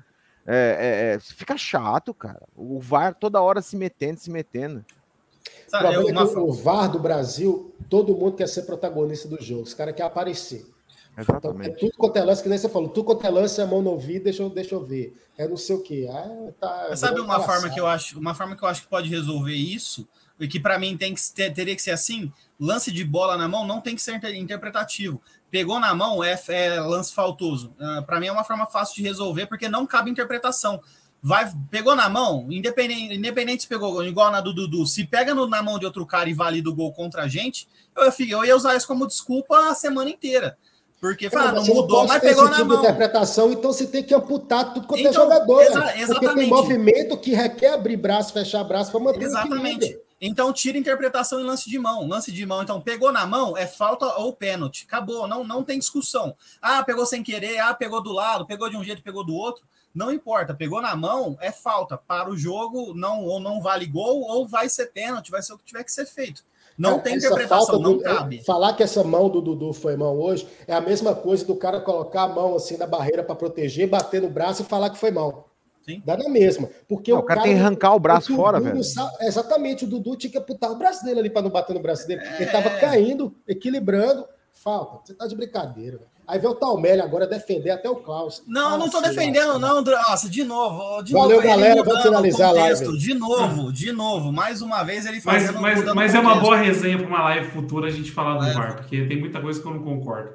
[0.47, 2.43] É, é, é, fica chato, cara.
[2.55, 4.85] O VAR toda hora se metendo, se metendo.
[5.67, 9.63] O problema é que o VAR do Brasil, todo mundo quer ser protagonista do jogo.
[9.63, 10.76] Os caras querem aparecer.
[11.17, 11.71] Exatamente.
[11.71, 13.67] Então, é tudo quanto é lance, que nem você falou, tudo quanto é lance, a
[13.67, 15.17] mão não vi, deixa eu, deixa eu ver.
[15.39, 16.07] É não sei o quê.
[16.11, 18.89] Ah, tá, Mas sabe uma forma que eu acho, uma forma que eu acho que
[18.89, 20.07] pode resolver isso,
[20.39, 22.31] e que para mim tem que ter, teria que ser assim,
[22.61, 25.21] lance de bola na mão não tem que ser interpretativo.
[25.51, 27.75] Pegou na mão é, é lance faltoso.
[27.79, 30.81] Uh, para mim é uma forma fácil de resolver porque não cabe interpretação.
[31.23, 35.47] Vai, pegou na mão, independente, independente se pegou igual na do Dudu, se pega no,
[35.47, 37.67] na mão de outro cara e valida o gol contra a gente,
[37.97, 40.59] eu, eu ia usar isso como desculpa a semana inteira.
[41.01, 42.79] Porque fala, não, não mudou, mas pegou na tipo mão.
[42.79, 45.63] interpretação, então você tem que amputar tudo quanto é então, é jogador.
[45.63, 46.01] Exa né?
[46.01, 46.25] exatamente.
[46.25, 49.99] Porque tem movimento que requer abrir braço, fechar braço para manter Exatamente.
[50.19, 52.09] Então tira interpretação em lance de mão.
[52.09, 54.85] Lance de mão, então pegou na mão, é falta ou pênalti.
[54.89, 56.35] Acabou, não, não tem discussão.
[56.61, 59.65] Ah, pegou sem querer, ah, pegou do lado, pegou de um jeito, pegou do outro.
[59.95, 61.97] Não importa, pegou na mão, é falta.
[61.97, 65.59] Para o jogo, não ou não vale gol, ou vai ser pênalti, vai ser o
[65.59, 66.45] que tiver que ser feito.
[66.79, 68.45] Não é, tem interpretação, não do, é, cabe.
[68.45, 71.81] Falar que essa mão do Dudu foi mão hoje é a mesma coisa do cara
[71.81, 75.11] colocar a mão assim na barreira para proteger, bater no braço e falar que foi
[75.11, 75.45] mão.
[75.87, 76.03] Sim.
[76.05, 76.69] Dá na mesma.
[76.89, 78.83] Porque não, o, cara, tem que arrancar o braço o fora, velho.
[78.83, 81.81] Sabe, exatamente, o Dudu tinha que aputar o braço dele ali para não bater no
[81.81, 82.23] braço dele.
[82.23, 82.43] É...
[82.43, 84.27] Ele tava caindo, equilibrando.
[84.53, 85.01] Falta.
[85.05, 86.16] Você tá de brincadeira, velho.
[86.27, 88.43] Aí vem o Talmelli agora defender até o Klaus.
[88.49, 91.03] Não, Nossa, não tô defendendo, não, Nossa, de novo.
[91.03, 91.83] De Valeu, novo, galera.
[91.85, 92.99] Vamos finalizar a live.
[92.99, 94.33] De novo, de novo.
[94.33, 95.53] Mais uma vez ele faz.
[95.53, 98.47] Mas, mas, mas é uma boa resenha para uma live futura a gente falar do
[98.47, 98.53] é.
[98.53, 100.31] VAR, porque tem muita coisa que eu não concordo.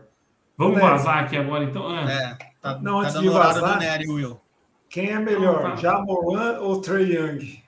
[0.57, 0.81] Vamos é.
[0.81, 1.85] vazar aqui agora, então?
[1.87, 2.09] Ah.
[2.09, 4.39] É, tá, não, tá antes de vazar, do Nery, Will.
[4.87, 5.75] Quem é melhor, ah, tá.
[5.75, 7.61] Jamoran ou Trey Young?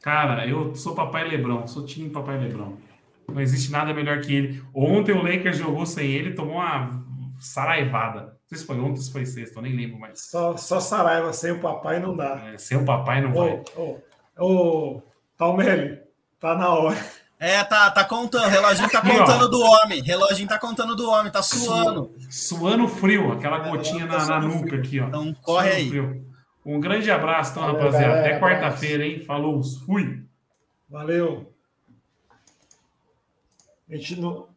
[0.00, 2.76] Cara, eu sou papai Lebrão, sou time papai Lebrão.
[3.28, 4.62] Não existe nada melhor que ele.
[4.74, 7.04] Ontem o Lakers jogou sem ele, tomou uma
[7.40, 8.20] saraivada.
[8.20, 10.30] Não sei se foi ontem ou se foi sexta, eu nem lembro mais.
[10.30, 12.50] Só, só saraiva, sem o papai não dá.
[12.52, 13.62] É, sem o papai não ô, vai.
[13.76, 13.98] Ô,
[14.38, 15.02] ô,
[15.36, 15.98] Palmeiras,
[16.38, 16.96] tá na hora.
[17.38, 21.30] É, tá, tá contando, o reloginho tá contando do homem, reloginho tá contando do homem,
[21.30, 22.14] tá suando.
[22.30, 25.08] Suando frio, aquela gotinha é, na, na nuca aqui, ó.
[25.08, 25.88] Então corre aí.
[25.90, 26.24] Frio.
[26.64, 28.20] Um grande abraço, então, Valeu, rapaziada.
[28.20, 29.22] Até quarta-feira, hein?
[29.24, 30.24] Falou, fui.
[30.88, 31.52] Valeu.
[33.88, 34.55] A gente não,